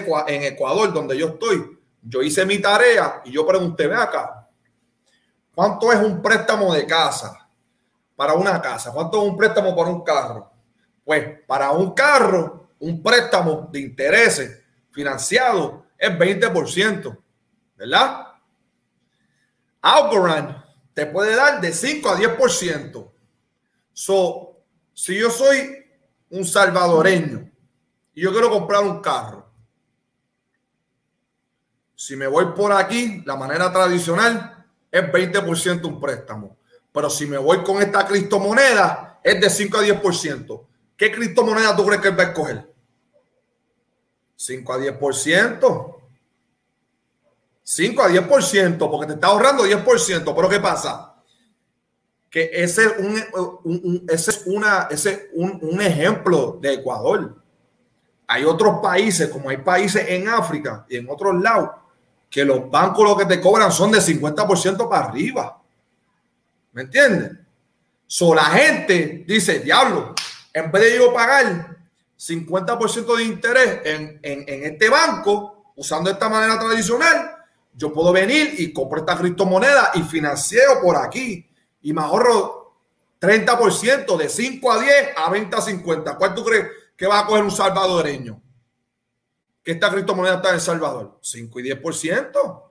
Ecuador, 0.43 0.93
donde 0.93 1.17
yo 1.17 1.29
estoy, 1.29 1.79
yo 2.03 2.21
hice 2.21 2.45
mi 2.45 2.59
tarea 2.59 3.23
y 3.25 3.31
yo 3.31 3.47
pregunté, 3.47 3.87
ve 3.87 3.95
acá, 3.95 4.49
¿cuánto 5.55 5.93
es 5.93 6.01
un 6.01 6.21
préstamo 6.21 6.75
de 6.75 6.85
casa? 6.85 7.49
Para 8.17 8.35
una 8.35 8.61
casa. 8.61 8.91
¿Cuánto 8.91 9.23
es 9.23 9.29
un 9.31 9.37
préstamo 9.37 9.77
para 9.77 9.89
un 9.89 10.03
carro? 10.03 10.51
Pues 11.05 11.43
para 11.47 11.71
un 11.71 11.95
carro, 11.95 12.71
un 12.81 13.01
préstamo 13.01 13.69
de 13.71 13.79
intereses 13.79 14.65
financiado 14.91 15.87
es 15.97 16.11
20%, 16.11 17.17
¿verdad? 17.77 18.27
Algorand 19.81 20.57
te 20.93 21.07
puede 21.07 21.37
dar 21.37 21.61
de 21.61 21.73
5 21.73 22.09
a 22.09 22.19
10%. 22.19 23.13
So, 23.93 24.57
si 24.93 25.21
yo 25.21 25.31
soy 25.31 25.87
un 26.31 26.45
salvadoreño 26.45 27.54
y 28.15 28.23
yo 28.23 28.33
quiero 28.33 28.51
comprar 28.51 28.83
un 28.85 29.01
carro, 29.01 29.45
si 31.97 32.17
me 32.17 32.27
voy 32.27 32.47
por 32.57 32.73
aquí, 32.73 33.23
la 33.25 33.37
manera 33.37 33.73
tradicional 33.73 34.67
es 34.91 35.03
20% 35.03 35.85
un 35.85 36.01
préstamo. 36.01 36.57
Pero 36.93 37.09
si 37.09 37.27
me 37.27 37.39
voy 37.39 37.63
con 37.63 37.81
esta 37.81 38.07
criptomoneda, 38.07 39.21
es 39.23 39.41
de 39.41 39.49
5 39.49 39.79
a 39.79 39.83
10%. 39.83 40.67
¿Qué 40.97 41.11
criptomoneda 41.11 41.75
tú 41.75 41.87
crees 41.87 42.01
que 42.01 42.09
él 42.09 42.19
va 42.19 42.25
a 42.25 42.27
escoger? 42.27 42.73
5 44.37 44.73
a 44.73 44.79
10%. 44.79 45.97
5 47.63 48.03
a 48.03 48.11
10%, 48.11 48.91
porque 48.91 49.07
te 49.07 49.15
está 49.15 49.29
ahorrando 49.29 49.65
10%. 49.65 50.35
Pero 50.37 50.49
¿qué 50.49 50.61
pasa? 50.61 51.15
Que 52.31 52.51
ese 52.53 52.85
es 52.85 54.47
un, 54.47 54.71
un 55.63 55.81
ejemplo 55.81 56.59
de 56.61 56.75
Ecuador. 56.75 57.44
Hay 58.27 58.45
otros 58.45 58.81
países, 58.83 59.29
como 59.29 59.51
hay 59.51 59.59
países 59.59 60.07
en 60.09 60.29
África 60.29 60.87
y 60.89 60.97
en 60.97 61.09
otros 61.09 61.41
lados, 61.41 61.71
que 62.31 62.45
los 62.45 62.71
bancos 62.71 63.05
lo 63.05 63.17
que 63.17 63.27
te 63.27 63.41
cobran 63.41 63.71
son 63.71 63.93
de 63.93 63.99
50% 63.99 64.89
para 64.89 65.07
arriba. 65.07 65.63
¿Me 66.73 66.83
entiendes? 66.83 67.33
So, 68.07 68.35
la 68.35 68.45
gente 68.45 69.25
dice, 69.27 69.61
diablo, 69.61 70.15
en 70.53 70.71
vez 70.71 70.83
de 70.83 70.97
yo 70.97 71.13
pagar 71.13 71.77
50% 72.19 73.17
de 73.17 73.25
interés 73.25 73.81
en, 73.85 74.21
en, 74.23 74.45
en, 74.49 74.73
este 74.73 74.89
banco, 74.89 75.73
usando 75.77 76.11
esta 76.11 76.29
manera 76.29 76.59
tradicional, 76.59 77.37
yo 77.75 77.93
puedo 77.93 78.13
venir 78.13 78.55
y 78.59 78.73
compro 78.73 79.01
esta 79.01 79.17
criptomoneda 79.17 79.93
y 79.95 80.03
financio 80.03 80.61
por 80.83 80.97
aquí 80.97 81.49
y 81.83 81.93
me 81.93 82.03
ahorro 82.03 82.65
30% 83.21 84.17
de 84.17 84.29
5 84.29 84.73
a 84.73 84.79
10 84.81 85.09
a 85.17 85.31
20 85.31 85.57
a 85.57 85.61
50. 85.61 86.17
¿Cuál 86.17 86.35
tú 86.35 86.45
crees 86.45 86.67
que 86.97 87.07
va 87.07 87.21
a 87.21 87.27
coger 87.27 87.45
un 87.45 87.51
salvadoreño? 87.51 88.41
Que 89.63 89.73
esta 89.73 89.91
criptomoneda 89.91 90.37
está 90.37 90.49
en 90.51 90.55
El 90.57 90.61
Salvador. 90.61 91.19
5 91.21 91.61
y 91.61 91.71
10%. 91.71 92.63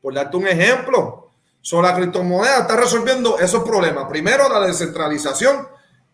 Por 0.00 0.14
darte 0.14 0.36
un 0.36 0.46
ejemplo. 0.46 1.30
Son 1.60 1.82
la 1.82 1.94
criptomoneda 1.94 2.60
está 2.60 2.76
resolviendo 2.76 3.38
esos 3.38 3.62
problemas. 3.62 4.06
Primero, 4.08 4.48
la 4.48 4.66
descentralización 4.66 5.68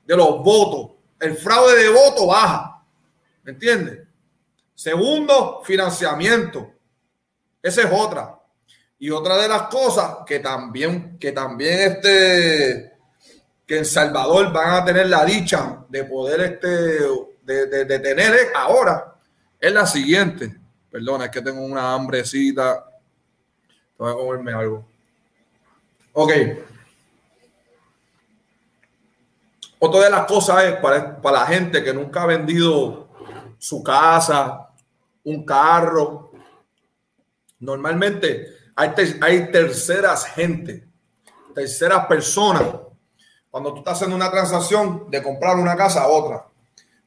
de 0.05 0.17
los 0.17 0.43
votos. 0.43 0.97
El 1.21 1.37
fraude 1.37 1.77
de 1.77 1.89
voto 1.91 2.27
baja. 2.27 2.85
¿Me 3.43 3.53
entiendes? 3.53 4.07
Segundo, 4.75 5.63
financiamiento. 5.65 6.71
Esa 7.63 7.83
es 7.83 7.89
otra. 7.93 8.39
Y 8.99 9.11
otra 9.11 9.37
de 9.37 9.49
las 9.49 9.63
cosas 9.63 10.19
que 10.27 10.41
también, 10.41 11.19
que 11.19 11.33
también 11.33 11.93
este, 11.93 12.98
que 13.69 13.79
en 13.79 13.85
Salvador 13.85 14.53
van 14.53 14.83
a 14.83 14.85
tener 14.85 15.07
la 15.09 15.25
dicha 15.25 15.85
de 15.89 16.03
poder 16.05 16.41
este, 16.41 16.69
de, 17.43 17.85
de, 17.85 17.99
tener 18.01 18.35
ahora, 18.55 19.15
es 19.61 19.73
la 19.73 19.87
siguiente. 19.87 20.59
Perdona, 20.91 21.27
es 21.27 21.31
que 21.31 21.43
tengo 21.43 21.61
una 21.61 21.93
hambrecita. 21.93 22.85
Voy 23.97 24.11
a 24.11 24.17
comerme 24.17 24.53
algo. 24.53 24.89
Ok. 26.15 26.33
Otra 29.79 30.05
de 30.05 30.11
las 30.11 30.27
cosas 30.27 30.65
es 30.65 30.77
para, 30.77 31.21
para 31.21 31.41
la 31.41 31.47
gente 31.47 31.85
que 31.85 31.93
nunca 31.93 32.23
ha 32.23 32.27
vendido 32.27 33.07
su 33.59 33.83
casa, 33.83 34.71
un 35.23 35.45
carro, 35.45 36.29
Normalmente 37.61 38.47
hay, 38.77 38.93
hay 39.21 39.51
terceras 39.51 40.27
gente, 40.27 40.87
terceras 41.55 42.07
personas. 42.07 42.63
Cuando 43.51 43.73
tú 43.73 43.79
estás 43.79 43.95
haciendo 43.95 44.17
una 44.17 44.31
transacción 44.31 45.11
de 45.11 45.23
comprar 45.23 45.57
una 45.57 45.77
casa 45.77 46.03
a 46.03 46.09
otra, 46.09 46.47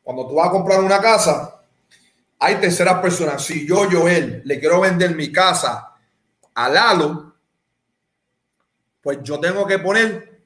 cuando 0.03 0.27
tú 0.27 0.35
vas 0.35 0.47
a 0.47 0.51
comprar 0.51 0.79
una 0.79 0.99
casa, 0.99 1.61
hay 2.39 2.55
terceras 2.55 2.99
personas. 2.99 3.43
Si 3.43 3.67
yo, 3.67 3.87
Joel, 3.89 4.41
le 4.43 4.59
quiero 4.59 4.81
vender 4.81 5.15
mi 5.15 5.31
casa 5.31 5.93
a 6.55 6.69
Lalo, 6.69 7.35
pues 9.01 9.19
yo 9.21 9.39
tengo 9.39 9.65
que 9.65 9.79
poner, 9.79 10.41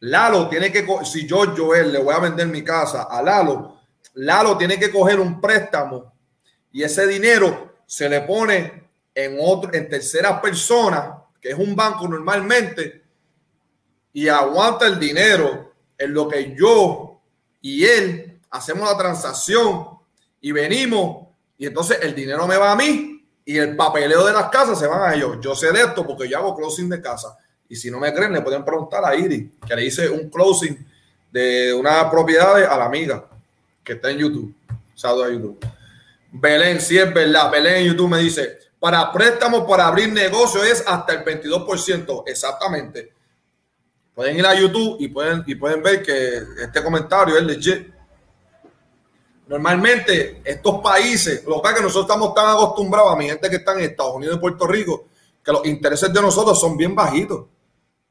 Lalo 0.00 0.48
tiene 0.48 0.72
que, 0.72 0.86
si 1.04 1.26
yo, 1.26 1.54
Joel, 1.56 1.92
le 1.92 1.98
voy 1.98 2.14
a 2.14 2.20
vender 2.20 2.46
mi 2.46 2.62
casa 2.62 3.04
a 3.04 3.22
Lalo, 3.22 3.78
Lalo 4.14 4.56
tiene 4.56 4.78
que 4.78 4.90
coger 4.90 5.20
un 5.20 5.40
préstamo 5.40 6.12
y 6.72 6.82
ese 6.82 7.06
dinero 7.06 7.76
se 7.86 8.08
le 8.08 8.22
pone 8.22 8.88
en 9.14 9.38
otro, 9.40 9.72
en 9.74 9.88
tercera 9.88 10.40
persona, 10.40 11.24
que 11.40 11.50
es 11.50 11.58
un 11.58 11.74
banco 11.74 12.06
normalmente, 12.08 13.04
y 14.12 14.28
aguanta 14.28 14.86
el 14.86 14.98
dinero 14.98 15.72
en 15.96 16.14
lo 16.14 16.28
que 16.28 16.54
yo 16.58 17.20
y 17.60 17.84
él 17.84 18.40
hacemos 18.50 18.88
la 18.88 18.96
transacción 18.96 19.88
y 20.40 20.52
venimos, 20.52 21.26
y 21.58 21.66
entonces 21.66 21.98
el 22.02 22.14
dinero 22.14 22.46
me 22.46 22.56
va 22.56 22.72
a 22.72 22.76
mí 22.76 23.26
y 23.44 23.56
el 23.56 23.74
papeleo 23.76 24.24
de 24.26 24.32
las 24.32 24.48
casas 24.50 24.78
se 24.78 24.86
van 24.86 25.10
a 25.10 25.14
ellos. 25.14 25.38
Yo 25.40 25.54
sé 25.54 25.72
de 25.72 25.80
esto 25.80 26.06
porque 26.06 26.28
yo 26.28 26.38
hago 26.38 26.54
closing 26.54 26.88
de 26.88 27.00
casa. 27.00 27.36
Y 27.68 27.76
si 27.76 27.90
no 27.90 27.98
me 27.98 28.14
creen, 28.14 28.32
le 28.32 28.42
pueden 28.42 28.64
preguntar 28.64 29.04
a 29.04 29.14
Iris, 29.14 29.50
que 29.66 29.74
le 29.74 29.84
hice 29.84 30.08
un 30.08 30.30
closing 30.30 30.86
de 31.30 31.72
una 31.74 32.10
propiedad 32.10 32.56
a 32.64 32.76
la 32.76 32.84
amiga 32.84 33.26
que 33.82 33.94
está 33.94 34.10
en 34.10 34.18
YouTube. 34.18 34.54
Saludos 34.94 35.26
a 35.26 35.30
YouTube. 35.30 35.66
Belén, 36.30 36.80
si 36.80 36.98
es 36.98 37.12
verdad. 37.12 37.50
Belén 37.50 37.76
en 37.76 37.84
YouTube 37.86 38.10
me 38.10 38.18
dice, 38.18 38.58
para 38.78 39.10
préstamos 39.12 39.64
para 39.68 39.86
abrir 39.86 40.12
negocio 40.12 40.62
es 40.62 40.84
hasta 40.86 41.14
el 41.14 41.24
22%. 41.24 42.24
Exactamente. 42.26 43.12
Pueden 44.18 44.36
ir 44.36 44.46
a 44.46 44.52
YouTube 44.52 44.96
y 44.98 45.06
pueden, 45.06 45.44
y 45.46 45.54
pueden 45.54 45.80
ver 45.80 46.02
que 46.02 46.42
este 46.60 46.82
comentario 46.82 47.36
es 47.36 47.42
legit. 47.44 47.86
Normalmente 49.46 50.42
estos 50.44 50.80
países, 50.80 51.44
lo 51.44 51.62
que, 51.62 51.70
nosotros 51.80 52.02
estamos 52.02 52.34
tan 52.34 52.50
acostumbrados 52.50 53.12
a 53.12 53.16
mi 53.16 53.28
gente 53.28 53.48
que 53.48 53.54
está 53.54 53.74
en 53.74 53.82
Estados 53.82 54.16
Unidos 54.16 54.36
y 54.36 54.40
Puerto 54.40 54.66
Rico, 54.66 55.04
que 55.40 55.52
los 55.52 55.64
intereses 55.66 56.12
de 56.12 56.20
nosotros 56.20 56.58
son 56.58 56.76
bien 56.76 56.96
bajitos. 56.96 57.46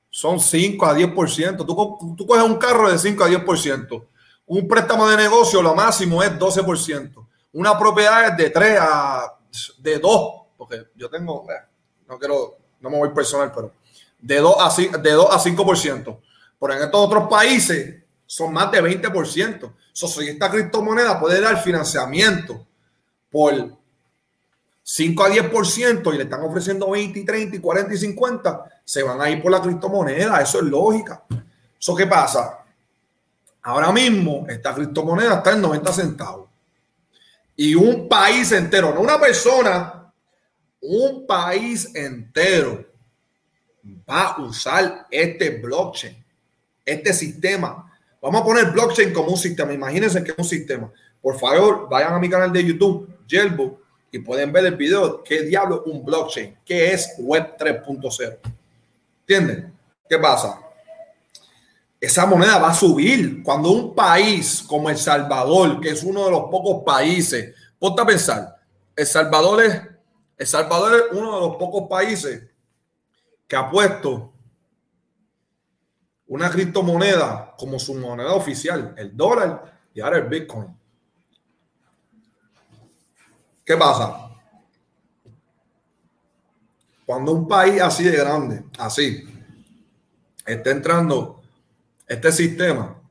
Son 0.10 0.40
5 0.40 0.86
a 0.86 0.98
10%. 0.98 1.66
Tú, 1.66 2.16
tú 2.16 2.26
coges 2.26 2.44
un 2.44 2.56
carro 2.56 2.90
de 2.90 2.98
5 2.98 3.26
a 3.26 3.30
10%. 3.30 4.08
Un 4.46 4.66
préstamo 4.66 5.10
de 5.10 5.18
negocio, 5.18 5.62
lo 5.62 5.76
máximo 5.76 6.24
es 6.24 6.32
12%. 6.40 7.28
Una 7.52 7.78
propiedad 7.78 8.30
es 8.30 8.38
de 8.38 8.50
3 8.50 8.80
a 8.80 9.38
de 9.80 10.00
2, 10.00 10.42
porque 10.56 10.86
yo 10.96 11.10
tengo, 11.10 11.46
eh, 11.52 11.68
no 12.08 12.18
quiero, 12.18 12.56
no 12.80 12.90
me 12.90 12.98
voy 12.98 13.10
personal, 13.10 13.52
pero 13.54 13.74
de 14.20 14.38
2 14.38 14.56
a, 14.60 14.98
de 14.98 15.12
2 15.12 15.28
a 15.32 15.40
5%. 15.40 16.20
Pero 16.60 16.74
en 16.74 16.84
estos 16.84 17.00
otros 17.00 17.28
países 17.30 18.04
son 18.26 18.54
más 18.54 18.72
de 18.72 18.82
20%. 18.82 19.74
So, 19.94 20.08
si 20.08 20.28
esta 20.28 20.50
criptomoneda 20.50 21.20
puede 21.20 21.42
dar 21.42 21.62
financiamiento 21.62 22.66
por 23.32 23.78
5 24.84 25.24
a 25.24 25.30
10% 25.30 26.14
y 26.14 26.18
le 26.18 26.24
están 26.24 26.42
ofreciendo 26.42 26.90
20, 26.90 27.24
30, 27.24 27.62
40 27.62 27.94
y 27.94 27.98
50, 27.98 28.64
se 28.84 29.04
van 29.04 29.22
a 29.22 29.30
ir 29.30 29.42
por 29.42 29.52
la 29.52 29.62
criptomoneda. 29.62 30.42
Eso 30.42 30.60
es 30.60 30.66
lógica. 30.66 31.24
¿Eso 31.80 31.96
qué 31.96 32.08
pasa? 32.08 32.64
Ahora 33.64 33.92
mismo 33.92 34.46
esta 34.48 34.74
criptomoneda 34.74 35.36
está 35.36 35.52
en 35.52 35.62
90 35.62 35.94
centavos. 35.94 36.50
Y 37.56 37.76
un 37.76 38.08
país 38.08 38.52
entero, 38.52 38.94
no 38.94 39.02
una 39.02 39.20
persona, 39.20 40.14
un 40.82 41.26
país 41.28 41.94
entero 41.96 42.86
va 44.10 44.34
a 44.34 44.42
usar 44.42 45.08
este 45.12 45.50
blockchain, 45.50 46.16
este 46.86 47.14
sistema. 47.14 47.92
Vamos 48.22 48.42
a 48.42 48.46
poner 48.46 48.72
blockchain 48.72 49.14
como 49.14 49.30
un 49.30 49.38
sistema. 49.38 49.74
Imagínense 49.74 50.24
que 50.24 50.32
es 50.32 50.38
un 50.38 50.46
sistema. 50.46 50.92
Por 51.22 51.40
favor, 51.40 51.88
vayan 51.90 52.14
a 52.14 52.20
mi 52.20 52.30
canal 52.30 52.52
de 52.52 52.64
YouTube, 52.64 53.10
Jelbo, 53.28 53.82
y 54.12 54.20
pueden 54.20 54.52
ver 54.52 54.66
el 54.66 54.76
video. 54.76 55.24
¿Qué 55.24 55.44
diablo 55.44 55.84
un 55.86 56.04
blockchain? 56.04 56.58
¿Qué 56.66 56.94
es 56.94 57.16
Web 57.20 57.58
3.0? 57.58 58.38
¿Entienden? 59.22 59.74
¿Qué 60.10 60.18
pasa? 60.18 60.62
Esa 62.00 62.26
moneda 62.26 62.60
va 62.60 62.70
a 62.70 62.76
subir 62.76 63.42
cuando 63.44 63.72
un 63.72 63.96
país 63.96 64.64
como 64.68 64.90
El 64.90 64.98
Salvador, 64.98 65.82
que 65.82 65.90
es 65.90 66.04
uno 66.04 66.26
de 66.26 66.32
los 66.32 66.44
pocos 66.44 66.84
países, 66.86 67.56
ponte 67.80 68.02
a 68.02 68.06
pensar, 68.06 68.56
El 68.96 69.06
Salvador 69.06 69.64
es, 69.64 69.82
El 70.38 70.48
Salvador 70.48 70.94
es 70.96 71.18
uno 71.18 71.36
de 71.36 71.48
los 71.48 71.56
pocos 71.58 71.90
países 71.90 72.44
que 73.48 73.56
ha 73.56 73.70
puesto 73.70 74.34
una 76.28 76.50
criptomoneda 76.50 77.56
como 77.58 77.80
su 77.80 77.96
moneda 77.96 78.34
oficial, 78.34 78.94
el 78.98 79.16
dólar 79.16 79.80
y 79.94 80.02
ahora 80.02 80.18
el 80.18 80.28
Bitcoin. 80.28 80.68
¿Qué 83.66 83.78
pasa? 83.78 84.30
Cuando 87.06 87.32
un 87.32 87.48
país 87.48 87.82
así 87.82 88.04
de 88.04 88.18
grande, 88.18 88.66
así, 88.78 89.24
está 90.46 90.72
entrando 90.72 91.42
este 92.06 92.32
sistema, 92.34 93.02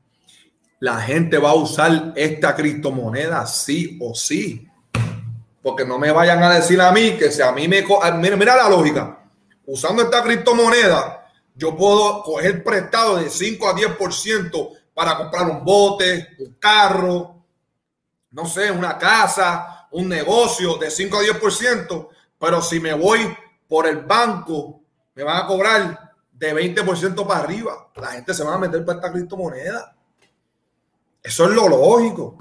la 0.79 1.01
gente 1.01 1.39
va 1.39 1.49
a 1.49 1.55
usar 1.55 2.13
esta 2.15 2.55
criptomoneda 2.55 3.47
sí 3.47 3.97
o 3.99 4.13
sí. 4.13 4.69
Porque 5.63 5.83
no 5.83 5.97
me 5.97 6.11
vayan 6.11 6.41
a 6.43 6.53
decir 6.53 6.79
a 6.79 6.91
mí 6.91 7.17
que 7.17 7.31
si 7.31 7.41
a 7.41 7.51
mí 7.51 7.67
me... 7.67 7.83
Mira, 8.19 8.37
mira 8.37 8.55
la 8.55 8.69
lógica 8.69 9.16
usando 9.67 10.01
esta 10.01 10.23
criptomoneda, 10.23 11.31
yo 11.53 11.75
puedo 11.75 12.23
coger 12.23 12.63
prestado 12.63 13.17
de 13.17 13.29
5 13.29 13.67
a 13.67 13.75
10% 13.75 14.69
para 14.93 15.17
comprar 15.17 15.49
un 15.49 15.63
bote, 15.63 16.29
un 16.39 16.53
carro, 16.53 17.43
no 18.31 18.45
sé, 18.45 18.71
una 18.71 18.97
casa, 18.97 19.87
un 19.91 20.09
negocio 20.09 20.77
de 20.77 20.89
5 20.89 21.17
a 21.17 21.21
10%, 21.21 22.09
pero 22.39 22.61
si 22.61 22.79
me 22.79 22.93
voy 22.93 23.35
por 23.67 23.87
el 23.87 23.97
banco, 23.97 24.81
me 25.15 25.23
van 25.23 25.43
a 25.43 25.47
cobrar 25.47 26.13
de 26.31 26.75
20% 26.75 27.27
para 27.27 27.39
arriba. 27.41 27.89
La 27.95 28.11
gente 28.11 28.33
se 28.33 28.43
va 28.43 28.55
a 28.55 28.59
meter 28.59 28.85
para 28.85 28.99
esta 28.99 29.11
criptomoneda. 29.11 29.95
Eso 31.21 31.45
es 31.45 31.51
lo 31.51 31.67
lógico. 31.67 32.37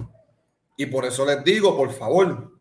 Y 0.77 0.87
por 0.87 1.05
eso 1.07 1.25
les 1.25 1.43
digo, 1.43 1.77
por 1.77 1.91
favor, 1.93 2.56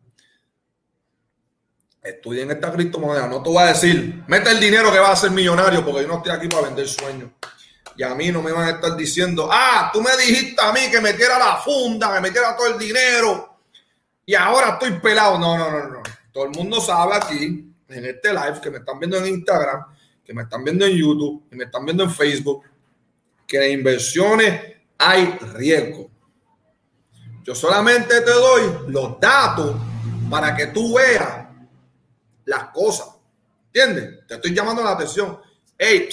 estudien 2.08 2.50
esta 2.50 2.72
criptomoneda. 2.72 3.26
No 3.26 3.42
te 3.42 3.50
voy 3.50 3.62
a 3.62 3.66
decir, 3.66 4.22
mete 4.26 4.50
el 4.50 4.60
dinero 4.60 4.92
que 4.92 4.98
va 4.98 5.12
a 5.12 5.16
ser 5.16 5.30
millonario, 5.30 5.84
porque 5.84 6.02
yo 6.02 6.08
no 6.08 6.18
estoy 6.18 6.32
aquí 6.32 6.48
para 6.48 6.62
vender 6.62 6.88
sueños. 6.88 7.30
Y 7.96 8.02
a 8.02 8.14
mí 8.14 8.30
no 8.30 8.42
me 8.42 8.52
van 8.52 8.68
a 8.68 8.70
estar 8.72 8.96
diciendo, 8.96 9.48
ah, 9.50 9.90
tú 9.92 10.02
me 10.02 10.16
dijiste 10.16 10.60
a 10.62 10.72
mí 10.72 10.80
que 10.90 11.00
metiera 11.00 11.38
la 11.38 11.56
funda, 11.56 12.14
que 12.14 12.20
metiera 12.20 12.54
todo 12.56 12.68
el 12.68 12.78
dinero. 12.78 13.58
Y 14.24 14.34
ahora 14.34 14.70
estoy 14.70 14.98
pelado. 15.00 15.38
No, 15.38 15.56
no, 15.56 15.70
no, 15.70 15.88
no. 15.88 16.02
Todo 16.32 16.44
el 16.44 16.50
mundo 16.50 16.80
sabe 16.80 17.14
aquí, 17.14 17.72
en 17.88 18.04
este 18.04 18.32
live, 18.32 18.60
que 18.62 18.70
me 18.70 18.78
están 18.78 18.98
viendo 18.98 19.16
en 19.16 19.26
Instagram, 19.26 19.86
que 20.24 20.34
me 20.34 20.42
están 20.42 20.62
viendo 20.62 20.84
en 20.84 20.96
YouTube, 20.96 21.48
que 21.48 21.56
me 21.56 21.64
están 21.64 21.84
viendo 21.84 22.04
en 22.04 22.10
Facebook, 22.10 22.64
que 23.46 23.64
en 23.64 23.78
inversiones 23.78 24.60
hay 24.98 25.38
riesgo. 25.54 26.10
Yo 27.44 27.54
solamente 27.54 28.20
te 28.20 28.30
doy 28.32 28.62
los 28.88 29.20
datos 29.20 29.76
para 30.28 30.54
que 30.54 30.66
tú 30.66 30.94
veas 30.94 31.45
las 32.46 32.70
cosas. 32.70 33.08
¿Entiendes? 33.66 34.26
Te 34.26 34.34
estoy 34.34 34.54
llamando 34.54 34.82
la 34.82 34.92
atención. 34.92 35.38
Hey, 35.76 36.08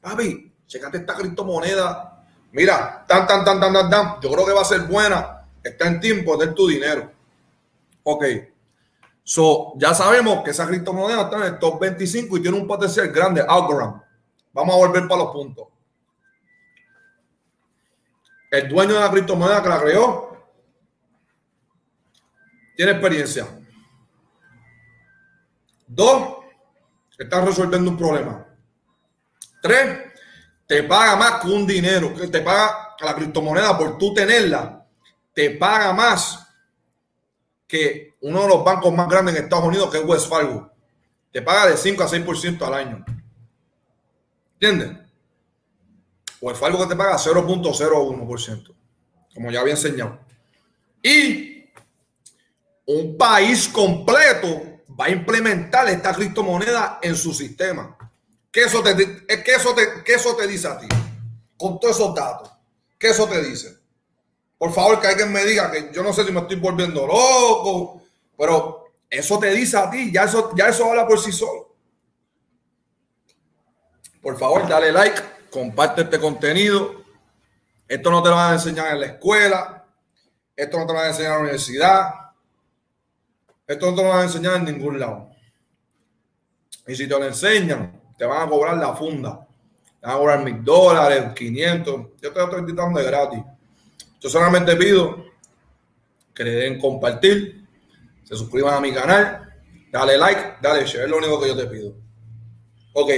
papi, 0.00 0.52
checate 0.66 0.98
esta 0.98 1.14
criptomoneda. 1.14 2.26
Mira, 2.52 3.04
tan, 3.06 3.26
tan, 3.26 3.44
tan, 3.44 3.60
tan, 3.60 3.72
tan, 3.72 3.90
tan. 3.90 4.20
Yo 4.20 4.32
creo 4.32 4.44
que 4.44 4.52
va 4.52 4.62
a 4.62 4.64
ser 4.64 4.80
buena. 4.82 5.46
Está 5.62 5.86
en 5.86 6.00
tiempo 6.00 6.36
de 6.36 6.48
tu 6.48 6.66
dinero. 6.66 7.12
Ok. 8.02 8.24
So, 9.22 9.74
ya 9.76 9.94
sabemos 9.94 10.42
que 10.42 10.50
esa 10.50 10.66
criptomoneda 10.66 11.22
está 11.22 11.36
en 11.36 11.54
el 11.54 11.58
top 11.58 11.80
25 11.80 12.38
y 12.38 12.42
tiene 12.42 12.56
un 12.56 12.66
potencial 12.66 13.08
grande. 13.08 13.44
Algorand. 13.46 14.02
Vamos 14.52 14.74
a 14.74 14.78
volver 14.78 15.06
para 15.06 15.22
los 15.22 15.32
puntos. 15.32 15.68
El 18.50 18.68
dueño 18.68 18.94
de 18.94 19.00
la 19.00 19.10
criptomoneda 19.10 19.62
que 19.62 19.68
la 19.68 19.80
creó 19.80 20.28
tiene 22.74 22.92
experiencia. 22.92 23.46
Dos, 25.88 26.44
estás 27.18 27.44
resolviendo 27.44 27.90
un 27.90 27.96
problema. 27.96 28.46
Tres, 29.62 29.98
te 30.66 30.82
paga 30.82 31.16
más 31.16 31.40
que 31.40 31.48
un 31.48 31.66
dinero, 31.66 32.14
que 32.14 32.28
te 32.28 32.42
paga 32.42 32.94
la 33.00 33.14
criptomoneda 33.14 33.76
por 33.76 33.96
tú 33.96 34.12
tenerla, 34.12 34.86
te 35.32 35.50
paga 35.52 35.92
más 35.94 36.46
que 37.66 38.16
uno 38.20 38.42
de 38.42 38.48
los 38.48 38.64
bancos 38.64 38.92
más 38.92 39.08
grandes 39.08 39.34
en 39.36 39.44
Estados 39.44 39.64
Unidos, 39.64 39.90
que 39.90 39.98
es 39.98 40.04
West 40.04 40.28
Fargo. 40.28 40.70
Te 41.32 41.40
paga 41.40 41.70
de 41.70 41.76
5 41.76 42.02
a 42.02 42.08
6% 42.08 42.62
al 42.62 42.74
año. 42.74 43.04
¿Entiendes? 44.60 44.98
West 46.40 46.60
Fargo 46.60 46.78
que 46.80 46.86
te 46.86 46.96
paga 46.96 47.16
0.01%, 47.16 48.74
como 49.34 49.50
ya 49.50 49.60
había 49.60 49.74
enseñado. 49.74 50.18
Y 51.02 51.70
un 52.86 53.16
país 53.16 53.68
completo 53.68 54.67
va 54.88 55.06
a 55.06 55.10
implementar 55.10 55.88
esta 55.88 56.12
criptomoneda 56.12 56.98
en 57.02 57.14
su 57.16 57.32
sistema. 57.34 57.96
¿Qué 58.50 58.62
eso 58.62 58.82
te, 58.82 58.96
qué 58.96 59.54
eso 59.54 59.74
qué 60.04 60.14
eso 60.14 60.34
te 60.34 60.46
dice 60.46 60.68
a 60.68 60.78
ti? 60.78 60.88
Con 61.56 61.78
todos 61.78 61.96
esos 61.96 62.14
datos. 62.14 62.50
¿Qué 62.98 63.10
eso 63.10 63.28
te 63.28 63.42
dice? 63.42 63.76
Por 64.56 64.72
favor, 64.72 65.00
que 65.00 65.06
alguien 65.06 65.32
me 65.32 65.44
diga 65.44 65.70
que 65.70 65.90
yo 65.92 66.02
no 66.02 66.12
sé 66.12 66.24
si 66.24 66.32
me 66.32 66.40
estoy 66.40 66.56
volviendo 66.56 67.06
loco, 67.06 68.02
pero 68.36 68.86
eso 69.08 69.38
te 69.38 69.50
dice 69.50 69.76
a 69.76 69.88
ti, 69.88 70.10
ya 70.12 70.24
eso, 70.24 70.52
ya 70.56 70.68
eso 70.68 70.84
habla 70.90 71.06
por 71.06 71.20
sí 71.20 71.30
solo. 71.30 71.76
Por 74.20 74.36
favor, 74.36 74.66
dale 74.68 74.90
like, 74.90 75.20
comparte 75.50 76.02
este 76.02 76.18
contenido. 76.18 77.04
Esto 77.86 78.10
no 78.10 78.22
te 78.22 78.28
lo 78.28 78.34
van 78.36 78.50
a 78.50 78.54
enseñar 78.54 78.92
en 78.92 79.00
la 79.00 79.06
escuela, 79.06 79.86
esto 80.56 80.78
no 80.78 80.86
te 80.86 80.92
lo 80.92 80.98
van 80.98 81.06
a 81.06 81.10
enseñar 81.10 81.30
en 81.30 81.36
la 81.36 81.42
universidad, 81.42 82.10
esto 83.68 83.90
no 83.90 83.96
te 83.96 84.02
lo 84.02 84.08
van 84.08 84.20
a 84.20 84.22
enseñar 84.24 84.56
en 84.56 84.64
ningún 84.64 84.98
lado. 84.98 85.30
Y 86.86 86.96
si 86.96 87.06
te 87.06 87.18
lo 87.18 87.24
enseñan, 87.24 88.00
te 88.16 88.24
van 88.24 88.46
a 88.46 88.50
cobrar 88.50 88.78
la 88.78 88.96
funda. 88.96 89.46
Te 90.00 90.06
van 90.06 90.16
a 90.16 90.18
cobrar 90.18 90.42
mil 90.42 90.64
dólares, 90.64 91.32
500. 91.34 92.06
Yo 92.22 92.32
te 92.32 92.38
lo 92.38 92.44
estoy 92.44 92.74
dando 92.74 92.98
de 92.98 93.06
gratis. 93.06 93.40
Yo 94.20 94.30
solamente 94.30 94.74
pido 94.74 95.26
que 96.34 96.44
le 96.44 96.50
den 96.52 96.80
compartir, 96.80 97.66
se 98.24 98.36
suscriban 98.36 98.74
a 98.74 98.80
mi 98.80 98.92
canal, 98.92 99.52
dale 99.92 100.16
like, 100.16 100.54
dale 100.62 100.86
share. 100.86 101.04
Es 101.04 101.10
lo 101.10 101.18
único 101.18 101.38
que 101.40 101.48
yo 101.48 101.56
te 101.56 101.66
pido. 101.66 101.94
Ok. 102.94 103.10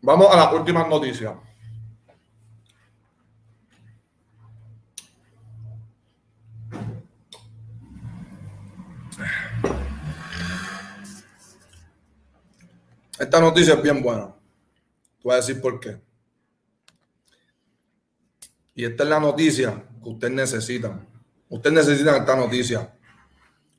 Vamos 0.00 0.26
a 0.28 0.36
las 0.36 0.52
últimas 0.52 0.88
noticias. 0.88 1.34
Esta 13.18 13.40
noticia 13.40 13.74
es 13.74 13.82
bien 13.82 14.02
buena. 14.02 14.26
Te 14.26 15.22
voy 15.24 15.34
a 15.34 15.36
decir 15.36 15.60
por 15.60 15.78
qué. 15.78 16.00
Y 18.74 18.84
esta 18.84 19.02
es 19.04 19.08
la 19.08 19.20
noticia 19.20 19.84
que 20.02 20.08
ustedes 20.08 20.32
necesitan. 20.32 21.06
Ustedes 21.48 21.74
necesitan 21.74 22.16
esta 22.16 22.34
noticia 22.34 22.80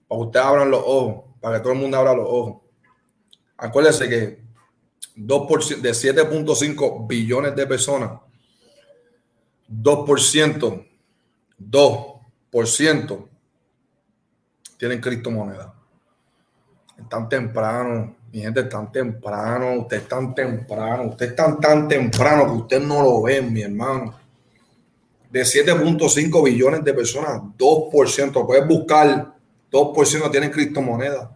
para 0.08 0.20
que 0.20 0.26
ustedes 0.26 0.46
abran 0.46 0.70
los 0.70 0.84
ojos, 0.86 1.26
para 1.42 1.58
que 1.58 1.64
todo 1.64 1.74
el 1.74 1.80
mundo 1.80 1.98
abra 1.98 2.14
los 2.14 2.28
ojos. 2.28 2.62
Acuérdense 3.58 4.08
que 4.08 4.44
2% 5.16 5.82
de 5.82 5.92
7.5 5.92 7.08
billones 7.08 7.56
de 7.56 7.68
personas, 7.68 8.20
2%, 9.70 10.88
2% 11.60 13.28
tienen 14.78 15.02
criptomonedas. 15.02 15.72
Están 16.98 17.28
temprano, 17.30 18.16
mi 18.34 18.42
gente, 18.42 18.62
están 18.62 18.92
temprano, 18.92 19.82
ustedes 19.82 20.02
están 20.02 20.34
temprano, 20.34 21.04
ustedes 21.10 21.32
están 21.34 21.60
tan 21.60 21.88
temprano 21.88 22.46
que 22.46 22.52
ustedes 22.54 22.84
no 22.84 23.04
lo 23.04 23.22
ven, 23.22 23.54
mi 23.54 23.62
hermano. 23.62 24.18
De 25.30 25.44
7.5 25.44 26.44
billones 26.44 26.84
de 26.84 26.96
personas, 26.96 27.44
2%, 27.56 28.48
puedes 28.48 28.68
buscar, 28.68 29.36
2% 29.72 30.32
tienen 30.32 30.50
criptomonedas. 30.50 31.30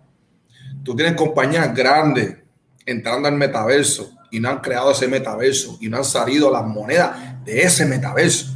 Tú 0.84 0.95
tienes 0.95 1.14
compañías 1.14 1.72
grandes 1.76 2.36
entrando 2.84 3.28
al 3.28 3.36
metaverso 3.36 4.12
y 4.32 4.39
no 4.39 4.50
han 4.50 4.60
creado 4.60 4.89
ese 4.89 5.08
metaverso 5.08 5.78
y 5.80 5.89
no 5.89 5.98
han 5.98 6.04
salido 6.04 6.52
las 6.52 6.66
monedas 6.66 7.45
de 7.45 7.62
ese 7.62 7.86
metaverso. 7.86 8.48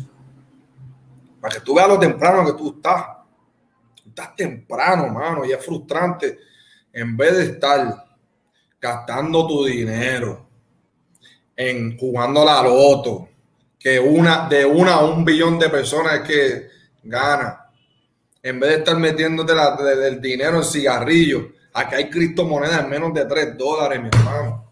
Para 1.40 1.54
que 1.54 1.62
tú 1.62 1.76
veas 1.76 1.88
lo 1.88 2.00
temprano 2.00 2.44
que 2.44 2.54
tú 2.54 2.74
estás. 2.76 3.06
estás 4.04 4.36
temprano, 4.36 5.10
mano, 5.10 5.46
y 5.46 5.52
es 5.52 5.64
frustrante. 5.64 6.40
En 6.92 7.16
vez 7.16 7.38
de 7.38 7.44
estar 7.44 8.11
gastando 8.82 9.48
tu 9.48 9.64
dinero 9.66 10.48
en 11.56 11.96
jugando 11.98 12.44
la 12.44 12.64
loto, 12.64 13.30
que 13.78 14.00
una 14.00 14.48
de 14.50 14.66
una 14.66 14.96
a 14.96 15.06
un 15.06 15.24
billón 15.24 15.60
de 15.60 15.70
personas 15.70 16.16
es 16.16 16.22
que 16.22 16.68
gana. 17.04 17.70
En 18.42 18.60
vez 18.60 18.72
de 18.72 18.78
estar 18.78 18.98
metiéndote 18.98 19.54
la, 19.54 19.78
el 20.08 20.20
dinero 20.20 20.58
en 20.58 20.64
cigarrillos, 20.64 21.44
aquí 21.74 21.96
hay 21.96 22.10
criptomonedas 22.10 22.84
en 22.84 22.90
menos 22.90 23.14
de 23.14 23.26
3 23.26 23.56
dólares, 23.56 24.02
mi 24.02 24.08
hermano. 24.08 24.72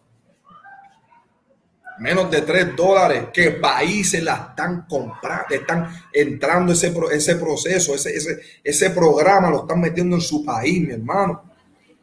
Menos 1.99 2.31
de 2.31 2.41
3 2.41 2.75
dólares 2.75 3.25
que 3.31 3.51
países 3.51 4.23
la 4.23 4.47
están 4.49 4.87
comprando, 4.87 5.53
están 5.53 5.93
entrando 6.11 6.73
ese, 6.73 6.93
ese 7.11 7.35
proceso, 7.35 7.93
ese, 7.93 8.15
ese, 8.15 8.39
ese 8.63 8.89
programa 8.89 9.51
lo 9.51 9.61
están 9.61 9.81
metiendo 9.81 10.15
en 10.15 10.21
su 10.21 10.43
país, 10.43 10.81
mi 10.81 10.93
hermano 10.93 11.48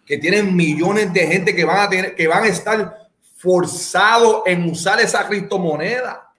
que 0.07 0.19
tienen 0.19 0.55
millones 0.55 1.13
de 1.13 1.27
gente 1.27 1.55
que 1.55 1.65
van 1.65 1.81
a 1.81 1.91
tener, 1.91 2.15
que 2.15 2.29
van 2.29 2.45
a 2.45 2.49
estar 2.49 3.09
forzados 3.37 4.43
en 4.47 4.71
usar 4.71 5.01
esa 5.01 5.27
criptomoneda. 5.27 6.33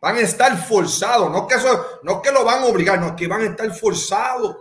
Van 0.00 0.16
a 0.16 0.20
estar 0.20 0.56
forzados, 0.66 1.30
no 1.30 1.48
que 1.48 1.56
eso, 1.56 2.00
no 2.02 2.22
que 2.22 2.30
lo 2.30 2.44
van 2.44 2.62
a 2.62 2.66
obligar, 2.66 3.00
no 3.00 3.08
es 3.08 3.12
que 3.14 3.26
van 3.26 3.40
a 3.42 3.46
estar 3.46 3.70
forzados. 3.74 4.56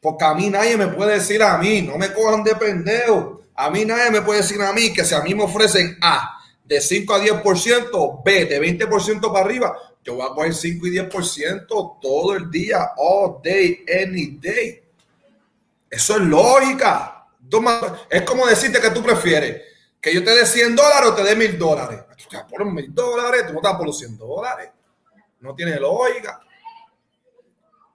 Porque 0.00 0.24
a 0.24 0.34
mí 0.34 0.50
nadie 0.50 0.76
me 0.76 0.88
puede 0.88 1.14
decir 1.14 1.42
a 1.42 1.56
mí, 1.58 1.82
no 1.82 1.96
me 1.96 2.12
cojan 2.12 2.42
de 2.42 2.56
pendejo. 2.56 3.42
A 3.54 3.70
mí 3.70 3.84
nadie 3.84 4.10
me 4.10 4.22
puede 4.22 4.40
decir 4.40 4.60
a 4.60 4.72
mí 4.72 4.92
que 4.92 5.04
si 5.04 5.14
a 5.14 5.20
mí 5.20 5.34
me 5.34 5.44
ofrecen 5.44 5.96
A 6.02 6.38
de 6.64 6.80
5 6.80 7.14
a 7.14 7.20
10%, 7.20 8.22
B 8.24 8.44
de 8.46 8.60
20% 8.60 9.32
para 9.32 9.44
arriba, 9.44 9.76
yo 10.02 10.14
voy 10.14 10.26
a 10.26 10.34
coger 10.34 10.54
5 10.54 10.86
y 10.86 10.90
10% 10.90 11.98
todo 12.00 12.34
el 12.34 12.50
día, 12.50 12.90
all 12.96 13.40
day, 13.42 13.84
any 14.02 14.38
day. 14.40 14.85
Eso 15.90 16.16
es 16.16 16.22
lógica. 16.22 17.28
Es 18.10 18.22
como 18.22 18.46
decirte 18.46 18.80
que 18.80 18.90
tú 18.90 19.02
prefieres 19.02 19.62
que 20.00 20.14
yo 20.14 20.22
te 20.22 20.30
dé 20.30 20.46
100 20.46 20.76
dólares 20.76 21.10
o 21.10 21.14
te 21.14 21.24
dé 21.24 21.34
1000 21.34 21.58
dólares. 21.58 22.00
Tú 22.16 22.28
te 22.30 22.38
por 22.48 22.64
1000 22.64 22.94
dólares, 22.94 23.46
tú 23.46 23.52
no 23.52 23.58
estás 23.58 23.74
por 23.74 23.86
los 23.86 23.98
100 23.98 24.18
dólares. 24.18 24.70
No 25.40 25.54
tiene 25.54 25.80
lógica. 25.80 26.40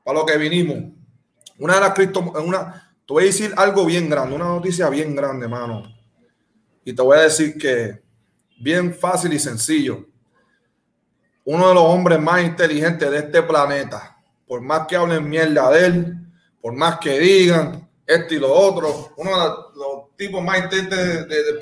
Para 0.03 0.19
lo 0.19 0.25
que 0.25 0.37
vinimos. 0.37 0.91
Una 1.57 1.75
de 1.75 1.79
las 1.79 1.93
criptomonedas, 1.93 2.43
una, 2.43 2.93
te 3.05 3.13
voy 3.13 3.23
a 3.23 3.25
decir 3.27 3.53
algo 3.55 3.85
bien 3.85 4.09
grande, 4.09 4.35
una 4.35 4.45
noticia 4.45 4.89
bien 4.89 5.15
grande, 5.15 5.47
mano. 5.47 5.83
Y 6.83 6.93
te 6.93 7.01
voy 7.01 7.17
a 7.17 7.21
decir 7.21 7.57
que 7.57 8.01
bien 8.59 8.93
fácil 8.93 9.31
y 9.33 9.39
sencillo. 9.39 10.05
Uno 11.45 11.69
de 11.69 11.73
los 11.75 11.83
hombres 11.83 12.19
más 12.19 12.41
inteligentes 12.43 13.09
de 13.09 13.19
este 13.19 13.41
planeta, 13.43 14.17
por 14.47 14.61
más 14.61 14.87
que 14.87 14.95
hablen 14.95 15.29
mierda 15.29 15.69
de 15.69 15.85
él, 15.85 16.17
por 16.61 16.73
más 16.73 16.99
que 16.99 17.19
digan, 17.19 17.89
esto 18.05 18.33
y 18.33 18.39
lo 18.39 18.53
otro. 18.53 19.13
Uno 19.17 19.31
de 19.31 19.45
los 19.75 20.15
tipos 20.17 20.43
más 20.43 20.59
intentos 20.59 20.97
del 20.97 21.59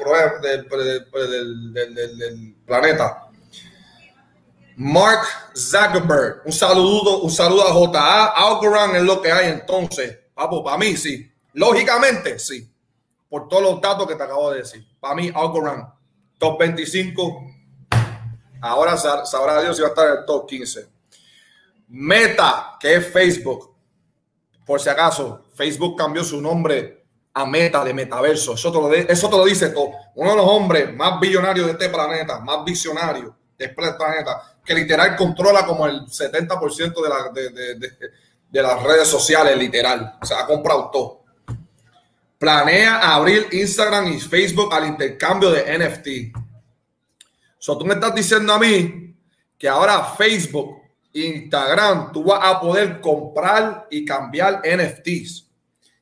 planeta. 2.66 3.30
Mark 4.76 5.28
Zuckerberg. 5.56 6.42
Un 6.46 6.54
saludo, 6.54 7.20
un 7.20 7.32
saludo 7.32 7.68
a 7.68 7.74
JA. 7.74 8.26
Algorand 8.28 8.96
es 8.96 9.04
lo 9.04 9.22
que 9.22 9.32
hay 9.32 9.50
entonces. 9.50 10.18
Papo, 10.34 10.64
para 10.64 10.78
mí 10.78 10.96
sí. 10.96 11.30
Lógicamente 11.54 12.40
sí. 12.40 12.72
Por 13.30 13.48
todos 13.48 13.62
los 13.62 13.82
datos 13.82 14.08
que 14.08 14.16
te 14.16 14.24
acabo 14.24 14.52
de 14.52 14.60
decir. 14.60 14.88
Para 15.00 15.16
mí, 15.16 15.32
Algorand. 15.34 15.86
Top 16.38 16.58
25. 16.60 17.46
Ahora 18.62 18.98
sabrá 18.98 19.62
Dios 19.62 19.76
si 19.76 19.82
va 19.82 19.90
a 19.90 19.92
estar 19.92 20.08
en 20.08 20.20
el 20.20 20.26
top 20.26 20.48
15. 20.48 20.90
Meta, 21.90 22.78
que 22.80 22.96
es 22.96 23.12
Facebook. 23.12 23.69
Por 24.70 24.80
si 24.80 24.88
acaso, 24.88 25.46
Facebook 25.56 25.98
cambió 25.98 26.24
su 26.24 26.40
nombre 26.40 27.04
a 27.34 27.44
Meta 27.44 27.84
de 27.84 27.92
Metaverso. 27.92 28.54
Eso 28.54 28.72
te 28.72 28.78
lo, 28.78 28.94
eso 28.94 29.28
te 29.28 29.36
lo 29.36 29.44
dice 29.44 29.70
todo. 29.70 29.90
Uno 30.14 30.30
de 30.30 30.36
los 30.36 30.46
hombres 30.46 30.96
más 30.96 31.20
billonarios 31.20 31.66
de 31.66 31.72
este 31.72 31.90
planeta, 31.90 32.40
más 32.42 32.64
visionarios 32.64 33.34
de 33.58 33.66
este 33.66 33.76
planeta, 33.76 34.60
que 34.64 34.76
literal 34.76 35.16
controla 35.16 35.66
como 35.66 35.88
el 35.88 36.02
70% 36.02 37.02
de, 37.02 37.10
la, 37.10 37.92
de, 38.52 38.62
las 38.62 38.84
redes 38.84 39.08
sociales, 39.08 39.58
literal. 39.58 40.20
O 40.22 40.26
sea, 40.28 40.42
ha 40.42 40.46
comprado 40.46 40.92
todo. 40.94 41.24
Planea 42.38 43.16
abrir 43.16 43.48
Instagram 43.52 44.14
y 44.14 44.20
Facebook 44.20 44.72
al 44.72 44.86
intercambio 44.86 45.50
de 45.50 45.80
NFT. 45.80 46.08
So, 47.58 47.76
tú 47.76 47.86
me 47.86 47.96
estás 47.96 48.14
diciendo 48.14 48.54
a 48.54 48.60
mí 48.60 49.16
que 49.58 49.68
ahora 49.68 50.14
Facebook, 50.16 50.79
Instagram, 51.14 52.12
tú 52.12 52.24
vas 52.24 52.40
a 52.44 52.60
poder 52.60 53.02
comprar 53.02 53.88
y 53.90 54.06
cambiar 54.06 54.62
NFTs. 54.64 55.48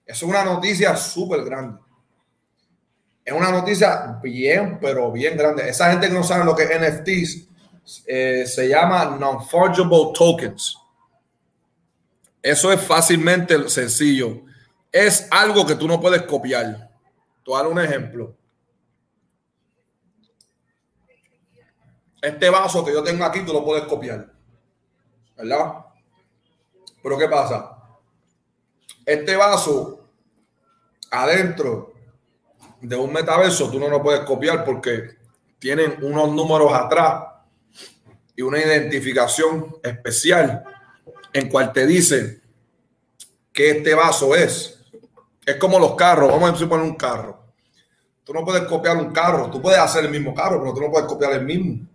Es 0.05 0.23
una 0.23 0.43
noticia 0.43 0.95
súper 0.95 1.43
grande. 1.43 1.79
Es 3.23 3.33
una 3.33 3.51
noticia 3.51 4.19
bien, 4.23 4.79
pero 4.79 5.11
bien 5.11 5.37
grande. 5.37 5.67
Esa 5.69 5.91
gente 5.91 6.07
que 6.07 6.13
no 6.13 6.23
sabe 6.23 6.45
lo 6.45 6.55
que 6.55 6.63
es 6.63 6.79
NFTs 6.79 7.47
eh, 8.05 8.45
se 8.45 8.69
llama 8.69 9.17
Non-Fungible 9.19 10.11
Tokens. 10.13 10.77
Eso 12.41 12.71
es 12.71 12.81
fácilmente 12.81 13.69
sencillo. 13.69 14.43
Es 14.91 15.27
algo 15.31 15.65
que 15.65 15.75
tú 15.75 15.87
no 15.87 15.99
puedes 15.99 16.21
copiar. 16.23 16.87
A 17.45 17.57
dar 17.57 17.67
un 17.67 17.79
ejemplo. 17.79 18.35
Este 22.21 22.49
vaso 22.49 22.83
que 22.83 22.91
yo 22.91 23.03
tengo 23.03 23.23
aquí, 23.23 23.45
tú 23.45 23.53
lo 23.53 23.63
puedes 23.63 23.85
copiar. 23.85 24.36
¿Verdad? 25.37 25.85
Pero 27.03 27.17
¿qué 27.17 27.27
pasa? 27.27 27.77
Este 29.05 29.35
vaso 29.35 30.09
adentro 31.11 31.93
de 32.81 32.95
un 32.95 33.13
metaverso 33.13 33.71
tú 33.71 33.79
no 33.79 33.87
lo 33.87 34.01
puedes 34.01 34.21
copiar 34.21 34.65
porque 34.65 35.17
tienen 35.59 36.03
unos 36.03 36.31
números 36.31 36.73
atrás 36.73 37.23
y 38.35 38.41
una 38.41 38.59
identificación 38.59 39.77
especial 39.81 40.63
en 41.33 41.49
cual 41.49 41.71
te 41.71 41.85
dice 41.85 42.41
que 43.51 43.71
este 43.71 43.95
vaso 43.95 44.35
es. 44.35 44.79
Es 45.45 45.55
como 45.55 45.79
los 45.79 45.95
carros, 45.95 46.29
vamos 46.29 46.61
a 46.61 46.69
poner 46.69 46.85
un 46.85 46.95
carro. 46.95 47.39
Tú 48.23 48.33
no 48.33 48.43
puedes 48.43 48.63
copiar 48.63 48.97
un 48.97 49.11
carro, 49.13 49.49
tú 49.49 49.61
puedes 49.61 49.79
hacer 49.79 50.03
el 50.05 50.11
mismo 50.11 50.35
carro, 50.35 50.59
pero 50.59 50.73
tú 50.73 50.81
no 50.81 50.91
puedes 50.91 51.07
copiar 51.07 51.31
el 51.31 51.45
mismo. 51.45 51.87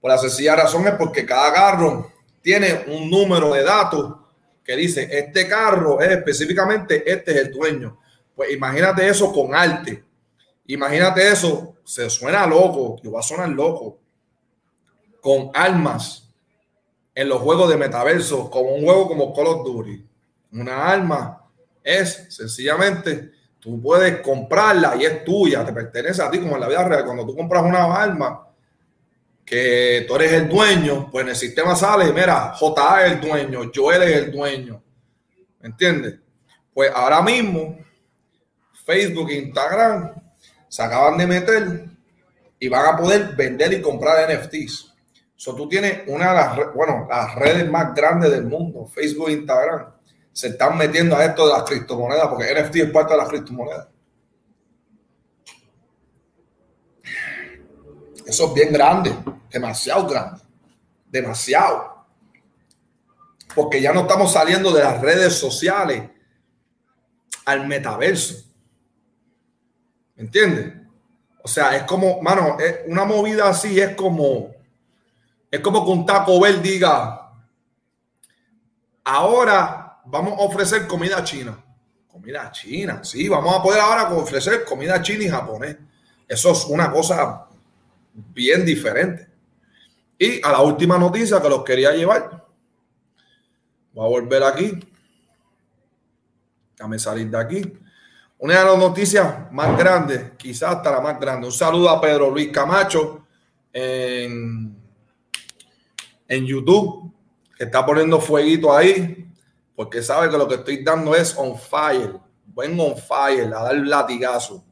Por 0.00 0.10
la 0.10 0.18
sencilla 0.18 0.54
razón 0.54 0.86
es 0.86 0.94
porque 0.94 1.26
cada 1.26 1.52
carro 1.52 2.12
tiene 2.44 2.84
un 2.88 3.08
número 3.08 3.54
de 3.54 3.62
datos 3.62 4.16
que 4.62 4.76
dice, 4.76 5.08
este 5.10 5.48
carro 5.48 5.98
es 6.02 6.10
específicamente, 6.10 7.02
este 7.10 7.30
es 7.32 7.36
el 7.38 7.50
dueño 7.50 7.98
Pues 8.36 8.52
imagínate 8.52 9.08
eso 9.08 9.32
con 9.32 9.54
arte. 9.54 10.04
Imagínate 10.66 11.26
eso, 11.26 11.76
se 11.84 12.08
suena 12.10 12.46
loco, 12.46 13.00
y 13.02 13.08
va 13.08 13.20
a 13.20 13.22
sonar 13.22 13.48
loco, 13.48 13.98
con 15.22 15.50
armas 15.54 16.28
en 17.14 17.30
los 17.30 17.40
juegos 17.40 17.70
de 17.70 17.78
metaverso, 17.78 18.50
como 18.50 18.74
un 18.74 18.84
juego 18.84 19.08
como 19.08 19.32
Call 19.32 19.46
of 19.46 19.64
Duty. 19.64 20.06
Una 20.52 20.86
arma 20.86 21.48
es 21.82 22.26
sencillamente, 22.28 23.32
tú 23.58 23.80
puedes 23.80 24.20
comprarla 24.20 24.96
y 24.96 25.04
es 25.06 25.24
tuya, 25.24 25.64
te 25.64 25.72
pertenece 25.72 26.22
a 26.22 26.30
ti 26.30 26.40
como 26.40 26.56
en 26.56 26.60
la 26.60 26.68
vida 26.68 26.84
real. 26.84 27.06
Cuando 27.06 27.24
tú 27.24 27.34
compras 27.34 27.62
una 27.62 27.84
arma 27.84 28.48
que 29.44 30.04
tú 30.08 30.16
eres 30.16 30.32
el 30.32 30.48
dueño, 30.48 31.10
pues 31.10 31.24
en 31.24 31.30
el 31.30 31.36
sistema 31.36 31.76
sale, 31.76 32.12
mira, 32.12 32.52
J 32.54 33.06
es 33.06 33.12
el 33.12 33.20
dueño, 33.20 33.70
Joel 33.74 34.02
es 34.02 34.16
el 34.16 34.32
dueño. 34.32 34.82
¿Me 35.60 35.68
entiendes? 35.68 36.18
Pues 36.72 36.90
ahora 36.94 37.22
mismo 37.22 37.78
Facebook 38.84 39.30
e 39.30 39.36
Instagram 39.36 40.14
se 40.68 40.82
acaban 40.82 41.16
de 41.18 41.26
meter 41.26 41.84
y 42.58 42.68
van 42.68 42.94
a 42.94 42.96
poder 42.96 43.34
vender 43.36 43.72
y 43.74 43.80
comprar 43.80 44.28
NFTs. 44.30 44.94
So, 45.36 45.54
tú 45.54 45.68
tienes 45.68 46.02
una 46.06 46.30
de 46.30 46.34
las, 46.34 46.74
bueno, 46.74 47.06
las 47.08 47.34
redes 47.34 47.70
más 47.70 47.94
grandes 47.94 48.30
del 48.30 48.44
mundo, 48.44 48.86
Facebook 48.86 49.28
e 49.28 49.32
Instagram, 49.32 49.92
se 50.32 50.48
están 50.48 50.76
metiendo 50.76 51.16
a 51.16 51.24
esto 51.24 51.46
de 51.46 51.52
las 51.52 51.62
criptomonedas, 51.64 52.28
porque 52.28 52.54
NFT 52.54 52.76
es 52.76 52.90
parte 52.90 53.12
de 53.12 53.18
las 53.18 53.28
criptomonedas. 53.28 53.88
Eso 58.26 58.46
es 58.48 58.54
bien 58.54 58.72
grande, 58.72 59.14
demasiado 59.50 60.06
grande, 60.06 60.40
demasiado. 61.06 62.06
Porque 63.54 63.80
ya 63.80 63.92
no 63.92 64.00
estamos 64.00 64.32
saliendo 64.32 64.72
de 64.72 64.82
las 64.82 65.00
redes 65.00 65.34
sociales 65.34 66.10
al 67.44 67.66
metaverso. 67.66 68.44
¿Me 70.16 70.24
entiendes? 70.24 70.74
O 71.42 71.48
sea, 71.48 71.76
es 71.76 71.82
como, 71.82 72.22
mano, 72.22 72.56
una 72.86 73.04
movida 73.04 73.48
así 73.48 73.78
es 73.78 73.94
como, 73.94 74.54
es 75.50 75.60
como 75.60 75.84
que 75.84 75.90
un 75.90 76.06
Taco 76.06 76.40
Bell 76.40 76.62
diga, 76.62 77.30
ahora 79.04 80.00
vamos 80.06 80.38
a 80.38 80.42
ofrecer 80.42 80.86
comida 80.86 81.22
china. 81.22 81.62
Comida 82.08 82.50
china, 82.50 83.04
sí, 83.04 83.28
vamos 83.28 83.54
a 83.54 83.62
poder 83.62 83.80
ahora 83.80 84.14
ofrecer 84.14 84.64
comida 84.64 85.02
china 85.02 85.24
y 85.24 85.28
japonés. 85.28 85.76
Eso 86.26 86.52
es 86.52 86.64
una 86.64 86.90
cosa 86.90 87.46
bien 88.14 88.64
diferente. 88.64 89.28
Y 90.18 90.44
a 90.44 90.52
la 90.52 90.62
última 90.62 90.96
noticia 90.96 91.42
que 91.42 91.48
los 91.48 91.64
quería 91.64 91.92
llevar, 91.92 92.46
voy 93.92 94.06
a 94.06 94.08
volver 94.08 94.42
aquí. 94.44 94.78
Déjame 96.76 96.98
salir 96.98 97.28
de 97.28 97.38
aquí. 97.38 97.78
Una 98.38 98.58
de 98.58 98.64
las 98.64 98.78
noticias 98.78 99.52
más 99.52 99.76
grandes, 99.76 100.32
quizás 100.36 100.76
hasta 100.76 100.90
la 100.90 101.00
más 101.00 101.18
grande. 101.18 101.46
Un 101.46 101.52
saludo 101.52 101.88
a 101.90 102.00
Pedro 102.00 102.30
Luis 102.30 102.48
Camacho 102.48 103.26
en, 103.72 104.76
en 106.28 106.46
YouTube, 106.46 107.12
que 107.56 107.64
está 107.64 107.84
poniendo 107.84 108.20
fueguito 108.20 108.74
ahí, 108.74 109.28
porque 109.74 110.02
sabe 110.02 110.30
que 110.30 110.38
lo 110.38 110.46
que 110.46 110.56
estoy 110.56 110.84
dando 110.84 111.14
es 111.14 111.36
on 111.36 111.58
fire. 111.58 112.20
Buen 112.46 112.78
on 112.78 112.96
fire, 112.96 113.52
a 113.52 113.62
dar 113.62 113.76
latigazo. 113.76 114.64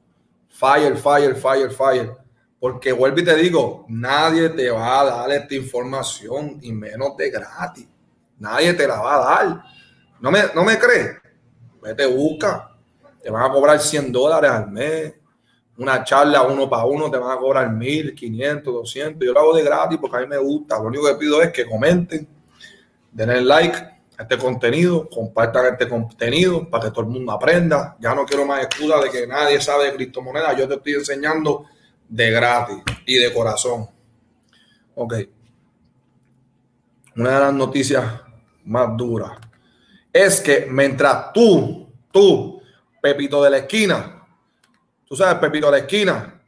Fire, 0.48 0.96
fire, 0.96 1.34
fire, 1.34 1.70
fire. 1.70 2.21
Porque 2.62 2.92
vuelvo 2.92 3.18
y 3.18 3.24
te 3.24 3.34
digo, 3.34 3.86
nadie 3.88 4.48
te 4.50 4.70
va 4.70 5.00
a 5.00 5.04
dar 5.04 5.32
esta 5.32 5.54
información 5.56 6.60
y 6.62 6.72
menos 6.72 7.16
de 7.16 7.28
gratis. 7.28 7.88
Nadie 8.38 8.72
te 8.74 8.86
la 8.86 9.00
va 9.00 9.16
a 9.16 9.18
dar. 9.18 9.64
¿No 10.20 10.30
me, 10.30 10.42
no 10.54 10.62
me 10.62 10.78
crees? 10.78 11.16
Vete, 11.82 12.06
busca 12.06 12.68
te 13.22 13.30
van 13.30 13.48
a 13.48 13.52
cobrar 13.52 13.80
100 13.80 14.12
dólares 14.12 14.50
al 14.50 14.70
mes. 14.70 15.14
Una 15.78 16.04
charla 16.04 16.42
uno 16.42 16.68
para 16.68 16.84
uno 16.84 17.10
te 17.10 17.16
van 17.16 17.30
a 17.30 17.40
cobrar 17.40 17.70
1000, 17.70 18.14
500, 18.14 18.74
200. 18.74 19.26
Yo 19.26 19.32
lo 19.32 19.40
hago 19.40 19.56
de 19.56 19.62
gratis 19.62 19.98
porque 20.00 20.16
a 20.16 20.20
mí 20.20 20.26
me 20.26 20.38
gusta. 20.38 20.76
Lo 20.78 20.84
único 20.84 21.06
que 21.06 21.14
pido 21.14 21.40
es 21.40 21.52
que 21.52 21.64
comenten, 21.64 22.28
den 23.12 23.46
like 23.46 23.76
a 23.76 24.22
este 24.22 24.36
contenido, 24.36 25.08
compartan 25.08 25.72
este 25.72 25.88
contenido 25.88 26.68
para 26.68 26.84
que 26.84 26.90
todo 26.90 27.02
el 27.02 27.10
mundo 27.10 27.32
aprenda. 27.32 27.96
Ya 28.00 28.14
no 28.14 28.26
quiero 28.26 28.44
más 28.44 28.64
excusa 28.64 29.00
de 29.00 29.10
que 29.10 29.26
nadie 29.26 29.60
sabe 29.60 29.86
de 29.86 29.94
criptomonedas. 29.94 30.56
Yo 30.56 30.68
te 30.68 30.74
estoy 30.74 30.94
enseñando 30.94 31.66
de 32.12 32.30
gratis 32.30 32.76
y 33.06 33.14
de 33.14 33.32
corazón. 33.32 33.88
Ok. 34.94 35.14
Una 37.16 37.30
de 37.30 37.40
las 37.40 37.54
noticias 37.54 38.04
más 38.64 38.94
duras 38.98 39.32
es 40.12 40.40
que 40.42 40.66
mientras 40.70 41.32
tú, 41.32 41.90
tú 42.10 42.62
Pepito 43.00 43.42
de 43.42 43.50
la 43.50 43.56
esquina, 43.58 44.26
tú 45.06 45.16
sabes, 45.16 45.36
Pepito 45.36 45.66
de 45.66 45.72
la 45.72 45.78
esquina, 45.78 46.40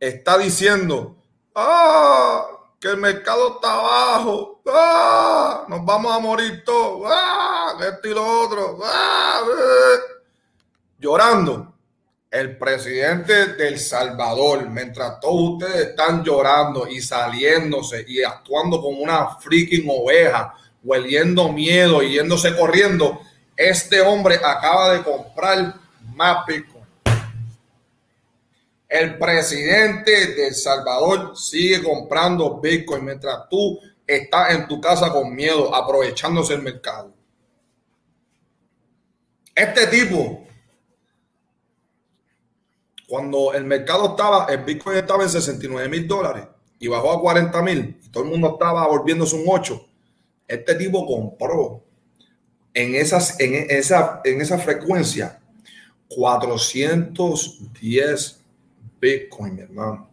está 0.00 0.36
diciendo, 0.36 1.16
ah, 1.54 2.44
que 2.80 2.88
el 2.88 2.96
mercado 2.96 3.54
está 3.54 3.72
abajo, 3.72 4.60
ah, 4.66 5.64
nos 5.68 5.84
vamos 5.84 6.12
a 6.12 6.18
morir 6.18 6.62
todos, 6.64 7.08
ah, 7.10 7.72
y 8.02 8.08
lo 8.08 8.42
otro, 8.42 8.78
ah, 8.84 9.42
eh". 9.46 10.00
llorando. 10.98 11.67
El 12.30 12.58
presidente 12.58 13.54
del 13.54 13.78
Salvador, 13.78 14.68
mientras 14.68 15.18
todos 15.18 15.54
ustedes 15.54 15.88
están 15.88 16.22
llorando 16.22 16.86
y 16.86 17.00
saliéndose 17.00 18.04
y 18.06 18.22
actuando 18.22 18.82
como 18.82 18.98
una 18.98 19.36
freaking 19.36 19.88
oveja, 19.88 20.54
hueliendo 20.84 21.50
miedo 21.50 22.02
y 22.02 22.12
yéndose 22.12 22.54
corriendo, 22.54 23.22
este 23.56 24.02
hombre 24.02 24.36
acaba 24.36 24.92
de 24.92 25.02
comprar 25.02 25.74
más 26.14 26.44
Bitcoin. 26.46 26.84
El 28.88 29.18
presidente 29.18 30.34
de 30.34 30.48
El 30.48 30.54
Salvador 30.54 31.34
sigue 31.34 31.82
comprando 31.82 32.60
Bitcoin 32.60 33.06
mientras 33.06 33.48
tú 33.48 33.80
estás 34.06 34.52
en 34.54 34.68
tu 34.68 34.80
casa 34.82 35.10
con 35.10 35.34
miedo, 35.34 35.74
aprovechándose 35.74 36.54
el 36.54 36.62
mercado. 36.62 37.14
Este 39.54 39.86
tipo, 39.86 40.47
cuando 43.08 43.54
el 43.54 43.64
mercado 43.64 44.10
estaba, 44.10 44.44
el 44.52 44.64
Bitcoin 44.64 44.98
estaba 44.98 45.22
en 45.22 45.30
69 45.30 45.88
mil 45.88 46.06
dólares 46.06 46.44
y 46.78 46.88
bajó 46.88 47.12
a 47.12 47.20
40 47.20 47.62
mil 47.62 47.98
y 48.04 48.08
todo 48.10 48.24
el 48.24 48.30
mundo 48.30 48.50
estaba 48.52 48.86
volviéndose 48.86 49.34
un 49.34 49.44
8. 49.46 49.82
Este 50.46 50.74
tipo 50.74 51.06
compró 51.06 51.82
en, 52.74 52.94
esas, 52.94 53.40
en, 53.40 53.70
esa, 53.70 54.20
en 54.24 54.42
esa 54.42 54.58
frecuencia 54.58 55.40
410 56.08 58.40
Bitcoin, 59.00 59.54
mi 59.54 59.62
hermano. 59.62 60.10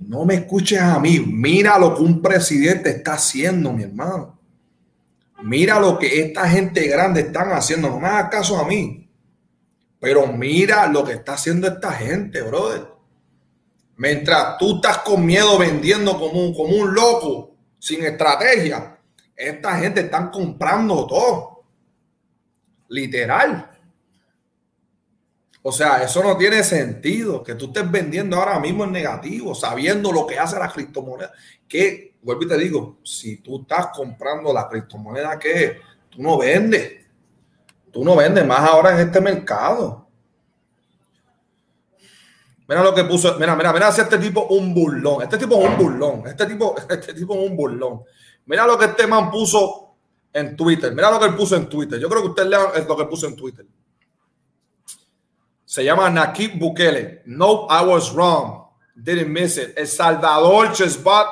No 0.00 0.24
me 0.24 0.34
escuches 0.34 0.80
a 0.80 1.00
mí. 1.00 1.18
Mira 1.18 1.80
lo 1.80 1.96
que 1.96 2.02
un 2.02 2.22
presidente 2.22 2.90
está 2.90 3.14
haciendo, 3.14 3.72
mi 3.72 3.82
hermano. 3.82 4.38
Mira 5.42 5.80
lo 5.80 5.98
que 5.98 6.20
esta 6.20 6.48
gente 6.48 6.86
grande 6.86 7.22
están 7.22 7.50
haciendo. 7.50 7.88
No 7.88 7.98
me 7.98 8.06
hagas 8.06 8.30
caso 8.30 8.56
a 8.58 8.68
mí. 8.68 9.05
Pero 10.06 10.24
mira 10.28 10.86
lo 10.86 11.02
que 11.02 11.14
está 11.14 11.32
haciendo 11.32 11.66
esta 11.66 11.90
gente, 11.90 12.40
brother. 12.40 12.86
Mientras 13.96 14.56
tú 14.56 14.76
estás 14.76 14.98
con 14.98 15.26
miedo 15.26 15.58
vendiendo 15.58 16.16
como 16.16 16.46
un, 16.46 16.54
como 16.54 16.76
un 16.76 16.94
loco, 16.94 17.56
sin 17.80 18.04
estrategia, 18.04 19.00
esta 19.34 19.76
gente 19.80 20.02
están 20.02 20.30
comprando 20.30 21.08
todo. 21.08 21.64
Literal. 22.88 23.68
O 25.62 25.72
sea, 25.72 26.04
eso 26.04 26.22
no 26.22 26.36
tiene 26.36 26.62
sentido. 26.62 27.42
Que 27.42 27.56
tú 27.56 27.66
estés 27.66 27.90
vendiendo 27.90 28.36
ahora 28.36 28.60
mismo 28.60 28.84
en 28.84 28.92
negativo, 28.92 29.56
sabiendo 29.56 30.12
lo 30.12 30.24
que 30.24 30.38
hace 30.38 30.56
la 30.56 30.70
criptomoneda. 30.70 31.32
Que, 31.66 32.14
vuelvo 32.22 32.44
y 32.44 32.48
te 32.48 32.58
digo, 32.58 32.98
si 33.02 33.38
tú 33.38 33.62
estás 33.62 33.88
comprando 33.88 34.52
la 34.52 34.68
criptomoneda, 34.68 35.36
que 35.36 35.80
tú 36.08 36.22
no 36.22 36.38
vendes. 36.38 37.05
Tú 37.96 38.04
no 38.04 38.14
vendes 38.14 38.46
más 38.46 38.60
ahora 38.60 38.92
en 38.92 39.08
este 39.08 39.22
mercado. 39.22 40.06
Mira 42.68 42.84
lo 42.84 42.94
que 42.94 43.04
puso. 43.04 43.38
Mira, 43.38 43.56
mira, 43.56 43.72
mira, 43.72 43.90
si 43.90 44.02
este 44.02 44.18
tipo 44.18 44.48
un 44.48 44.74
burlón. 44.74 45.22
Este 45.22 45.38
tipo 45.38 45.58
es 45.58 45.66
un 45.66 45.78
burlón. 45.78 46.26
Este 46.26 46.44
tipo, 46.44 46.74
este 46.90 47.14
tipo 47.14 47.34
es 47.34 47.50
un 47.50 47.56
burlón. 47.56 48.02
Mira 48.44 48.66
lo 48.66 48.76
que 48.76 48.84
este 48.84 49.06
man 49.06 49.30
puso 49.30 49.94
en 50.30 50.54
Twitter. 50.54 50.94
Mira 50.94 51.10
lo 51.10 51.18
que 51.18 51.24
él 51.24 51.34
puso 51.34 51.56
en 51.56 51.70
Twitter. 51.70 51.98
Yo 51.98 52.10
creo 52.10 52.20
que 52.20 52.28
usted 52.28 52.44
lea 52.44 52.70
lo 52.86 52.96
que 52.98 53.06
puso 53.06 53.28
en 53.28 53.34
Twitter. 53.34 53.64
Se 55.64 55.82
llama 55.82 56.10
Nakib 56.10 56.58
Bukele. 56.58 57.22
No, 57.24 57.66
I 57.70 57.82
was 57.82 58.12
wrong. 58.12 58.66
Didn't 58.94 59.30
miss 59.30 59.56
it. 59.56 59.72
El 59.74 59.86
Salvador 59.86 60.66
just 60.74 61.02
bought 61.02 61.28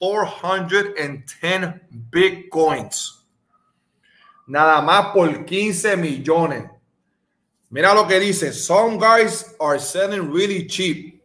410 0.00 1.80
bitcoins. 2.10 3.21
Nada 4.46 4.80
más 4.80 5.08
por 5.08 5.44
15 5.44 5.96
millones. 5.96 6.64
Mira 7.70 7.94
lo 7.94 8.06
que 8.06 8.20
dice. 8.20 8.52
Some 8.52 8.98
guys 8.98 9.54
are 9.58 9.78
selling 9.78 10.32
really 10.32 10.66
cheap. 10.66 11.22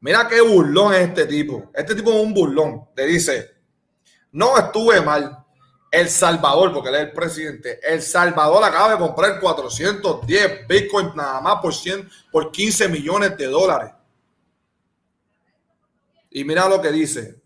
Mira 0.00 0.26
qué 0.26 0.40
burlón 0.40 0.94
es 0.94 1.08
este 1.08 1.26
tipo. 1.26 1.70
Este 1.74 1.94
tipo 1.94 2.10
es 2.10 2.22
un 2.22 2.34
burlón. 2.34 2.88
Te 2.94 3.06
dice, 3.06 3.50
no 4.32 4.56
estuve 4.56 5.00
mal. 5.00 5.36
El 5.90 6.08
Salvador, 6.08 6.72
porque 6.72 6.88
él 6.88 6.94
es 6.94 7.00
el 7.00 7.12
presidente, 7.12 7.80
El 7.82 8.00
Salvador 8.00 8.62
acaba 8.62 8.92
de 8.92 8.98
comprar 8.98 9.40
410 9.40 10.68
Bitcoin 10.68 11.10
nada 11.16 11.40
más 11.40 11.60
por, 11.60 11.74
100, 11.74 12.08
por 12.30 12.52
15 12.52 12.88
millones 12.88 13.36
de 13.36 13.46
dólares. 13.46 13.90
Y 16.30 16.44
mira 16.44 16.68
lo 16.68 16.80
que 16.80 16.92
dice. 16.92 17.39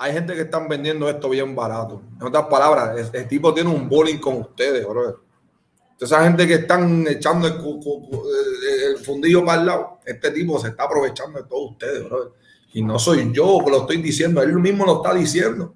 Hay 0.00 0.12
gente 0.12 0.32
que 0.34 0.42
están 0.42 0.68
vendiendo 0.68 1.08
esto 1.10 1.28
bien 1.28 1.56
barato. 1.56 2.00
En 2.20 2.26
otras 2.28 2.46
palabras, 2.46 3.10
el, 3.12 3.26
tipo 3.26 3.52
tiene 3.52 3.68
un 3.68 3.88
bullying 3.88 4.18
con 4.18 4.36
ustedes, 4.36 4.86
bro. 4.86 5.22
Esa 6.00 6.22
gente 6.22 6.46
que 6.46 6.54
están 6.54 7.04
echando 7.08 7.48
el, 7.48 8.98
fundillo 9.04 9.44
para 9.44 9.60
el 9.60 9.66
lado, 9.66 9.98
este 10.06 10.30
tipo 10.30 10.56
se 10.60 10.68
está 10.68 10.84
aprovechando 10.84 11.42
de 11.42 11.48
todos 11.48 11.72
ustedes, 11.72 12.04
bro. 12.04 12.34
Y 12.74 12.82
no 12.82 12.96
soy 12.96 13.32
yo 13.32 13.58
que 13.64 13.72
lo 13.72 13.80
estoy 13.80 13.96
diciendo, 14.00 14.40
él 14.40 14.54
mismo 14.54 14.86
lo 14.86 15.02
está 15.02 15.12
diciendo. 15.12 15.74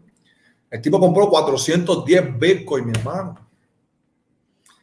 El 0.70 0.80
tipo 0.80 1.00
compró 1.00 1.28
410 1.28 2.38
Bitcoin, 2.38 2.86
mi 2.86 2.92
hermano. 2.92 3.48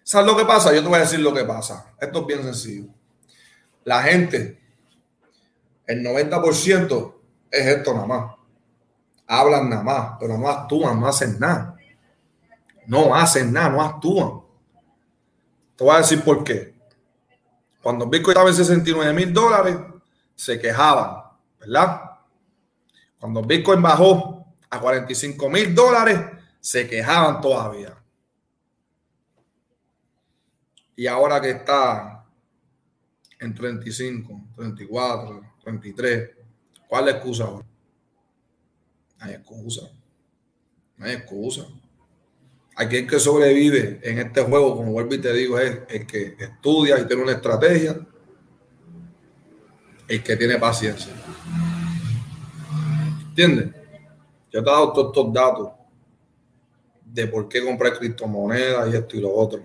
¿Sabes 0.04 0.28
lo 0.28 0.36
que 0.36 0.44
pasa? 0.44 0.74
Yo 0.74 0.82
te 0.82 0.88
voy 0.90 0.98
a 0.98 1.02
decir 1.02 1.20
lo 1.22 1.34
que 1.34 1.46
pasa. 1.46 1.94
Esto 2.02 2.20
es 2.20 2.28
bien 2.28 2.44
sencillo. 2.44 2.90
La 3.86 4.04
gente, 4.04 4.60
el 5.86 6.04
90% 6.04 7.14
es 7.52 7.66
esto 7.68 7.94
nada 7.94 8.06
más. 8.06 8.39
Hablan 9.32 9.70
nada 9.70 9.84
más, 9.84 10.18
pero 10.20 10.40
no 10.40 10.50
actúan, 10.50 11.00
no 11.00 11.08
hacen 11.08 11.40
nada. 11.40 11.78
No 12.88 13.14
hacen 13.14 13.54
nada, 13.54 13.70
no 13.70 13.80
actúan. 13.80 14.42
Te 15.76 15.84
voy 15.84 15.94
a 15.94 16.00
decir 16.00 16.24
por 16.24 16.44
qué. 16.44 16.74
Cuando 17.84 18.08
Bitcoin 18.08 18.32
estaba 18.32 18.50
en 18.50 18.56
69 18.56 19.14
mil 19.14 19.32
dólares, 19.32 19.78
se 20.36 20.60
quejaban, 20.60 21.22
¿verdad? 21.60 22.02
Cuando 23.20 23.44
Bitcoin 23.44 23.84
bajó 23.84 24.48
a 24.68 24.80
45 24.80 25.48
mil 25.48 25.76
dólares, 25.76 26.20
se 26.60 26.88
quejaban 26.88 27.40
todavía. 27.40 27.96
Y 30.96 31.06
ahora 31.06 31.40
que 31.40 31.52
está 31.52 32.26
en 33.40 33.54
35, 33.54 34.42
34, 34.56 35.42
33, 35.64 36.30
¿cuál 36.88 37.08
es 37.08 37.14
la 37.14 37.18
excusa 37.20 37.44
ahora? 37.44 37.69
No 39.20 39.26
hay 39.26 39.34
excusa. 39.34 39.82
No 40.98 41.06
hay 41.06 41.14
excusa. 41.14 41.68
Aquel 42.76 43.08
que 43.08 43.20
sobrevive 43.20 44.00
en 44.04 44.20
este 44.20 44.42
juego, 44.42 44.78
como 44.78 44.94
vuelvo 44.94 45.14
y 45.14 45.18
te 45.18 45.34
digo, 45.34 45.60
es 45.60 45.80
el 45.90 46.08
que 46.08 46.36
estudia 46.40 46.98
y 47.00 47.06
tiene 47.06 47.24
una 47.24 47.34
estrategia, 47.34 48.00
el 50.08 50.24
que 50.24 50.38
tiene 50.38 50.58
paciencia. 50.58 51.12
¿Entiendes? 53.30 53.68
Yo 54.52 54.64
te 54.64 54.70
he 54.70 54.74
dado 54.74 54.94
todos 54.94 55.08
estos 55.08 55.34
datos 55.34 55.70
de 57.06 57.28
por 57.28 57.50
qué 57.50 57.64
comprar 57.64 57.98
criptomonedas 57.98 58.92
y 58.92 58.96
esto 58.96 59.18
y 59.18 59.22
lo 59.22 59.34
otro. 59.34 59.62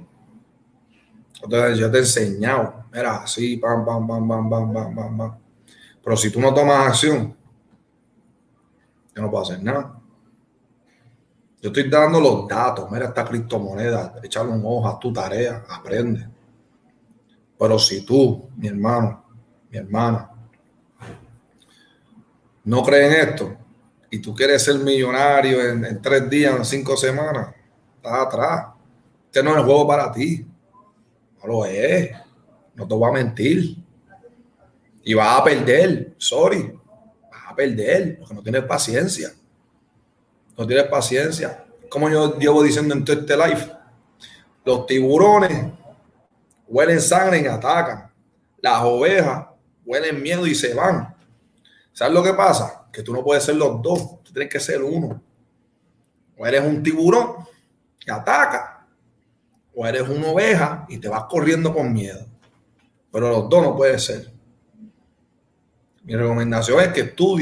Entonces, 1.43 1.79
yo 1.79 1.91
te 1.91 1.99
he 1.99 2.01
enseñado, 2.01 2.87
mira, 2.93 3.23
así, 3.23 3.57
pam, 3.59 3.85
pam, 3.85 4.07
pam, 4.07 4.29
pam, 4.29 4.51
pam, 4.51 4.73
pam, 4.73 4.95
pam, 4.95 5.19
pam. 5.19 5.39
Pero 6.03 6.17
si 6.17 6.31
tú 6.31 6.41
no 6.41 6.53
tomas 6.53 6.89
acción, 6.89 7.37
yo 9.15 9.23
no 9.23 9.31
puedo 9.31 9.45
hacer 9.45 9.63
nada. 9.63 10.01
Yo 11.61 11.69
estoy 11.69 11.89
dando 11.89 12.21
los 12.21 12.47
datos, 12.47 12.91
mira 12.91 13.07
esta 13.07 13.25
criptomoneda, 13.25 14.15
echarle 14.23 14.53
un 14.53 14.63
ojo 14.65 14.87
a 14.87 14.99
tu 14.99 15.13
tarea, 15.13 15.65
aprende. 15.69 16.29
Pero 17.59 17.79
si 17.79 18.05
tú, 18.05 18.51
mi 18.57 18.69
hermano, 18.69 19.25
mi 19.71 19.79
hermana, 19.79 20.31
no 22.65 22.83
crees 22.83 23.15
en 23.15 23.29
esto, 23.29 23.57
y 24.15 24.21
tú 24.21 24.33
quieres 24.33 24.63
ser 24.63 24.77
millonario 24.77 25.61
en, 25.61 26.01
tres 26.01 26.31
días, 26.31 26.55
en 26.55 26.65
cinco 26.65 26.97
semanas, 26.97 27.53
estás 27.97 28.13
atrás. 28.13 28.67
Este 29.27 29.43
no 29.43 29.51
es 29.51 29.57
el 29.57 29.65
juego 29.65 29.89
para 29.89 30.13
ti. 30.13 30.47
No 31.43 31.49
lo 31.49 31.65
es. 31.65 32.13
No 32.77 32.87
te 32.87 32.95
voy 32.95 33.09
a 33.09 33.13
mentir. 33.13 33.77
Y 35.03 35.15
vas 35.15 35.41
a 35.41 35.43
perder. 35.43 36.15
Sorry. 36.17 36.79
A 37.55 37.57
perder 37.57 38.19
porque 38.19 38.35
no 38.35 38.43
tienes 38.43 38.65
paciencia. 38.65 39.33
No 40.59 40.67
tienes 40.67 40.87
paciencia. 40.87 41.65
Como 41.89 42.11
yo 42.11 42.39
llevo 42.39 42.63
diciendo 42.63 42.95
en 42.95 43.05
todo 43.05 43.21
este 43.21 43.37
live, 43.37 43.73
los 44.65 44.87
tiburones 44.87 45.73
huelen 46.67 47.01
sangre 47.01 47.43
y 47.43 47.47
atacan. 47.47 48.11
Las 48.61 48.83
ovejas 48.83 49.47
huelen 49.85 50.23
miedo 50.23 50.47
y 50.47 50.55
se 50.55 50.75
van. 50.75 51.15
¿Sabes 51.93 52.15
lo 52.15 52.23
que 52.23 52.35
pasa? 52.35 52.85
que 52.95 53.03
tú 53.03 53.13
no 53.13 53.25
puedes 53.25 53.43
ser 53.43 53.57
los 53.57 53.83
dos, 53.83 54.23
tú 54.23 54.33
tienes 54.33 54.49
que 54.49 54.61
ser 54.61 54.83
uno. 54.83 55.21
O 56.39 56.47
eres 56.47 56.65
un 56.65 56.83
tiburón 56.83 57.45
que 57.99 58.11
ataca, 58.11 58.87
o 59.75 59.85
eres 59.85 60.09
una 60.09 60.29
oveja 60.29 60.87
y 60.89 60.99
te 60.99 61.09
vas 61.09 61.25
corriendo 61.25 61.75
con 61.75 61.93
miedo. 61.93 62.25
Pero 63.11 63.31
los 63.31 63.49
dos 63.49 63.63
no 63.63 63.77
puede 63.77 63.99
ser. 63.99 64.33
Mi 66.05 66.15
recomendación 66.15 66.81
es 66.81 66.89
que 66.89 67.01
estudies 67.01 67.33